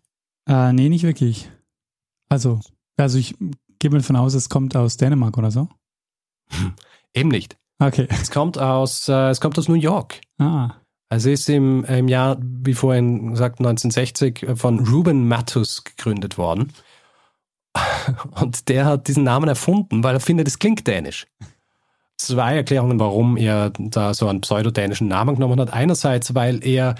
Äh, 0.47 0.73
nee, 0.73 0.89
nicht 0.89 1.03
wirklich. 1.03 1.49
Also, 2.29 2.59
also 2.97 3.17
ich 3.17 3.35
gehe 3.79 3.91
mal 3.91 3.97
davon 3.97 4.15
aus, 4.15 4.33
es 4.33 4.49
kommt 4.49 4.75
aus 4.75 4.97
Dänemark 4.97 5.37
oder 5.37 5.51
so. 5.51 5.69
Eben 7.13 7.29
nicht. 7.29 7.57
Okay. 7.79 8.07
Es 8.09 8.31
kommt 8.31 8.57
aus, 8.57 9.07
äh, 9.07 9.29
es 9.29 9.39
kommt 9.39 9.57
aus 9.57 9.67
New 9.67 9.75
York. 9.75 10.19
Ah. 10.39 10.75
Also 11.09 11.29
es 11.29 11.41
ist 11.41 11.49
im, 11.49 11.85
im 11.85 12.07
Jahr, 12.07 12.37
wie 12.41 12.73
vorhin 12.73 13.31
gesagt, 13.31 13.59
1960 13.59 14.45
von 14.55 14.85
Ruben 14.87 15.27
Mattus 15.27 15.83
gegründet 15.83 16.37
worden. 16.37 16.73
Und 18.41 18.67
der 18.67 18.85
hat 18.85 19.07
diesen 19.07 19.23
Namen 19.23 19.47
erfunden, 19.47 20.03
weil 20.03 20.15
er 20.15 20.19
findet, 20.19 20.47
es 20.47 20.59
klingt 20.59 20.85
dänisch 20.85 21.27
zwei 22.17 22.55
Erklärungen, 22.55 22.99
warum 22.99 23.37
er 23.37 23.71
da 23.77 24.13
so 24.13 24.27
einen 24.27 24.41
pseudodänischen 24.41 25.07
Namen 25.07 25.35
genommen 25.35 25.59
hat. 25.59 25.71
Einerseits, 25.71 26.35
weil 26.35 26.65
er 26.65 26.95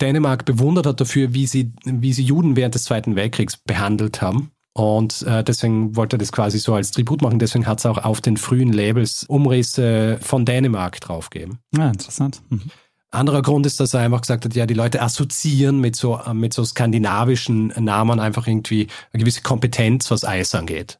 Dänemark 0.00 0.44
bewundert 0.44 0.86
hat 0.86 1.00
dafür, 1.00 1.34
wie 1.34 1.46
sie, 1.46 1.72
wie 1.84 2.12
sie 2.12 2.24
Juden 2.24 2.56
während 2.56 2.74
des 2.74 2.84
Zweiten 2.84 3.14
Weltkriegs 3.14 3.56
behandelt 3.56 4.20
haben. 4.20 4.50
Und 4.74 5.22
äh, 5.22 5.44
deswegen 5.44 5.96
wollte 5.96 6.16
er 6.16 6.18
das 6.18 6.32
quasi 6.32 6.58
so 6.58 6.74
als 6.74 6.92
Tribut 6.92 7.20
machen. 7.20 7.38
Deswegen 7.38 7.66
hat 7.66 7.78
es 7.78 7.86
auch 7.86 7.98
auf 7.98 8.20
den 8.22 8.38
frühen 8.38 8.72
Labels 8.72 9.24
Umrisse 9.24 10.18
von 10.22 10.46
Dänemark 10.46 11.00
draufgegeben. 11.00 11.58
Ja, 11.76 11.88
interessant. 11.88 12.42
Mhm. 12.48 12.62
Anderer 13.10 13.42
Grund 13.42 13.66
ist, 13.66 13.78
dass 13.78 13.92
er 13.92 14.00
einfach 14.00 14.22
gesagt 14.22 14.46
hat, 14.46 14.54
ja, 14.54 14.64
die 14.64 14.72
Leute 14.72 15.02
assoziieren 15.02 15.78
mit 15.80 15.94
so, 15.94 16.18
mit 16.32 16.54
so 16.54 16.64
skandinavischen 16.64 17.66
Namen 17.78 18.18
einfach 18.18 18.46
irgendwie 18.46 18.86
eine 19.12 19.20
gewisse 19.20 19.42
Kompetenz, 19.42 20.10
was 20.10 20.24
Eis 20.24 20.54
angeht. 20.54 20.96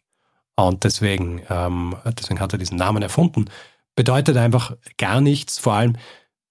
Und 0.57 0.85
deswegen, 0.85 1.43
ähm, 1.49 1.97
deswegen 2.19 2.41
hat 2.41 2.53
er 2.53 2.59
diesen 2.59 2.77
Namen 2.77 3.03
erfunden. 3.03 3.47
Bedeutet 3.95 4.37
einfach 4.37 4.77
gar 4.99 5.21
nichts. 5.21 5.59
Vor 5.59 5.75
allem 5.75 5.97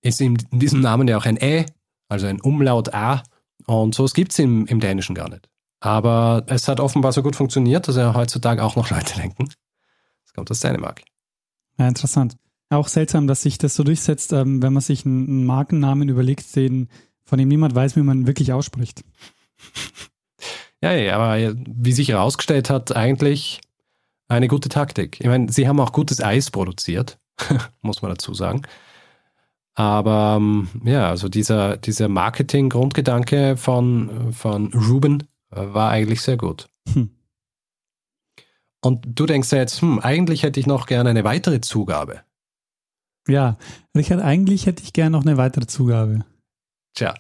ist 0.02 0.22
in 0.22 0.38
diesem 0.52 0.82
Namen 0.82 1.08
ja 1.08 1.18
auch 1.18 1.26
ein 1.26 1.38
Ä, 1.38 1.66
also 2.10 2.28
ein 2.28 2.42
Umlaut 2.42 2.94
A. 2.94 3.24
Und 3.68 3.96
sowas 3.96 4.14
gibt 4.14 4.32
es 4.32 4.40
im, 4.40 4.66
im 4.66 4.80
Dänischen 4.80 5.16
gar 5.16 5.30
nicht. 5.30 5.48
Aber 5.80 6.44
es 6.48 6.68
hat 6.68 6.80
offenbar 6.80 7.12
so 7.12 7.24
gut 7.24 7.36
funktioniert, 7.36 7.88
dass 7.88 7.96
er 7.96 8.14
heutzutage 8.14 8.64
auch 8.64 8.76
noch 8.76 8.90
Leute 8.90 9.16
denken. 9.16 9.50
Das 10.24 10.34
kommt 10.34 10.52
aus 10.52 10.60
Dänemark. 10.60 11.02
Ja, 11.78 11.88
interessant. 11.88 12.38
Auch 12.70 12.88
seltsam, 12.88 13.28
dass 13.28 13.42
sich 13.42 13.58
das 13.58 13.76
so 13.76 13.84
durchsetzt, 13.84 14.32
ähm, 14.34 14.62
wenn 14.62 14.74
man 14.74 14.82
sich 14.82 15.06
einen 15.06 15.46
Markennamen 15.46 16.08
überlegt, 16.08 16.56
den, 16.56 16.90
von 17.26 17.38
dem 17.38 17.50
niemand 17.50 17.76
weiß, 17.76 17.96
wie 17.96 18.02
man 18.02 18.28
wirklich 18.28 18.54
ausspricht. 18.54 19.04
Ja, 20.84 20.94
ja, 20.94 21.16
aber 21.16 21.56
wie 21.68 21.92
sich 21.92 22.10
herausgestellt 22.10 22.72
hat, 22.72 22.96
eigentlich 22.96 23.62
eine 24.32 24.48
gute 24.48 24.70
Taktik. 24.70 25.20
Ich 25.20 25.28
meine, 25.28 25.52
sie 25.52 25.68
haben 25.68 25.80
auch 25.80 25.92
gutes 25.92 26.22
Eis 26.22 26.52
produziert, 26.52 27.20
muss 27.82 28.02
man 28.02 28.12
dazu 28.12 28.34
sagen. 28.34 28.64
Aber 29.74 30.36
ähm, 30.38 30.68
ja, 30.84 31.10
also 31.10 31.30
dieser, 31.30 31.78
dieser 31.78 32.08
Marketing-Grundgedanke 32.08 33.58
von, 33.58 34.34
von 34.34 34.74
Ruben 34.74 35.24
äh, 35.52 35.74
war 35.74 35.92
eigentlich 35.92 36.22
sehr 36.22 36.38
gut. 36.38 36.70
Hm. 36.94 37.10
Und 38.84 39.06
du 39.08 39.26
denkst 39.26 39.52
ja 39.52 39.60
jetzt, 39.60 39.82
hm, 39.82 40.00
eigentlich 40.00 40.44
hätte 40.44 40.60
ich 40.60 40.68
noch 40.68 40.88
gerne 40.88 41.10
eine 41.10 41.24
weitere 41.24 41.62
Zugabe. 41.62 42.22
Ja, 43.28 43.58
Richard, 43.96 44.22
eigentlich 44.22 44.66
hätte 44.66 44.84
ich 44.84 44.94
gerne 44.94 45.12
noch 45.12 45.26
eine 45.26 45.38
weitere 45.38 45.68
Zugabe. 45.68 46.26
Tja, 46.96 47.14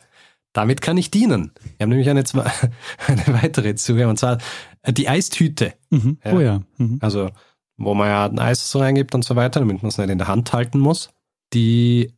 damit 0.54 0.82
kann 0.82 0.98
ich 0.98 1.12
dienen. 1.12 1.52
Wir 1.78 1.84
haben 1.84 1.90
nämlich 1.90 2.10
eine, 2.10 2.24
eine 3.08 3.42
weitere 3.42 3.76
Zugabe, 3.76 4.10
und 4.10 4.18
zwar 4.18 4.38
äh, 4.82 4.94
die 4.94 5.08
Eistüte. 5.08 5.74
Mhm. 5.90 6.18
Ja. 6.24 6.34
Oh 6.34 6.40
ja. 6.40 6.62
Mhm. 6.78 6.98
Also, 7.02 7.30
wo 7.78 7.94
man 7.94 8.08
ja 8.08 8.26
ein 8.26 8.40
Eis 8.40 8.70
so 8.70 8.80
reingibt 8.80 9.16
und 9.16 9.24
so 9.24 9.36
weiter, 9.36 9.60
damit 9.60 9.82
man 9.82 9.90
es 9.90 9.98
nicht 9.98 10.10
in 10.10 10.18
der 10.18 10.28
Hand 10.28 10.54
halten 10.54 10.80
muss. 10.80 11.10
Die 11.54 12.14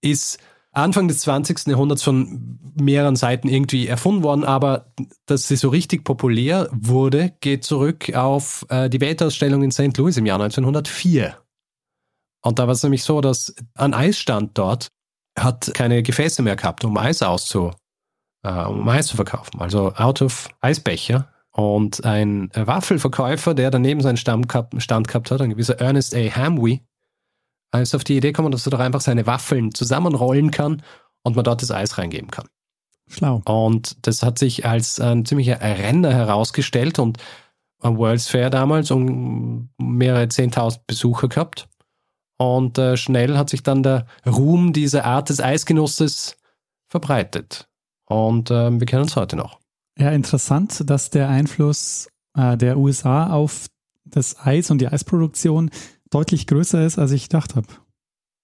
ist 0.00 0.38
Anfang 0.72 1.08
des 1.08 1.20
20. 1.20 1.66
Jahrhunderts 1.66 2.02
von 2.02 2.58
mehreren 2.74 3.16
Seiten 3.16 3.48
irgendwie 3.48 3.86
erfunden 3.88 4.22
worden, 4.22 4.44
aber 4.44 4.92
dass 5.26 5.48
sie 5.48 5.56
so 5.56 5.70
richtig 5.70 6.04
populär 6.04 6.68
wurde, 6.72 7.32
geht 7.40 7.64
zurück 7.64 8.14
auf 8.14 8.64
äh, 8.68 8.88
die 8.88 9.00
Weltausstellung 9.00 9.62
in 9.62 9.72
St. 9.72 9.96
Louis 9.96 10.16
im 10.16 10.26
Jahr 10.26 10.40
1904. 10.40 11.36
Und 12.42 12.58
da 12.58 12.66
war 12.66 12.74
es 12.74 12.82
nämlich 12.82 13.02
so, 13.02 13.20
dass 13.20 13.54
ein 13.74 13.94
Eisstand 13.94 14.56
dort 14.56 14.92
hat 15.42 15.72
keine 15.74 16.02
Gefäße 16.02 16.42
mehr 16.42 16.56
gehabt, 16.56 16.84
um 16.84 16.96
Eis 16.96 17.22
auszu, 17.22 17.72
äh, 18.42 18.64
um 18.64 18.88
Eis 18.88 19.08
zu 19.08 19.16
verkaufen. 19.16 19.60
Also 19.60 19.92
out 19.94 20.22
of 20.22 20.48
Eisbecher. 20.60 21.32
Und 21.50 22.04
ein 22.04 22.50
Waffelverkäufer, 22.54 23.52
der 23.52 23.72
daneben 23.72 24.00
seinen 24.00 24.16
Stand 24.16 24.48
gehabt, 24.48 24.80
Stand 24.80 25.08
gehabt 25.08 25.30
hat, 25.30 25.40
ein 25.40 25.50
gewisser 25.50 25.80
Ernest 25.80 26.14
A. 26.14 26.18
Hamwee, 26.18 26.82
ist 27.76 27.94
auf 27.94 28.04
die 28.04 28.16
Idee 28.16 28.28
gekommen, 28.28 28.52
dass 28.52 28.66
er 28.66 28.70
doch 28.70 28.78
einfach 28.78 29.00
seine 29.00 29.26
Waffeln 29.26 29.74
zusammenrollen 29.74 30.50
kann 30.50 30.82
und 31.22 31.36
man 31.36 31.44
dort 31.44 31.62
das 31.62 31.70
Eis 31.70 31.98
reingeben 31.98 32.30
kann. 32.30 32.46
Schlau. 33.08 33.42
Und 33.46 34.06
das 34.06 34.22
hat 34.22 34.38
sich 34.38 34.66
als 34.66 35.00
ein 35.00 35.24
ziemlicher 35.24 35.60
Renner 35.60 36.12
herausgestellt 36.12 36.98
und 36.98 37.18
am 37.80 37.96
World's 37.96 38.28
Fair 38.28 38.50
damals 38.50 38.90
um 38.90 39.70
mehrere 39.78 40.24
10.000 40.24 40.80
Besucher 40.86 41.28
gehabt. 41.28 41.68
Und 42.38 42.78
äh, 42.78 42.96
schnell 42.96 43.36
hat 43.36 43.50
sich 43.50 43.62
dann 43.62 43.82
der 43.82 44.06
Ruhm 44.26 44.72
dieser 44.72 45.04
Art 45.04 45.28
des 45.28 45.40
Eisgenusses 45.40 46.36
verbreitet. 46.88 47.68
Und 48.06 48.50
äh, 48.50 48.78
wir 48.78 48.86
kennen 48.86 49.02
uns 49.02 49.16
heute 49.16 49.36
noch. 49.36 49.58
Ja, 49.98 50.10
interessant, 50.10 50.88
dass 50.88 51.10
der 51.10 51.28
Einfluss 51.28 52.08
äh, 52.36 52.56
der 52.56 52.78
USA 52.78 53.32
auf 53.32 53.66
das 54.04 54.38
Eis 54.38 54.70
und 54.70 54.80
die 54.80 54.88
Eisproduktion 54.88 55.70
deutlich 56.10 56.46
größer 56.46 56.84
ist, 56.84 56.98
als 56.98 57.10
ich 57.10 57.24
gedacht 57.24 57.56
habe. 57.56 57.66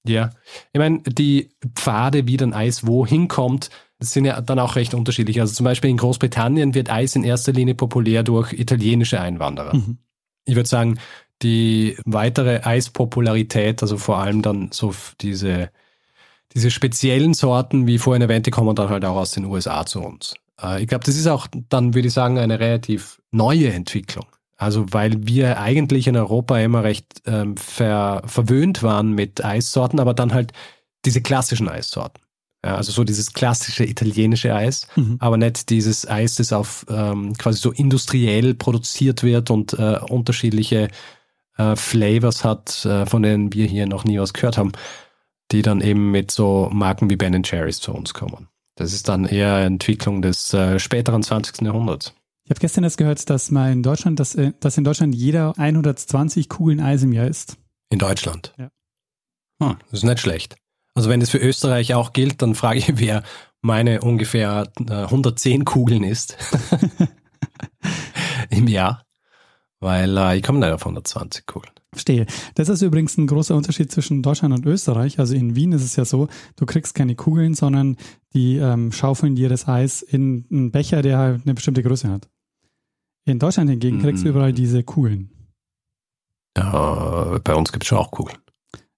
Ja, 0.07 0.31
ich 0.73 0.79
meine, 0.79 1.01
die 1.01 1.51
Pfade, 1.75 2.27
wie 2.27 2.37
dann 2.37 2.53
Eis 2.53 2.87
wohin 2.87 3.29
kommt, 3.29 3.71
sind 4.01 4.27
ja 4.27 4.41
dann 4.41 4.59
auch 4.59 4.77
recht 4.77 4.93
unterschiedlich. 4.93 5.41
Also 5.41 5.55
zum 5.55 5.65
Beispiel 5.65 5.89
in 5.89 5.97
Großbritannien 5.97 6.75
wird 6.75 6.91
Eis 6.91 7.17
in 7.17 7.25
erster 7.25 7.53
Linie 7.53 7.75
populär 7.75 8.23
durch 8.23 8.53
italienische 8.53 9.21
Einwanderer. 9.21 9.75
Mhm. 9.77 9.99
Ich 10.45 10.57
würde 10.57 10.69
sagen, 10.69 10.99
die 11.43 11.97
weitere 12.05 12.61
Eispopularität, 12.63 13.83
also 13.83 13.99
vor 13.99 14.19
allem 14.19 14.43
dann 14.43 14.71
so 14.73 14.95
diese, 15.21 15.71
diese 16.55 16.71
speziellen 16.71 17.35
Sorten, 17.35 17.87
wie 17.87 17.99
vorhin 17.99 18.23
erwähnt, 18.23 18.47
die 18.47 18.51
kommen 18.51 18.75
dann 18.75 18.89
halt 18.89 19.05
auch 19.05 19.17
aus 19.17 19.33
den 19.33 19.45
USA 19.45 19.85
zu 19.85 20.01
uns. 20.01 20.35
Äh, 20.61 20.83
ich 20.83 20.89
glaube, 20.89 21.05
das 21.05 21.17
ist 21.17 21.27
auch 21.27 21.47
dann, 21.69 21.95
würde 21.95 22.09
ich 22.09 22.15
sagen, 22.15 22.39
eine 22.39 22.61
relativ 22.61 23.21
neue 23.31 23.73
Entwicklung. 23.73 24.27
Also 24.57 24.87
weil 24.93 25.27
wir 25.27 25.61
eigentlich 25.61 26.07
in 26.07 26.17
Europa 26.17 26.59
immer 26.59 26.85
recht 26.85 27.23
ähm, 27.27 27.57
ver, 27.57 28.23
verwöhnt 28.25 28.83
waren 28.83 29.13
mit 29.13 29.45
Eissorten, 29.45 29.99
aber 29.99 30.15
dann 30.15 30.33
halt 30.33 30.53
diese 31.05 31.21
klassischen 31.21 31.69
Eissorten. 31.69 32.23
Ja, 32.65 32.77
also 32.77 32.93
so 32.93 33.05
dieses 33.05 33.35
klassische 33.35 33.85
italienische 33.85 34.55
Eis, 34.55 34.87
mhm. 34.97 35.17
aber 35.19 35.37
nicht 35.37 35.69
dieses 35.69 36.09
Eis, 36.09 36.37
das 36.37 36.53
auf 36.53 36.87
ähm, 36.89 37.35
quasi 37.35 37.59
so 37.59 37.73
industriell 37.73 38.55
produziert 38.55 39.23
wird 39.23 39.51
und 39.51 39.75
äh, 39.75 39.99
unterschiedliche 40.09 40.89
äh, 41.57 41.77
Flavors 41.77 42.45
hat, 42.45 42.85
äh, 42.85 43.07
von 43.07 43.23
denen 43.23 43.53
wir 43.53 43.67
hier 43.67 43.87
noch 43.87 44.05
nie 44.05 44.19
was 44.19 44.33
gehört 44.33 44.59
haben, 44.59 44.73
die 45.53 45.63
dann 45.63 45.81
eben 45.81 46.11
mit 46.11 46.31
so 46.31 46.69
Marken 46.73 47.11
wie 47.11 47.17
Ben 47.17 47.43
Jerry's 47.45 47.81
zu 47.81 47.93
uns 47.93 48.15
kommen. 48.15 48.49
Das 48.77 48.93
ist 48.93 49.09
dann 49.09 49.25
eher 49.25 49.59
Entwicklung 49.59 50.21
des 50.21 50.53
äh, 50.53 50.79
späteren 50.79 51.23
20. 51.23 51.63
Jahrhunderts. 51.63 52.13
Ich 52.45 52.51
habe 52.51 52.61
gestern 52.61 52.85
erst 52.85 52.99
gehört, 52.99 53.31
dass 53.31 53.51
mal 53.51 53.73
in 53.73 53.83
Deutschland, 53.83 54.21
dass, 54.21 54.35
äh, 54.35 54.53
dass 54.61 54.77
in 54.77 54.85
Deutschland 54.85 55.15
jeder 55.15 55.57
120 55.57 56.49
Kugeln 56.49 56.81
Eis 56.81 57.03
im 57.03 57.13
Jahr 57.13 57.27
isst. 57.27 57.57
In 57.91 57.99
Deutschland? 57.99 58.53
Ja. 58.59 58.71
Hm, 59.63 59.77
das 59.91 60.01
ist 60.01 60.05
nicht 60.05 60.21
schlecht. 60.21 60.57
Also 60.95 61.09
wenn 61.09 61.21
das 61.21 61.31
für 61.31 61.39
Österreich 61.39 61.95
auch 61.95 62.13
gilt, 62.13 62.43
dann 62.43 62.55
frage 62.55 62.79
ich, 62.79 62.99
wer 62.99 63.23
meine 63.63 64.01
ungefähr 64.01 64.71
110 64.79 65.61
äh, 65.61 65.65
Kugeln 65.65 66.05
isst 66.05 66.37
im 68.51 68.69
Jahr. 68.69 69.05
Weil 69.85 70.17
äh, 70.17 70.39
ich 70.39 70.43
komme 70.43 70.61
nicht 70.61 70.71
auf 70.71 70.81
120 70.81 71.45
Kugeln. 71.45 71.71
Verstehe. 71.93 72.25
Das 72.55 72.71
ist 72.71 72.81
übrigens 72.81 73.19
ein 73.19 73.27
großer 73.27 73.55
Unterschied 73.55 73.93
zwischen 73.93 74.23
Deutschland 74.23 74.55
und 74.55 74.65
Österreich. 74.65 75.19
Also 75.19 75.35
in 75.35 75.57
Wien 75.57 75.73
ist 75.73 75.85
es 75.85 75.95
ja 75.95 76.07
so, 76.07 76.29
du 76.57 76.65
kriegst 76.65 76.95
keine 76.95 77.15
Kugeln, 77.17 77.53
sondern 77.53 77.99
die 78.33 78.57
ähm, 78.57 78.93
schaufeln 78.93 79.37
dir 79.37 79.51
das 79.51 79.69
Eis 79.69 80.01
in 80.01 80.47
einen 80.51 80.71
Becher, 80.71 81.03
der 81.03 81.19
halt 81.19 81.43
eine 81.45 81.53
bestimmte 81.53 81.83
Größe 81.83 82.09
hat. 82.09 82.31
In 83.27 83.39
Deutschland 83.39 83.69
hingegen 83.69 84.01
kriegst 84.01 84.25
du 84.25 84.29
mhm. 84.29 84.35
überall 84.35 84.53
diese 84.55 84.83
Kugeln. 84.85 85.31
Ja, 86.57 87.39
bei 87.45 87.55
uns 87.55 87.71
gibt 87.71 87.85
es 87.85 87.89
schon 87.89 87.99
auch 87.99 88.11
Kugeln. 88.11 88.39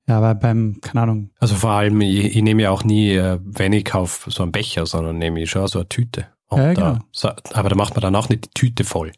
Ja, 0.07 0.19
aber 0.19 0.37
beim, 0.37 0.79
keine 0.83 1.03
Ahnung. 1.03 1.31
Also 1.41 1.57
vor 1.57 1.71
allem, 1.71 2.01
ich, 2.01 2.37
ich 2.37 2.43
nehme 2.43 2.63
ja 2.63 2.71
auch 2.71 2.85
nie, 2.85 3.11
äh, 3.11 3.41
wenn 3.43 3.73
ich 3.73 3.85
kaufe, 3.85 4.31
so 4.31 4.45
einen 4.45 4.53
Becher, 4.53 4.87
sondern 4.87 5.19
nehme 5.19 5.43
ich 5.43 5.51
schon 5.51 5.67
so 5.67 5.81
eine 5.81 5.89
Tüte. 5.89 6.29
Und 6.47 6.61
ja, 6.61 6.75
genau. 6.75 6.99
Da, 7.21 7.35
aber 7.55 7.71
da 7.71 7.75
macht 7.75 7.95
man 7.95 8.03
dann 8.03 8.15
auch 8.15 8.29
nicht 8.29 8.45
die 8.45 8.51
Tüte 8.55 8.85
voll. 8.85 9.11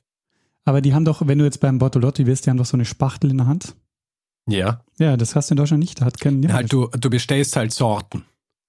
Aber 0.69 0.83
die 0.83 0.93
haben 0.93 1.07
doch, 1.07 1.27
wenn 1.27 1.39
du 1.39 1.47
jetzt 1.47 1.61
beim 1.61 1.79
Bortolotti 1.79 2.27
wirst, 2.27 2.45
die 2.45 2.51
haben 2.51 2.59
doch 2.59 2.66
so 2.66 2.77
eine 2.77 2.85
Spachtel 2.85 3.31
in 3.31 3.39
der 3.39 3.47
Hand. 3.47 3.75
Ja. 4.47 4.83
Ja, 4.99 5.16
das 5.16 5.35
hast 5.35 5.49
du 5.49 5.55
in 5.55 5.57
Deutschland 5.57 5.81
nicht. 5.81 5.99
Da 5.99 6.05
hat 6.05 6.21
kein 6.21 6.53
halt, 6.53 6.71
du, 6.71 6.89
du 6.89 7.09
bestellst 7.09 7.57
halt 7.57 7.73
Sorten. 7.73 8.27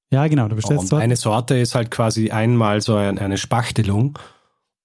Ja, 0.09 0.25
genau, 0.27 0.47
du 0.47 0.55
bestellst 0.55 0.83
und 0.83 0.87
Sorten. 0.87 1.03
Eine 1.03 1.17
Sorte 1.17 1.57
ist 1.57 1.75
halt 1.75 1.91
quasi 1.91 2.31
einmal 2.31 2.79
so 2.79 2.95
eine 2.95 3.37
Spachtelung 3.37 4.17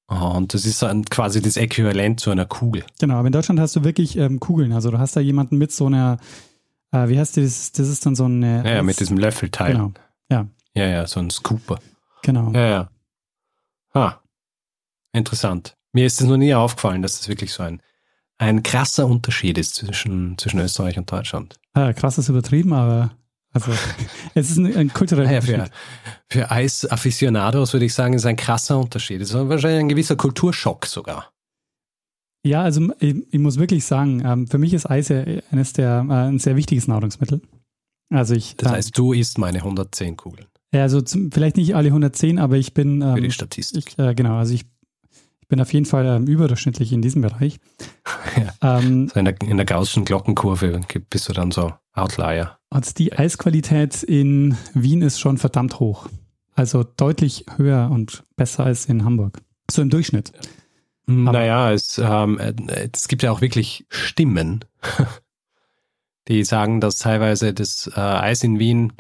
und 0.09 0.55
das 0.55 0.67
ist 0.67 0.83
dann 0.83 1.05
quasi 1.05 1.41
das 1.41 1.57
Äquivalent 1.57 2.19
zu 2.19 2.33
einer 2.33 2.47
Kugel. 2.47 2.85
Genau, 2.99 3.15
aber 3.15 3.29
in 3.29 3.33
Deutschland 3.33 3.61
hast 3.61 3.77
du 3.77 3.85
wirklich 3.85 4.17
ähm, 4.17 4.41
Kugeln. 4.41 4.73
Also 4.73 4.91
du 4.91 4.99
hast 4.99 5.15
da 5.15 5.21
jemanden 5.21 5.57
mit 5.57 5.71
so 5.71 5.87
einer, 5.87 6.19
äh, 6.91 7.07
wie 7.07 7.17
heißt 7.17 7.37
das? 7.37 7.71
Das 7.71 7.89
ist 7.89 8.05
dann 8.05 8.17
so 8.17 8.25
eine. 8.25 8.65
Ja, 8.65 8.75
ja 8.75 8.83
mit 8.83 8.99
diesem 8.99 9.19
Löffelteil. 9.19 9.71
Genau. 9.71 9.93
Ja. 10.29 10.49
Ja, 10.75 10.87
ja, 10.87 11.07
so 11.07 11.21
ein 11.21 11.31
Scooper. 11.31 11.79
Genau. 12.23 12.51
Ja, 12.51 12.67
ja. 12.67 12.91
Ah, 13.93 14.15
interessant. 15.13 15.77
Mir 15.95 16.07
ist 16.07 16.21
es 16.21 16.27
noch 16.27 16.37
nie 16.37 16.55
aufgefallen, 16.55 17.03
dass 17.03 17.19
das 17.19 17.29
wirklich 17.29 17.53
so 17.53 17.63
ein, 17.63 17.81
ein 18.37 18.63
krasser 18.63 19.07
Unterschied 19.07 19.57
ist 19.57 19.77
zwischen, 19.77 20.37
zwischen 20.37 20.61
Österreich 20.61 20.99
und 20.99 21.11
Deutschland. 21.11 21.59
Ja, 21.75 21.93
krass 21.93 22.19
ist 22.19 22.29
übertrieben, 22.29 22.73
aber 22.73 23.13
also, 23.53 23.71
es 24.35 24.51
ist 24.51 24.59
ein, 24.59 24.77
ein 24.77 24.93
kultureller 24.93 25.31
ja, 25.31 25.41
für, 25.41 25.71
für 26.29 26.51
Eis-Afficionados 26.51 27.73
würde 27.73 27.87
ich 27.87 27.95
sagen, 27.95 28.15
ist 28.15 28.27
ein 28.27 28.37
krasser 28.37 28.79
Unterschied. 28.79 29.23
Es 29.23 29.31
ist 29.31 29.35
wahrscheinlich 29.35 29.81
ein 29.81 29.89
gewisser 29.89 30.17
Kulturschock 30.17 30.87
sogar. 30.87 31.31
Ja, 32.45 32.63
also 32.63 32.93
ich, 32.99 33.17
ich 33.31 33.39
muss 33.39 33.59
wirklich 33.59 33.85
sagen, 33.85 34.23
ähm, 34.25 34.47
für 34.49 34.59
mich 34.59 34.75
ist 34.75 34.91
Eis 34.91 35.09
ja 35.09 35.25
eines 35.51 35.73
der, 35.73 36.05
äh, 36.09 36.13
ein 36.13 36.41
sehr 36.41 36.57
wichtiges 36.57 36.89
Nahrungsmittel. 36.89 37.41
Also 38.11 38.35
ich, 38.35 38.57
das 38.57 38.71
heißt, 38.71 38.99
du 38.99 39.13
isst 39.13 39.39
meine 39.39 39.59
110 39.59 40.17
Kugeln. 40.17 40.47
Ja, 40.73 40.83
also 40.83 41.01
zum, 41.01 41.31
vielleicht 41.31 41.57
nicht 41.57 41.75
alle 41.77 41.89
110, 41.89 42.39
aber 42.39 42.57
ich 42.57 42.75
bin. 42.75 43.01
Ähm, 43.01 43.15
für 43.15 43.21
die 43.21 43.31
Statistik. 43.31 43.95
Ich, 43.97 43.99
äh, 43.99 44.15
genau, 44.15 44.37
also 44.37 44.53
ich, 44.53 44.67
ich 45.45 45.49
bin 45.49 45.61
auf 45.61 45.75
jeden 45.75 45.85
Fall 45.85 46.07
ähm, 46.07 46.27
überdurchschnittlich 46.27 46.91
in 46.95 47.03
diesem 47.03 47.21
Bereich. 47.21 47.61
ja. 48.63 48.79
ähm, 48.79 49.11
so 49.13 49.19
in, 49.19 49.27
der, 49.27 49.39
in 49.43 49.59
der 49.59 49.67
gaußschen 49.67 50.07
Glockenkurve 50.07 50.81
bist 51.11 51.29
du 51.29 51.35
dann 51.35 51.51
so 51.51 51.75
Outlier. 51.93 52.57
Und 52.71 52.99
die 52.99 53.13
Eisqualität 53.13 54.03
in 54.03 54.57
Wien 54.73 55.03
ist 55.03 55.21
schon 55.21 55.37
verdammt 55.37 55.81
hoch. 55.81 56.09
Also 56.55 56.83
deutlich 56.83 57.45
höher 57.59 57.91
und 57.91 58.25
besser 58.37 58.65
als 58.65 58.87
in 58.87 59.05
Hamburg. 59.05 59.43
So 59.71 59.83
im 59.83 59.91
Durchschnitt. 59.91 60.33
Naja, 61.05 61.73
es, 61.73 61.99
ähm, 62.03 62.41
es 62.93 63.07
gibt 63.07 63.23
ja 63.23 63.31
auch 63.31 63.43
wirklich 63.43 63.85
Stimmen, 63.91 64.65
die 66.29 66.43
sagen, 66.43 66.81
dass 66.81 66.97
teilweise 66.97 67.53
das 67.53 67.91
äh, 67.95 68.01
Eis 68.01 68.43
in 68.43 68.59
Wien 68.59 68.95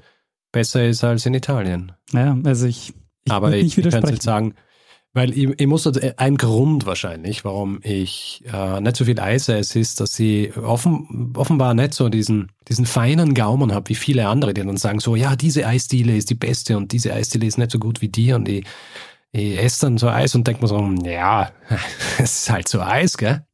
besser 0.52 0.84
ist 0.84 1.02
als 1.04 1.24
in 1.24 1.32
Italien. 1.32 1.92
Ja, 2.12 2.36
also 2.44 2.66
ich, 2.66 2.92
ich 3.24 3.32
Aber 3.32 3.48
nicht 3.48 3.78
ich, 3.78 3.86
ich 3.86 3.90
kann 3.90 4.06
jetzt 4.10 4.24
sagen, 4.24 4.54
weil 5.14 5.30
ich, 5.30 5.48
ich 5.58 5.66
muss, 5.68 5.86
also 5.86 6.00
ein 6.16 6.36
Grund 6.36 6.86
wahrscheinlich, 6.86 7.44
warum 7.44 7.78
ich 7.82 8.42
äh, 8.52 8.80
nicht 8.80 8.96
so 8.96 9.04
viel 9.04 9.18
Eis 9.20 9.48
esse, 9.48 9.78
ist, 9.78 10.00
dass 10.00 10.18
ich 10.18 10.56
offen, 10.56 11.32
offenbar 11.36 11.72
nicht 11.72 11.94
so 11.94 12.08
diesen, 12.08 12.50
diesen 12.68 12.84
feinen 12.84 13.32
Gaumen 13.32 13.72
habe, 13.72 13.88
wie 13.90 13.94
viele 13.94 14.26
andere, 14.26 14.52
die 14.52 14.64
dann 14.64 14.76
sagen 14.76 14.98
so, 14.98 15.14
ja, 15.14 15.36
diese 15.36 15.66
Eisdiele 15.66 16.16
ist 16.16 16.30
die 16.30 16.34
beste 16.34 16.76
und 16.76 16.90
diese 16.90 17.14
Eisdiele 17.14 17.46
ist 17.46 17.58
nicht 17.58 17.70
so 17.70 17.78
gut 17.78 18.02
wie 18.02 18.08
die 18.08 18.32
und 18.32 18.48
ich, 18.48 18.66
ich 19.30 19.56
esse 19.56 19.86
dann 19.86 19.98
so 19.98 20.08
Eis 20.08 20.34
und 20.34 20.48
denke 20.48 20.62
mir 20.62 20.68
so, 20.68 20.80
ja, 21.04 21.52
es 22.18 22.42
ist 22.42 22.50
halt 22.50 22.66
so 22.66 22.80
Eis, 22.80 23.16
gell? 23.16 23.46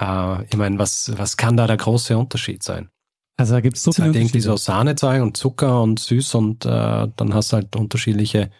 Äh, 0.00 0.44
ich 0.48 0.56
meine, 0.56 0.78
was, 0.78 1.12
was 1.16 1.36
kann 1.36 1.56
da 1.56 1.66
der 1.66 1.76
große 1.76 2.16
Unterschied 2.16 2.62
sein? 2.62 2.88
Also 3.36 3.54
da 3.54 3.60
gibt 3.60 3.76
es 3.76 3.82
so 3.82 3.92
viele 3.92 4.06
halt 4.06 4.16
irgendwie 4.16 4.40
so 4.40 4.56
Sahnezeug 4.56 5.22
und 5.22 5.36
Zucker 5.36 5.82
und 5.82 5.98
süß 5.98 6.36
und 6.36 6.64
äh, 6.66 7.08
dann 7.16 7.34
hast 7.34 7.52
du 7.52 7.56
halt 7.56 7.74
unterschiedliche 7.74 8.50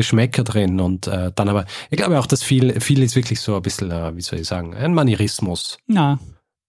Geschmäcker 0.00 0.44
drin 0.44 0.80
und 0.80 1.06
äh, 1.08 1.30
dann 1.34 1.50
aber, 1.50 1.66
ich 1.90 1.98
glaube 1.98 2.18
auch, 2.18 2.26
dass 2.26 2.42
viel, 2.42 2.80
viel 2.80 3.02
ist 3.02 3.16
wirklich 3.16 3.38
so 3.40 3.54
ein 3.54 3.60
bisschen, 3.60 3.90
äh, 3.90 4.16
wie 4.16 4.22
soll 4.22 4.38
ich 4.38 4.48
sagen, 4.48 4.74
ein 4.74 4.94
Manierismus. 4.94 5.76
Ja. 5.88 6.18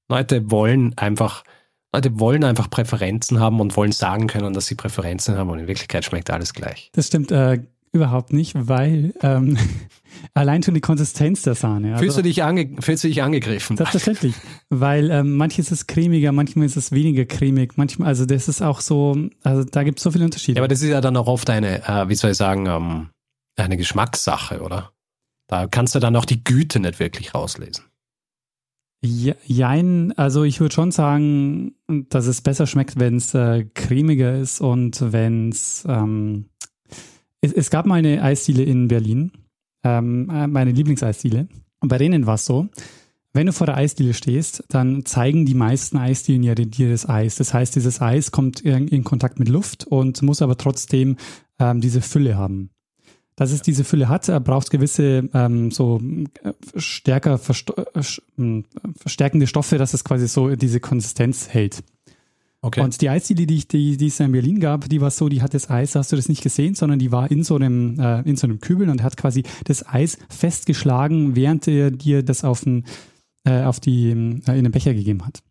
Leute 0.10 0.52
wollen 0.52 0.98
einfach, 0.98 1.46
Leute 1.94 2.20
wollen 2.20 2.44
einfach 2.44 2.70
Präferenzen 2.70 3.40
haben 3.40 3.62
und 3.62 3.78
wollen 3.78 3.94
sagen 3.94 4.28
können, 4.28 4.54
dass 4.54 4.66
sie 4.66 4.76
Präferenzen 4.76 5.38
haben 5.38 5.50
und 5.50 5.60
in 5.60 5.68
Wirklichkeit 5.68 6.04
schmeckt 6.04 6.30
alles 6.30 6.54
gleich. 6.54 6.90
Das 6.92 7.08
stimmt 7.08 7.32
äh, 7.32 7.60
überhaupt 7.94 8.34
nicht, 8.34 8.54
weil 8.68 9.14
ähm, 9.22 9.58
Allein 10.34 10.64
schon 10.64 10.74
die 10.74 10.82
Konsistenz 10.82 11.42
der 11.42 11.56
Sahne. 11.56 11.94
Also, 11.94 12.04
fühlst, 12.04 12.18
du 12.18 12.22
dich 12.22 12.44
ange, 12.44 12.76
fühlst 12.80 13.04
du 13.04 13.08
dich 13.08 13.22
angegriffen? 13.22 13.78
Selbstverständlich. 13.78 14.36
weil 14.70 15.10
ähm, 15.12 15.36
manches 15.36 15.72
ist 15.72 15.88
cremiger, 15.88 16.32
manchmal 16.32 16.66
ist 16.66 16.78
es 16.78 16.92
weniger 16.92 17.26
cremig, 17.26 17.74
manchmal, 17.78 18.10
also 18.10 18.26
das 18.26 18.48
ist 18.48 18.62
auch 18.62 18.82
so, 18.82 19.18
also 19.44 19.64
da 19.64 19.84
gibt 19.84 20.00
es 20.00 20.04
so 20.04 20.12
viele 20.12 20.26
Unterschiede. 20.26 20.58
Ja, 20.58 20.62
aber 20.62 20.68
das 20.68 20.82
ist 20.82 20.90
ja 20.90 21.02
dann 21.02 21.18
auch 21.18 21.28
oft 21.28 21.50
eine, 21.50 21.88
äh, 21.88 22.10
wie 22.10 22.16
soll 22.16 22.32
ich 22.32 22.38
sagen, 22.38 22.68
ähm, 22.68 23.10
eine 23.64 23.78
Geschmackssache, 23.78 24.62
oder? 24.62 24.92
Da 25.48 25.68
kannst 25.68 25.96
du 25.96 26.00
dann 26.00 26.16
auch 26.16 26.26
die 26.26 26.44
Güte 26.44 26.80
nicht 26.80 27.00
wirklich 27.00 27.34
rauslesen. 27.34 27.86
Ja, 29.04 29.34
jein, 29.46 30.14
also 30.16 30.44
ich 30.44 30.60
würde 30.60 30.76
schon 30.76 30.92
sagen, 30.92 31.74
dass 31.88 32.28
es 32.28 32.42
besser 32.42 32.68
schmeckt, 32.68 33.00
wenn 33.00 33.16
es 33.16 33.34
äh, 33.34 33.66
cremiger 33.74 34.38
ist 34.38 34.62
und 34.62 35.12
wenn 35.12 35.56
ähm, 35.88 36.46
es, 37.42 37.52
es 37.52 37.70
gab 37.72 37.88
mal 37.88 37.96
eine 37.96 38.22
Eisdiele 38.22 38.64
in 38.64 38.88
Berlin, 38.88 39.32
ähm, 39.84 40.30
äh, 40.30 40.46
meine 40.46 40.72
Lieblingseisdiele. 40.72 41.48
Und 41.80 41.90
bei 41.90 41.98
denen 41.98 42.28
war 42.28 42.36
es 42.36 42.46
so, 42.46 42.70
wenn 43.34 43.48
du 43.48 43.54
vor 43.54 43.66
der 43.66 43.78
Eisdiele 43.78 44.14
stehst, 44.14 44.64
dann 44.70 45.06
zeigen 45.06 45.46
die 45.46 45.56
meisten 45.56 45.98
Eisdielen 45.98 46.44
ja 46.44 46.54
dir 46.54 46.92
das 46.92 47.10
Eis. 47.10 47.36
Das 47.36 47.54
heißt, 47.54 47.76
dieses 47.76 48.02
Eis 48.02 48.32
kommt 48.32 48.60
in, 48.60 48.88
in 48.88 49.04
Kontakt 49.04 49.40
mit 49.40 49.50
Luft 49.50 49.86
und 49.86 50.22
muss 50.22 50.42
aber 50.42 50.58
trotzdem 50.58 51.18
ähm, 51.58 51.82
diese 51.82 52.02
Fülle 52.02 52.38
haben. 52.38 52.70
Dass 53.42 53.52
es 53.52 53.64
diese 53.64 53.84
Fülle 53.84 54.08
hat, 54.08 54.28
braucht 54.44 54.66
es 54.66 54.70
gewisse 54.70 55.28
ähm, 55.34 55.72
so 55.72 56.00
äh, 56.44 56.54
stärker 56.76 57.40
äh, 57.40 58.04
hm, 58.36 58.66
verstärkende 58.96 59.48
Stoffe, 59.48 59.80
dass 59.80 59.96
es 59.96 60.04
quasi 60.04 60.28
so 60.28 60.56
diese 60.56 60.80
Konsistenz 60.80 61.50
hält. 61.50 61.84
Okay. 62.62 62.82
Und 62.82 63.02
die 63.02 63.10
Eisdiele, 63.10 63.48
die, 63.48 63.68
die, 63.68 63.98
die 63.98 64.06
es 64.06 64.20
in 64.20 64.32
Berlin 64.32 64.60
gab, 64.60 64.88
die 64.88 65.02
war 65.02 65.10
so, 65.10 65.28
die 65.28 65.42
hat 65.42 65.56
das 65.56 65.72
Eis, 65.72 65.96
hast 65.96 66.12
du 66.12 66.18
das 66.18 66.30
nicht 66.30 66.44
gesehen, 66.44 66.76
sondern 66.76 67.00
die 67.00 67.12
war 67.12 67.32
in 67.32 67.44
so 67.44 67.56
einem, 67.56 68.00
äh, 68.00 68.22
in 68.30 68.36
so 68.36 68.46
einem 68.46 68.60
Kübel 68.60 68.88
und 68.90 69.02
hat 69.02 69.18
quasi 69.18 69.42
das 69.64 69.88
Eis 69.88 70.20
festgeschlagen, 70.30 71.36
während 71.36 71.68
er 71.68 71.90
dir 71.90 72.22
das 72.22 72.44
auf, 72.44 72.62
den, 72.62 72.86
äh, 73.44 73.64
auf 73.64 73.80
die, 73.80 74.12
äh, 74.12 74.56
in 74.56 74.66
den 74.66 74.72
Becher 74.72 74.94
gegeben 74.94 75.26
hat. 75.26 75.42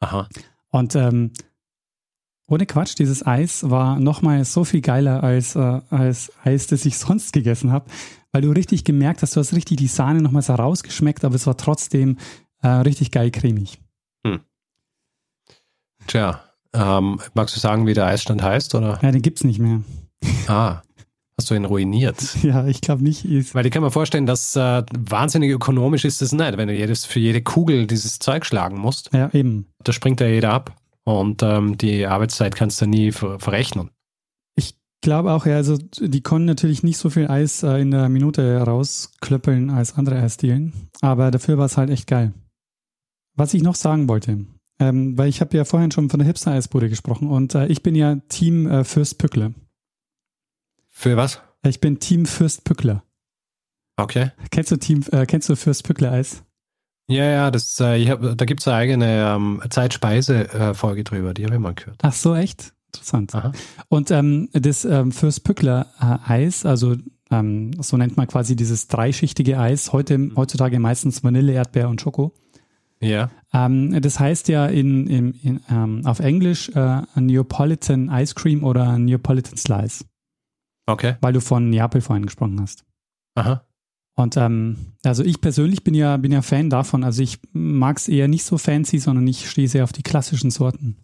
Aha. 0.00 0.26
Und 0.70 0.96
ähm, 0.96 1.32
ohne 2.48 2.66
Quatsch, 2.66 2.94
dieses 2.98 3.26
Eis 3.26 3.68
war 3.68 3.98
nochmal 3.98 4.44
so 4.44 4.64
viel 4.64 4.80
geiler 4.80 5.22
als, 5.24 5.56
äh, 5.56 5.80
als 5.90 6.32
Eis, 6.44 6.66
das 6.66 6.84
ich 6.84 6.98
sonst 6.98 7.32
gegessen 7.32 7.72
habe, 7.72 7.86
weil 8.32 8.42
du 8.42 8.50
richtig 8.50 8.84
gemerkt 8.84 9.22
hast, 9.22 9.36
du 9.36 9.40
hast 9.40 9.54
richtig 9.54 9.78
die 9.78 9.88
Sahne 9.88 10.22
nochmal 10.22 10.42
so 10.42 10.54
rausgeschmeckt, 10.54 11.24
aber 11.24 11.34
es 11.34 11.46
war 11.46 11.56
trotzdem 11.56 12.18
äh, 12.62 12.68
richtig 12.68 13.10
geil 13.10 13.30
cremig. 13.30 13.80
Hm. 14.26 14.40
Tja, 16.06 16.42
ähm, 16.72 17.20
magst 17.34 17.56
du 17.56 17.60
sagen, 17.60 17.86
wie 17.86 17.94
der 17.94 18.06
Eisstand 18.06 18.42
heißt? 18.42 18.74
Oder? 18.74 18.98
Ja, 19.02 19.10
den 19.10 19.22
gibt 19.22 19.38
es 19.38 19.44
nicht 19.44 19.58
mehr. 19.58 19.82
Ah, 20.48 20.82
hast 21.36 21.50
du 21.50 21.54
ihn 21.54 21.64
ruiniert? 21.64 22.36
Ja, 22.42 22.66
ich 22.66 22.80
glaube 22.80 23.02
nicht. 23.02 23.24
Weil 23.54 23.66
ich 23.66 23.72
kann 23.72 23.82
mir 23.82 23.90
vorstellen, 23.90 24.26
dass 24.26 24.54
äh, 24.54 24.84
wahnsinnig 24.96 25.50
ökonomisch 25.50 26.04
ist 26.04 26.22
das 26.22 26.32
nicht, 26.32 26.56
wenn 26.56 26.68
du 26.68 26.74
jedes, 26.74 27.04
für 27.04 27.18
jede 27.18 27.42
Kugel 27.42 27.86
dieses 27.86 28.20
Zeug 28.20 28.46
schlagen 28.46 28.78
musst. 28.78 29.10
Ja, 29.12 29.28
eben. 29.34 29.66
Da 29.82 29.92
springt 29.92 30.20
ja 30.20 30.28
jeder 30.28 30.52
ab 30.52 30.74
und 31.06 31.42
ähm, 31.42 31.78
die 31.78 32.06
Arbeitszeit 32.06 32.56
kannst 32.56 32.80
du 32.80 32.86
nie 32.86 33.12
ver 33.12 33.38
verrechnen. 33.38 33.90
Ich 34.56 34.74
glaube 35.00 35.32
auch, 35.32 35.46
ja, 35.46 35.54
also 35.54 35.78
die 35.78 36.20
konnten 36.20 36.46
natürlich 36.46 36.82
nicht 36.82 36.98
so 36.98 37.10
viel 37.10 37.28
Eis 37.28 37.62
äh, 37.62 37.80
in 37.80 37.92
der 37.92 38.08
Minute 38.08 38.58
rausklöppeln 38.58 39.70
als 39.70 39.94
andere 39.94 40.20
Eisdielen, 40.20 40.90
aber 41.00 41.30
dafür 41.30 41.58
war 41.58 41.66
es 41.66 41.76
halt 41.76 41.90
echt 41.90 42.08
geil. 42.08 42.34
Was 43.34 43.54
ich 43.54 43.62
noch 43.62 43.76
sagen 43.76 44.08
wollte, 44.08 44.46
ähm, 44.80 45.16
weil 45.16 45.28
ich 45.28 45.40
habe 45.40 45.56
ja 45.56 45.64
vorhin 45.64 45.92
schon 45.92 46.10
von 46.10 46.18
der 46.18 46.26
Hipster-Eisbude 46.26 46.88
gesprochen 46.88 47.28
und 47.28 47.54
äh, 47.54 47.66
ich 47.68 47.82
bin 47.82 47.94
ja 47.94 48.16
Team 48.28 48.66
äh, 48.66 48.82
Fürst 48.82 49.18
Pückler. 49.18 49.52
Für 50.90 51.16
was? 51.16 51.40
Ich 51.62 51.80
bin 51.80 52.00
Team 52.00 52.26
Fürst 52.26 52.64
Pückler. 52.64 53.04
Okay. 53.96 54.32
Kennst 54.50 54.72
du 54.72 54.76
Team, 54.76 55.04
äh, 55.12 55.24
kennst 55.24 55.48
du 55.48 55.56
Fürst 55.56 55.84
Pückler 55.84 56.12
Eis? 56.12 56.42
Ja, 57.08 57.24
ja, 57.24 57.50
das, 57.50 57.78
äh, 57.80 57.96
ich 57.98 58.10
hab, 58.10 58.20
da 58.20 58.44
gibt 58.44 58.60
es 58.60 58.68
eine 58.68 58.76
eigene 58.76 59.34
ähm, 59.34 59.62
Zeitspeise-Folge 59.68 61.04
drüber, 61.04 61.34
die 61.34 61.44
habe 61.44 61.54
ich 61.54 61.60
mal 61.60 61.74
gehört. 61.74 61.98
Ach 62.02 62.12
so, 62.12 62.34
echt? 62.34 62.72
Interessant. 62.88 63.34
Aha. 63.34 63.52
Und 63.88 64.10
ähm, 64.10 64.48
das 64.52 64.84
ähm, 64.84 65.12
Fürst 65.12 65.44
Pückler 65.44 65.86
äh, 66.00 66.32
Eis, 66.32 66.66
also 66.66 66.96
ähm, 67.30 67.80
so 67.80 67.96
nennt 67.96 68.16
man 68.16 68.26
quasi 68.26 68.56
dieses 68.56 68.88
dreischichtige 68.88 69.58
Eis, 69.58 69.92
heute, 69.92 70.18
mhm. 70.18 70.36
heutzutage 70.36 70.78
meistens 70.80 71.22
Vanille, 71.22 71.52
Erdbeer 71.52 71.88
und 71.88 72.00
Schoko. 72.00 72.34
Ja. 73.00 73.30
Ähm, 73.52 74.00
das 74.00 74.18
heißt 74.18 74.48
ja 74.48 74.66
in, 74.66 75.06
in, 75.06 75.32
in 75.42 75.60
ähm, 75.70 76.02
auf 76.06 76.20
Englisch 76.20 76.70
äh, 76.70 77.02
Neapolitan 77.14 78.08
Ice 78.08 78.34
Cream 78.34 78.64
oder 78.64 78.98
Neapolitan 78.98 79.56
Slice. 79.56 80.04
Okay. 80.86 81.16
Weil 81.20 81.32
du 81.32 81.40
von 81.40 81.68
Neapel 81.68 82.00
vorhin 82.00 82.26
gesprochen 82.26 82.60
hast. 82.60 82.84
Aha. 83.34 83.65
Und 84.16 84.36
ähm, 84.36 84.94
also 85.04 85.22
ich 85.22 85.40
persönlich 85.40 85.84
bin 85.84 85.94
ja, 85.94 86.16
bin 86.16 86.32
ja 86.32 86.42
Fan 86.42 86.70
davon. 86.70 87.04
Also 87.04 87.22
ich 87.22 87.38
mag 87.52 87.98
es 87.98 88.08
eher 88.08 88.28
nicht 88.28 88.44
so 88.44 88.58
fancy, 88.58 88.98
sondern 88.98 89.26
ich 89.26 89.48
stehe 89.48 89.68
sehr 89.68 89.84
auf 89.84 89.92
die 89.92 90.02
klassischen 90.02 90.50
Sorten. 90.50 90.96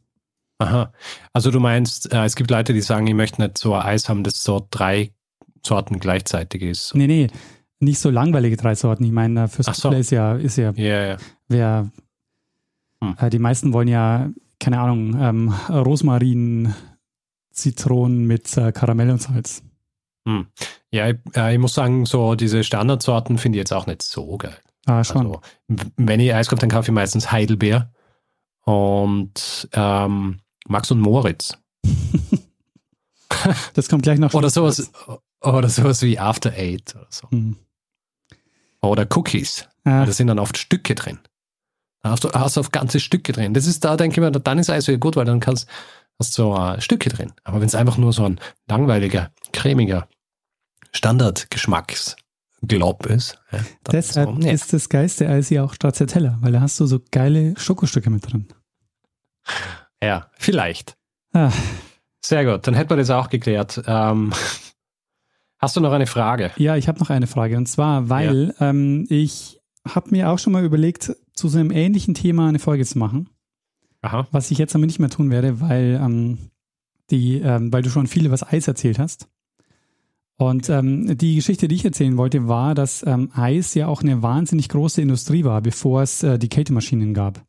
Aha. 0.58 0.92
Also 1.32 1.50
du 1.50 1.60
meinst, 1.60 2.12
äh, 2.12 2.24
es 2.24 2.36
gibt 2.36 2.50
Leute, 2.50 2.72
die 2.72 2.80
sagen, 2.80 3.06
ich 3.06 3.14
möchte 3.14 3.42
nicht 3.42 3.58
so 3.58 3.74
ein 3.74 3.82
Eis 3.82 4.08
haben, 4.08 4.24
das 4.24 4.42
so 4.42 4.66
drei 4.70 5.12
Sorten 5.64 5.98
gleichzeitig 5.98 6.62
ist. 6.62 6.94
Nee, 6.94 7.06
nee 7.06 7.28
nicht 7.82 7.98
so 7.98 8.10
langweilige 8.10 8.56
drei 8.56 8.74
Sorten. 8.74 9.04
Ich 9.04 9.12
meine, 9.12 9.48
fürs 9.48 9.66
so. 9.76 9.90
ist 9.90 10.10
ja, 10.10 10.34
ist 10.34 10.56
ja, 10.56 10.72
yeah, 10.72 11.06
yeah. 11.06 11.16
wer, 11.48 11.90
hm. 13.02 13.16
äh, 13.18 13.28
die 13.28 13.38
meisten 13.38 13.72
wollen 13.72 13.88
ja, 13.88 14.30
keine 14.58 14.80
Ahnung, 14.80 15.16
ähm, 15.20 15.54
Rosmarin, 15.68 16.74
Zitronen 17.50 18.26
mit 18.26 18.56
äh, 18.56 18.72
Karamell 18.72 19.10
und 19.10 19.20
Salz. 19.20 19.62
Hm. 20.26 20.46
Ja, 20.90 21.08
ich, 21.08 21.16
äh, 21.34 21.54
ich, 21.54 21.58
muss 21.58 21.74
sagen, 21.74 22.06
so 22.06 22.34
diese 22.34 22.64
Standardsorten 22.64 23.38
finde 23.38 23.56
ich 23.58 23.60
jetzt 23.60 23.72
auch 23.72 23.86
nicht 23.86 24.02
so 24.02 24.36
geil. 24.36 24.56
Ah, 24.86 25.02
schon. 25.04 25.26
Also, 25.26 25.40
wenn 25.96 26.20
ich 26.20 26.34
Eis 26.34 26.48
kaufe, 26.48 26.60
dann 26.60 26.70
kaufe 26.70 26.90
ich 26.90 26.94
meistens 26.94 27.32
Heidelbeer 27.32 27.92
und 28.64 29.68
ähm, 29.72 30.40
Max 30.66 30.90
und 30.90 31.00
Moritz. 31.00 31.56
das 33.74 33.88
kommt 33.88 34.02
gleich 34.02 34.18
noch. 34.18 34.34
oder 34.34 34.50
sowas, 34.50 34.92
oder 35.40 35.68
sowas 35.68 36.02
wie 36.02 36.18
After 36.18 36.52
Eight 36.52 36.94
oder 36.94 37.06
so. 37.10 37.30
Hm. 37.30 37.56
Oder 38.80 39.06
Cookies. 39.10 39.68
Ja. 39.84 40.04
Da 40.04 40.12
sind 40.12 40.26
dann 40.26 40.38
oft 40.38 40.58
Stücke 40.58 40.94
drin. 40.94 41.18
Da 42.02 42.10
hast 42.10 42.24
du, 42.24 42.32
hast 42.32 42.56
du 42.56 42.60
auf 42.60 42.72
ganze 42.72 43.00
Stücke 43.00 43.32
drin. 43.32 43.54
Das 43.54 43.66
ist 43.66 43.84
da, 43.84 43.96
denke 43.96 44.14
ich 44.14 44.20
mir, 44.20 44.30
dann 44.32 44.58
ist 44.58 44.70
Eis 44.70 44.88
wieder 44.88 44.98
gut, 44.98 45.16
weil 45.16 45.24
dann 45.24 45.40
kannst, 45.40 45.68
hast 46.18 46.36
du 46.36 46.42
so 46.42 46.56
uh, 46.56 46.80
Stücke 46.80 47.08
drin. 47.10 47.32
Aber 47.44 47.60
wenn 47.60 47.66
es 47.66 47.76
einfach 47.76 47.96
nur 47.96 48.12
so 48.12 48.24
ein 48.24 48.40
langweiliger, 48.68 49.30
cremiger 49.52 50.08
Standardgeschmacksglob 50.94 53.06
ist. 53.06 53.38
Ja, 53.50 53.58
Deshalb 53.90 54.28
ist, 54.28 54.34
so, 54.34 54.40
nee. 54.40 54.52
ist 54.52 54.72
das 54.72 54.88
geilste 54.88 55.28
Eis 55.28 55.50
ja 55.50 55.64
auch 55.64 55.74
Stracciatella, 55.74 56.38
weil 56.40 56.52
da 56.52 56.60
hast 56.60 56.78
du 56.80 56.86
so 56.86 57.00
geile 57.10 57.58
Schokostücke 57.58 58.10
mit 58.10 58.30
drin. 58.30 58.46
Ja, 60.02 60.30
vielleicht. 60.38 60.96
Ah. 61.32 61.50
Sehr 62.24 62.44
gut, 62.44 62.64
dann 62.66 62.74
hätten 62.74 62.90
wir 62.90 62.96
das 62.96 63.10
auch 63.10 63.30
geklärt. 63.30 63.82
Ähm, 63.86 64.32
Hast 65.62 65.76
du 65.76 65.80
noch 65.80 65.92
eine 65.92 66.08
Frage? 66.08 66.50
Ja, 66.56 66.74
ich 66.74 66.88
habe 66.88 66.98
noch 66.98 67.08
eine 67.08 67.28
Frage. 67.28 67.56
Und 67.56 67.66
zwar, 67.66 68.08
weil 68.08 68.52
ja. 68.58 68.70
ähm, 68.70 69.06
ich 69.08 69.60
habe 69.88 70.10
mir 70.10 70.28
auch 70.28 70.40
schon 70.40 70.52
mal 70.52 70.64
überlegt, 70.64 71.14
zu 71.34 71.48
so 71.48 71.56
einem 71.56 71.70
ähnlichen 71.70 72.14
Thema 72.14 72.48
eine 72.48 72.58
Folge 72.58 72.84
zu 72.84 72.98
machen. 72.98 73.30
Aha. 74.00 74.26
Was 74.32 74.50
ich 74.50 74.58
jetzt 74.58 74.74
aber 74.74 74.86
nicht 74.86 74.98
mehr 74.98 75.08
tun 75.08 75.30
werde, 75.30 75.60
weil, 75.60 76.00
ähm, 76.02 76.50
die, 77.10 77.38
ähm, 77.38 77.72
weil 77.72 77.82
du 77.82 77.90
schon 77.90 78.08
viel 78.08 78.26
über 78.26 78.32
das 78.32 78.42
Eis 78.42 78.66
erzählt 78.66 78.98
hast. 78.98 79.28
Und 80.42 80.68
ähm, 80.70 81.16
die 81.16 81.36
Geschichte, 81.36 81.68
die 81.68 81.76
ich 81.76 81.84
erzählen 81.84 82.16
wollte, 82.16 82.48
war, 82.48 82.74
dass 82.74 83.06
ähm, 83.06 83.30
Eis 83.32 83.74
ja 83.74 83.86
auch 83.86 84.02
eine 84.02 84.22
wahnsinnig 84.22 84.68
große 84.68 85.00
Industrie 85.00 85.44
war, 85.44 85.60
bevor 85.60 86.02
es 86.02 86.24
äh, 86.24 86.36
die 86.36 86.48
Kältemaschinen 86.48 87.14
gab. 87.14 87.44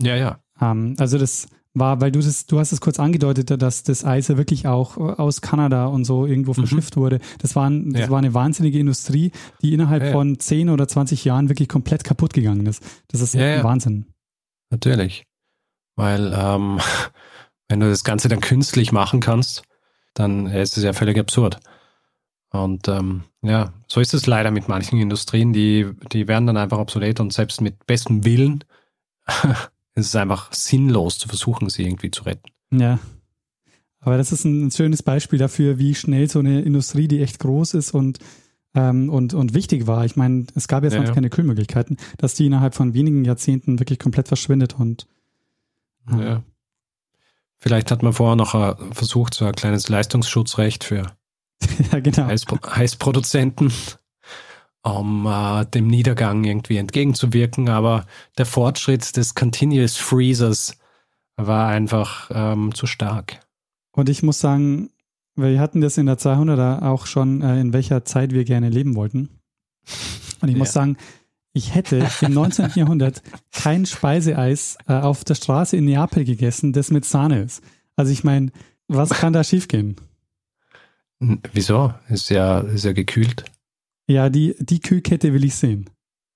Ja, 0.00 0.14
ja. 0.14 0.38
Ähm, 0.60 0.94
also 0.98 1.18
das 1.18 1.48
war, 1.74 2.00
weil 2.00 2.12
du 2.12 2.20
das, 2.20 2.46
du 2.46 2.60
hast 2.60 2.70
es 2.70 2.80
kurz 2.80 3.00
angedeutet, 3.00 3.60
dass 3.60 3.82
das 3.82 4.04
Eis 4.04 4.28
ja 4.28 4.36
wirklich 4.36 4.68
auch 4.68 4.96
äh, 4.96 5.00
aus 5.00 5.40
Kanada 5.40 5.86
und 5.86 6.04
so 6.04 6.24
irgendwo 6.24 6.52
mhm. 6.52 6.66
verschifft 6.66 6.94
mhm. 6.96 7.00
wurde. 7.00 7.18
Das, 7.40 7.56
war, 7.56 7.68
das 7.68 8.02
ja. 8.02 8.10
war 8.10 8.18
eine 8.18 8.32
wahnsinnige 8.32 8.78
Industrie, 8.78 9.32
die 9.60 9.74
innerhalb 9.74 10.02
ja, 10.02 10.10
ja. 10.10 10.12
von 10.12 10.38
10 10.38 10.70
oder 10.70 10.86
20 10.86 11.24
Jahren 11.24 11.48
wirklich 11.48 11.68
komplett 11.68 12.04
kaputt 12.04 12.32
gegangen 12.32 12.66
ist. 12.66 12.80
Das 13.08 13.20
ist 13.20 13.34
ja, 13.34 13.64
Wahnsinn. 13.64 14.06
Natürlich. 14.70 15.24
Weil 15.96 16.32
ähm, 16.32 16.78
wenn 17.68 17.80
du 17.80 17.90
das 17.90 18.04
Ganze 18.04 18.28
dann 18.28 18.40
künstlich 18.40 18.92
machen 18.92 19.18
kannst, 19.18 19.64
dann 20.14 20.46
ist 20.46 20.76
es 20.76 20.84
ja 20.84 20.92
völlig 20.92 21.18
absurd. 21.18 21.58
Und 22.50 22.88
ähm, 22.88 23.24
ja, 23.42 23.72
so 23.88 24.00
ist 24.00 24.14
es 24.14 24.26
leider 24.26 24.50
mit 24.50 24.68
manchen 24.68 24.98
Industrien, 24.98 25.52
die, 25.52 25.86
die 26.12 26.28
werden 26.28 26.46
dann 26.46 26.56
einfach 26.56 26.78
obsolet 26.78 27.20
und 27.20 27.32
selbst 27.32 27.60
mit 27.60 27.86
bestem 27.86 28.24
Willen 28.24 28.64
es 29.94 30.06
ist 30.06 30.16
einfach 30.16 30.52
sinnlos 30.52 31.18
zu 31.18 31.28
versuchen, 31.28 31.68
sie 31.68 31.82
irgendwie 31.82 32.10
zu 32.10 32.24
retten. 32.24 32.50
Ja. 32.70 32.98
Aber 34.00 34.16
das 34.16 34.32
ist 34.32 34.44
ein 34.44 34.70
schönes 34.70 35.02
Beispiel 35.02 35.38
dafür, 35.38 35.78
wie 35.78 35.94
schnell 35.94 36.28
so 36.30 36.38
eine 36.38 36.62
Industrie, 36.62 37.08
die 37.08 37.20
echt 37.20 37.40
groß 37.40 37.74
ist 37.74 37.92
und, 37.92 38.18
ähm, 38.74 39.10
und, 39.10 39.34
und 39.34 39.54
wichtig 39.54 39.86
war. 39.86 40.04
Ich 40.04 40.16
meine, 40.16 40.46
es 40.54 40.68
gab 40.68 40.84
jetzt 40.84 40.94
ja, 40.94 41.00
noch 41.00 41.08
ja. 41.08 41.14
keine 41.14 41.30
Kühlmöglichkeiten, 41.30 41.96
dass 42.16 42.34
die 42.34 42.46
innerhalb 42.46 42.74
von 42.74 42.94
wenigen 42.94 43.24
Jahrzehnten 43.24 43.80
wirklich 43.80 43.98
komplett 43.98 44.28
verschwindet 44.28 44.78
und 44.78 45.06
äh, 46.10 46.24
ja. 46.24 46.42
Vielleicht 47.60 47.90
hat 47.90 48.04
man 48.04 48.12
vorher 48.12 48.36
noch 48.36 48.54
äh, 48.54 48.76
versucht, 48.92 49.34
so 49.34 49.44
ein 49.44 49.54
kleines 49.54 49.88
Leistungsschutzrecht 49.88 50.84
für 50.84 51.17
ja, 51.92 52.00
genau. 52.00 52.26
Heißpro 52.26 52.58
Heißproduzenten, 52.64 53.72
um 54.82 55.26
äh, 55.26 55.64
dem 55.66 55.86
Niedergang 55.88 56.44
irgendwie 56.44 56.76
entgegenzuwirken. 56.76 57.68
Aber 57.68 58.06
der 58.36 58.46
Fortschritt 58.46 59.16
des 59.16 59.34
Continuous 59.34 59.96
Freezers 59.96 60.76
war 61.36 61.68
einfach 61.68 62.30
ähm, 62.32 62.74
zu 62.74 62.86
stark. 62.86 63.40
Und 63.92 64.08
ich 64.08 64.22
muss 64.22 64.40
sagen, 64.40 64.90
wir 65.36 65.60
hatten 65.60 65.80
das 65.80 65.98
in 65.98 66.06
der 66.06 66.18
200er 66.18 66.82
auch 66.82 67.06
schon, 67.06 67.42
äh, 67.42 67.60
in 67.60 67.72
welcher 67.72 68.04
Zeit 68.04 68.32
wir 68.32 68.44
gerne 68.44 68.70
leben 68.70 68.96
wollten. 68.96 69.28
Und 70.40 70.48
ich 70.48 70.54
ja. 70.54 70.58
muss 70.58 70.72
sagen, 70.72 70.96
ich 71.52 71.74
hätte 71.74 72.06
im 72.20 72.34
19. 72.34 72.70
Jahrhundert 72.74 73.22
kein 73.52 73.86
Speiseeis 73.86 74.78
äh, 74.86 74.94
auf 74.94 75.24
der 75.24 75.34
Straße 75.34 75.76
in 75.76 75.84
Neapel 75.86 76.24
gegessen, 76.24 76.72
das 76.72 76.90
mit 76.90 77.04
Sahne 77.04 77.42
ist. 77.42 77.62
Also 77.96 78.12
ich 78.12 78.24
meine, 78.24 78.50
was 78.86 79.10
kann 79.10 79.32
da 79.32 79.42
schiefgehen? 79.44 79.96
Wieso? 81.20 81.94
Ist 82.08 82.30
ja, 82.30 82.60
ist 82.60 82.84
ja 82.84 82.92
gekühlt. 82.92 83.44
Ja, 84.08 84.30
die, 84.30 84.54
die 84.58 84.80
Kühlkette 84.80 85.32
will 85.32 85.44
ich 85.44 85.56
sehen. 85.56 85.90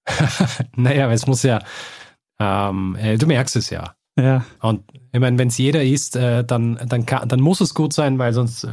naja, 0.77 1.11
es 1.13 1.27
muss 1.27 1.43
ja, 1.43 1.63
ähm, 2.41 2.97
äh, 2.97 3.17
du 3.17 3.27
merkst 3.27 3.57
es 3.57 3.71
ja. 3.71 3.95
Ja. 4.19 4.45
Und 4.61 4.85
ich 5.13 5.21
meine, 5.21 5.39
wenn 5.39 5.49
es 5.49 5.59
jeder 5.59 5.83
isst, 5.83 6.17
äh, 6.17 6.45
dann, 6.45 6.79
dann, 6.87 7.07
kann, 7.07 7.29
dann 7.29 7.41
muss 7.41 7.61
es 7.61 7.75
gut 7.75 7.93
sein, 7.93 8.19
weil 8.19 8.33
sonst 8.33 8.65
äh, 8.65 8.69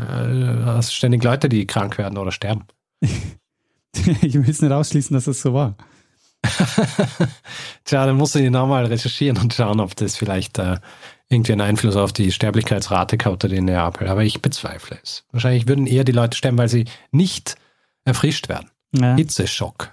hast 0.65 0.89
du 0.89 0.93
ständig 0.93 1.23
Leute, 1.23 1.47
die 1.47 1.65
krank 1.65 1.97
werden 1.97 2.17
oder 2.17 2.31
sterben. 2.31 2.65
ich 3.01 4.33
will 4.33 4.49
es 4.49 4.61
nicht 4.61 4.71
ausschließen, 4.71 5.13
dass 5.13 5.27
es 5.27 5.41
so 5.41 5.53
war. 5.53 5.77
Tja, 7.85 8.05
dann 8.05 8.17
musst 8.17 8.35
du 8.35 8.51
nochmal 8.51 8.85
recherchieren 8.85 9.37
und 9.37 9.53
schauen, 9.53 9.79
ob 9.79 9.95
das 9.95 10.15
vielleicht 10.15 10.57
äh, 10.57 10.77
irgendwie 11.29 11.51
einen 11.51 11.61
Einfluss 11.61 11.95
auf 11.95 12.11
die 12.11 12.31
Sterblichkeitsrate 12.31 13.17
gehabt 13.17 13.43
hat 13.43 13.51
in 13.51 13.65
Neapel. 13.65 14.07
Aber 14.07 14.23
ich 14.23 14.41
bezweifle 14.41 14.97
es. 15.03 15.25
Wahrscheinlich 15.31 15.67
würden 15.67 15.87
eher 15.87 16.03
die 16.03 16.11
Leute 16.11 16.35
sterben, 16.35 16.57
weil 16.57 16.69
sie 16.69 16.85
nicht 17.11 17.55
erfrischt 18.03 18.49
werden. 18.49 18.69
Ja. 18.95 19.15
Hitzeschock. 19.15 19.91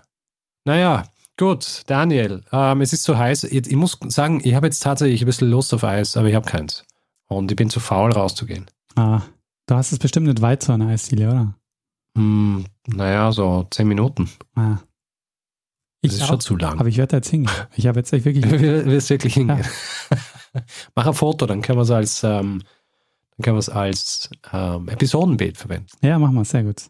Naja, 0.65 1.05
gut, 1.37 1.83
Daniel, 1.87 2.43
ähm, 2.51 2.81
es 2.81 2.95
ist 2.95 3.03
zu 3.03 3.19
heiß. 3.19 3.45
Ich, 3.45 3.67
ich 3.67 3.77
muss 3.77 3.99
sagen, 4.09 4.41
ich 4.43 4.55
habe 4.55 4.67
jetzt 4.67 4.83
tatsächlich 4.83 5.23
ein 5.23 5.27
bisschen 5.27 5.51
Lust 5.51 5.75
auf 5.75 5.85
Eis, 5.85 6.17
aber 6.17 6.29
ich 6.29 6.35
habe 6.35 6.47
keins. 6.47 6.85
Und 7.29 7.51
ich 7.51 7.57
bin 7.57 7.69
zu 7.69 7.81
faul, 7.81 8.13
rauszugehen. 8.13 8.67
Ah, 8.95 9.21
du 9.67 9.75
hast 9.75 9.93
es 9.93 9.99
bestimmt 9.99 10.27
nicht 10.27 10.41
weit 10.41 10.63
zu 10.63 10.73
einer 10.73 10.89
Eisdiele, 10.89 11.29
oder? 11.29 11.55
Hm, 12.17 12.65
naja, 12.87 13.31
so 13.31 13.67
zehn 13.71 13.87
Minuten. 13.87 14.31
Ah. 14.55 14.79
Ich 16.01 16.11
das 16.11 16.19
ist 16.19 16.23
auch, 16.23 16.29
schon 16.29 16.41
zu 16.41 16.57
lang. 16.57 16.79
Aber 16.79 16.89
ich 16.89 16.97
werde 16.97 17.17
jetzt 17.17 17.29
hingehen. 17.29 17.53
Ich 17.75 17.87
habe 17.87 17.99
jetzt 17.99 18.13
echt 18.13 18.25
wirklich. 18.25 18.49
Wir 18.61 18.87
wirst 18.87 19.11
wirklich 19.11 19.35
hingehen. 19.35 19.59
Ja. 19.59 19.65
Mach 20.95 21.07
ein 21.07 21.15
Foto, 21.15 21.47
dann 21.47 21.63
können 21.63 21.79
wir 21.79 21.83
es 21.83 21.91
als, 21.91 22.25
ähm, 22.25 22.63
dann 23.37 23.45
können 23.45 23.57
wir 23.57 23.61
es 23.61 23.69
als 23.69 24.31
ähm, 24.53 24.89
Episodenbild 24.89 25.57
verwenden. 25.57 25.89
Ja, 26.03 26.19
machen 26.19 26.35
wir, 26.35 26.45
sehr 26.45 26.65
gut. 26.65 26.85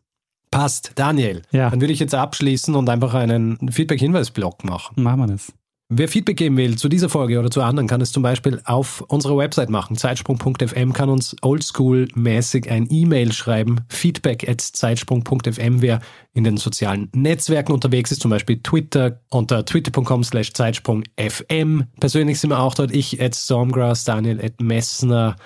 Passt, 0.51 0.93
Daniel. 0.95 1.43
Ja. 1.51 1.71
Dann 1.71 1.81
würde 1.81 1.93
ich 1.93 1.99
jetzt 1.99 2.15
abschließen 2.15 2.75
und 2.75 2.89
einfach 2.89 3.15
einen 3.15 3.71
Feedback-Hinweis-Blog 3.71 4.65
machen. 4.65 5.03
Machen 5.03 5.21
wir 5.21 5.27
das. 5.27 5.53
Wer 5.89 6.09
Feedback 6.09 6.37
geben 6.37 6.57
will 6.57 6.77
zu 6.77 6.89
dieser 6.89 7.09
Folge 7.09 7.39
oder 7.39 7.49
zu 7.49 7.63
anderen, 7.63 7.87
kann 7.87 8.01
es 8.01 8.11
zum 8.11 8.21
Beispiel 8.21 8.61
auf 8.65 9.03
unserer 9.03 9.37
Website 9.37 9.71
machen. 9.71 9.97
Zeitsprung.fm 9.97 10.93
kann 10.93 11.09
uns 11.09 11.37
oldschool-mäßig 11.43 12.69
ein 12.69 12.89
E-Mail 12.91 13.33
schreiben. 13.33 13.83
Feedback 13.89 14.49
at 14.49 14.61
zeitsprung.fm. 14.61 15.83
Wer 15.83 16.01
in 16.33 16.43
den 16.43 16.57
sozialen 16.57 17.09
Netzwerken 17.15 17.71
unterwegs 17.71 18.11
ist, 18.11 18.21
zum 18.21 18.33
Beispiel 18.33 18.61
Twitter 18.65 19.21
unter 19.31 19.65
twitter.com 19.65 20.25
slash 20.25 20.55
zeitsprung.fm. 20.55 21.85
Persönlich 22.01 22.41
sind 22.41 22.51
wir 22.51 22.59
auch 22.59 22.75
dort. 22.75 22.91
Ich 22.91 23.23
at 23.23 23.37
Stormgrass, 23.37 24.03
Daniel 24.03 24.45
at 24.45 24.61
Messner. 24.61 25.37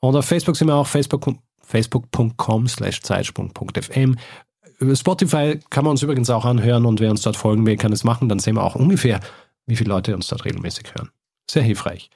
Und 0.00 0.14
auf 0.14 0.26
Facebook 0.26 0.56
sind 0.56 0.68
wir 0.68 0.74
auch 0.74 0.86
facebook.com 0.86 1.38
facebook 1.62 2.06
slash 2.68 3.00
zeitsprung.fm. 3.00 4.16
Spotify 4.92 5.58
kann 5.70 5.84
man 5.84 5.92
uns 5.92 6.02
übrigens 6.02 6.28
auch 6.28 6.44
anhören 6.44 6.84
und 6.84 7.00
wer 7.00 7.10
uns 7.10 7.22
dort 7.22 7.36
folgen 7.38 7.64
will, 7.64 7.78
kann 7.78 7.92
es 7.92 8.04
machen. 8.04 8.28
Dann 8.28 8.38
sehen 8.38 8.56
wir 8.56 8.62
auch 8.62 8.74
ungefähr, 8.74 9.20
wie 9.66 9.76
viele 9.76 9.90
Leute 9.90 10.14
uns 10.14 10.28
dort 10.28 10.44
regelmäßig 10.44 10.94
hören. 10.94 11.10
Sehr 11.50 11.62
hilfreich. 11.62 12.10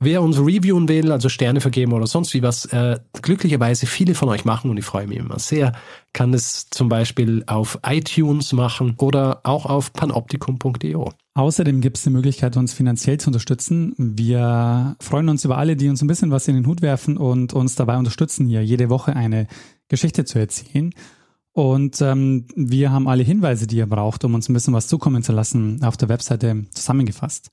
Wer 0.00 0.22
uns 0.22 0.38
reviewen 0.38 0.88
will, 0.88 1.12
also 1.12 1.28
Sterne 1.28 1.60
vergeben 1.60 1.92
oder 1.92 2.06
sonst 2.06 2.34
wie 2.34 2.42
was, 2.42 2.66
äh, 2.66 2.98
glücklicherweise 3.22 3.86
viele 3.86 4.14
von 4.14 4.28
euch 4.28 4.44
machen 4.44 4.70
und 4.70 4.76
ich 4.76 4.84
freue 4.84 5.06
mich 5.06 5.18
immer 5.18 5.38
sehr, 5.38 5.72
kann 6.12 6.34
es 6.34 6.68
zum 6.68 6.88
Beispiel 6.88 7.44
auf 7.46 7.78
iTunes 7.86 8.52
machen 8.52 8.96
oder 8.98 9.40
auch 9.44 9.66
auf 9.66 9.92
panoptikum.io. 9.92 11.12
Außerdem 11.34 11.80
gibt 11.80 11.96
es 11.96 12.02
die 12.02 12.10
Möglichkeit, 12.10 12.56
uns 12.56 12.74
finanziell 12.74 13.18
zu 13.18 13.28
unterstützen. 13.28 13.94
Wir 13.96 14.96
freuen 15.00 15.28
uns 15.28 15.44
über 15.44 15.58
alle, 15.58 15.76
die 15.76 15.88
uns 15.88 16.02
ein 16.02 16.08
bisschen 16.08 16.30
was 16.30 16.48
in 16.48 16.56
den 16.56 16.66
Hut 16.66 16.82
werfen 16.82 17.16
und 17.16 17.54
uns 17.54 17.76
dabei 17.76 17.96
unterstützen, 17.96 18.46
hier 18.46 18.64
jede 18.64 18.90
Woche 18.90 19.14
eine 19.14 19.46
Geschichte 19.88 20.24
zu 20.24 20.38
erzählen. 20.38 20.92
Und 21.54 22.02
ähm, 22.02 22.46
wir 22.56 22.90
haben 22.90 23.06
alle 23.06 23.22
Hinweise, 23.22 23.68
die 23.68 23.76
ihr 23.76 23.86
braucht, 23.86 24.24
um 24.24 24.34
uns 24.34 24.48
ein 24.48 24.54
bisschen 24.54 24.74
was 24.74 24.88
zukommen 24.88 25.22
zu 25.22 25.32
lassen, 25.32 25.82
auf 25.84 25.96
der 25.96 26.08
Webseite 26.08 26.66
zusammengefasst. 26.72 27.52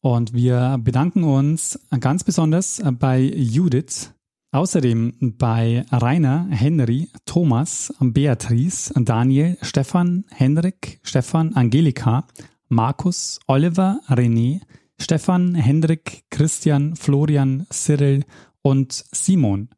Und 0.00 0.32
wir 0.32 0.78
bedanken 0.82 1.22
uns 1.22 1.78
ganz 2.00 2.24
besonders 2.24 2.82
bei 2.98 3.20
Judith, 3.20 4.12
außerdem 4.50 5.36
bei 5.38 5.84
Rainer, 5.92 6.48
Henry, 6.50 7.10
Thomas, 7.26 7.94
Beatrice, 8.00 8.92
Daniel, 8.96 9.56
Stefan, 9.62 10.24
Henrik, 10.30 10.98
Stefan, 11.04 11.54
Angelika, 11.54 12.26
Markus, 12.68 13.38
Oliver, 13.46 14.00
René, 14.08 14.60
Stefan, 15.00 15.54
Hendrik, 15.54 16.24
Christian, 16.30 16.96
Florian, 16.96 17.68
Cyril 17.70 18.24
und 18.62 19.04
Simon. 19.12 19.68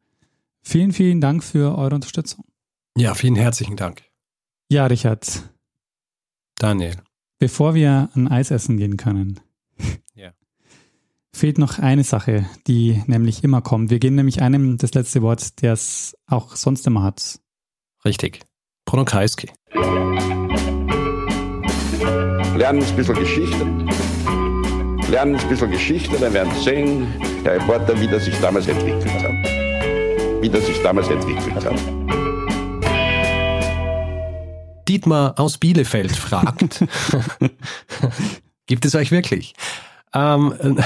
Vielen, 0.63 0.93
vielen 0.93 1.21
Dank 1.21 1.45
für 1.45 1.77
eure 1.77 1.95
Unterstützung. 1.95 2.45
Ja, 3.01 3.15
vielen 3.15 3.37
herzlichen 3.37 3.77
Dank. 3.77 4.03
Ja, 4.71 4.85
Richard. 4.85 5.51
Daniel. 6.57 6.97
Bevor 7.39 7.73
wir 7.73 8.11
ein 8.15 8.29
Eis 8.29 8.51
essen 8.51 8.77
gehen 8.77 8.99
können, 8.99 9.41
ja. 10.15 10.33
fehlt 11.35 11.57
noch 11.57 11.79
eine 11.79 12.05
Sache, 12.05 12.45
die 12.67 13.03
nämlich 13.07 13.43
immer 13.43 13.63
kommt. 13.63 13.89
Wir 13.89 14.01
geben 14.01 14.17
nämlich 14.17 14.43
einem 14.43 14.77
das 14.77 14.93
letzte 14.93 15.23
Wort, 15.23 15.63
der 15.63 15.73
es 15.73 16.15
auch 16.27 16.57
sonst 16.57 16.87
immer 16.87 17.03
hat. 17.03 17.41
Richtig. 18.05 18.43
Bruno 18.85 19.07
Kreisky. 19.07 19.49
Lernen 22.55 22.83
ein 22.83 22.97
bisschen 22.97 23.15
Geschichte. 23.15 23.65
Lernen 25.11 25.37
ein 25.37 25.49
bisschen 25.49 25.71
Geschichte, 25.71 26.19
dann 26.19 26.35
werden 26.35 26.53
Sie 26.57 26.65
sehen, 26.65 27.07
Herr 27.45 27.55
Reporter, 27.55 27.99
wie 27.99 28.09
das 28.09 28.27
sich 28.27 28.39
damals 28.41 28.69
entwickelt 28.69 29.23
hat. 29.23 30.43
Wie 30.43 30.51
das 30.51 30.67
sich 30.67 30.83
damals 30.83 31.09
entwickelt 31.09 31.65
hat. 31.65 32.20
Dietmar 34.91 35.39
aus 35.39 35.57
Bielefeld 35.59 36.11
fragt, 36.17 36.85
gibt 38.67 38.85
es 38.85 38.97
euch 38.97 39.13
wirklich? 39.13 39.55
Ähm, 40.13 40.83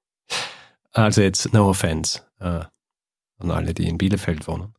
also 0.92 1.20
jetzt 1.20 1.52
no 1.52 1.68
offense 1.68 2.22
äh, 2.40 2.64
an 3.38 3.50
alle, 3.50 3.74
die 3.74 3.86
in 3.86 3.98
Bielefeld 3.98 4.48
wohnen. 4.48 4.74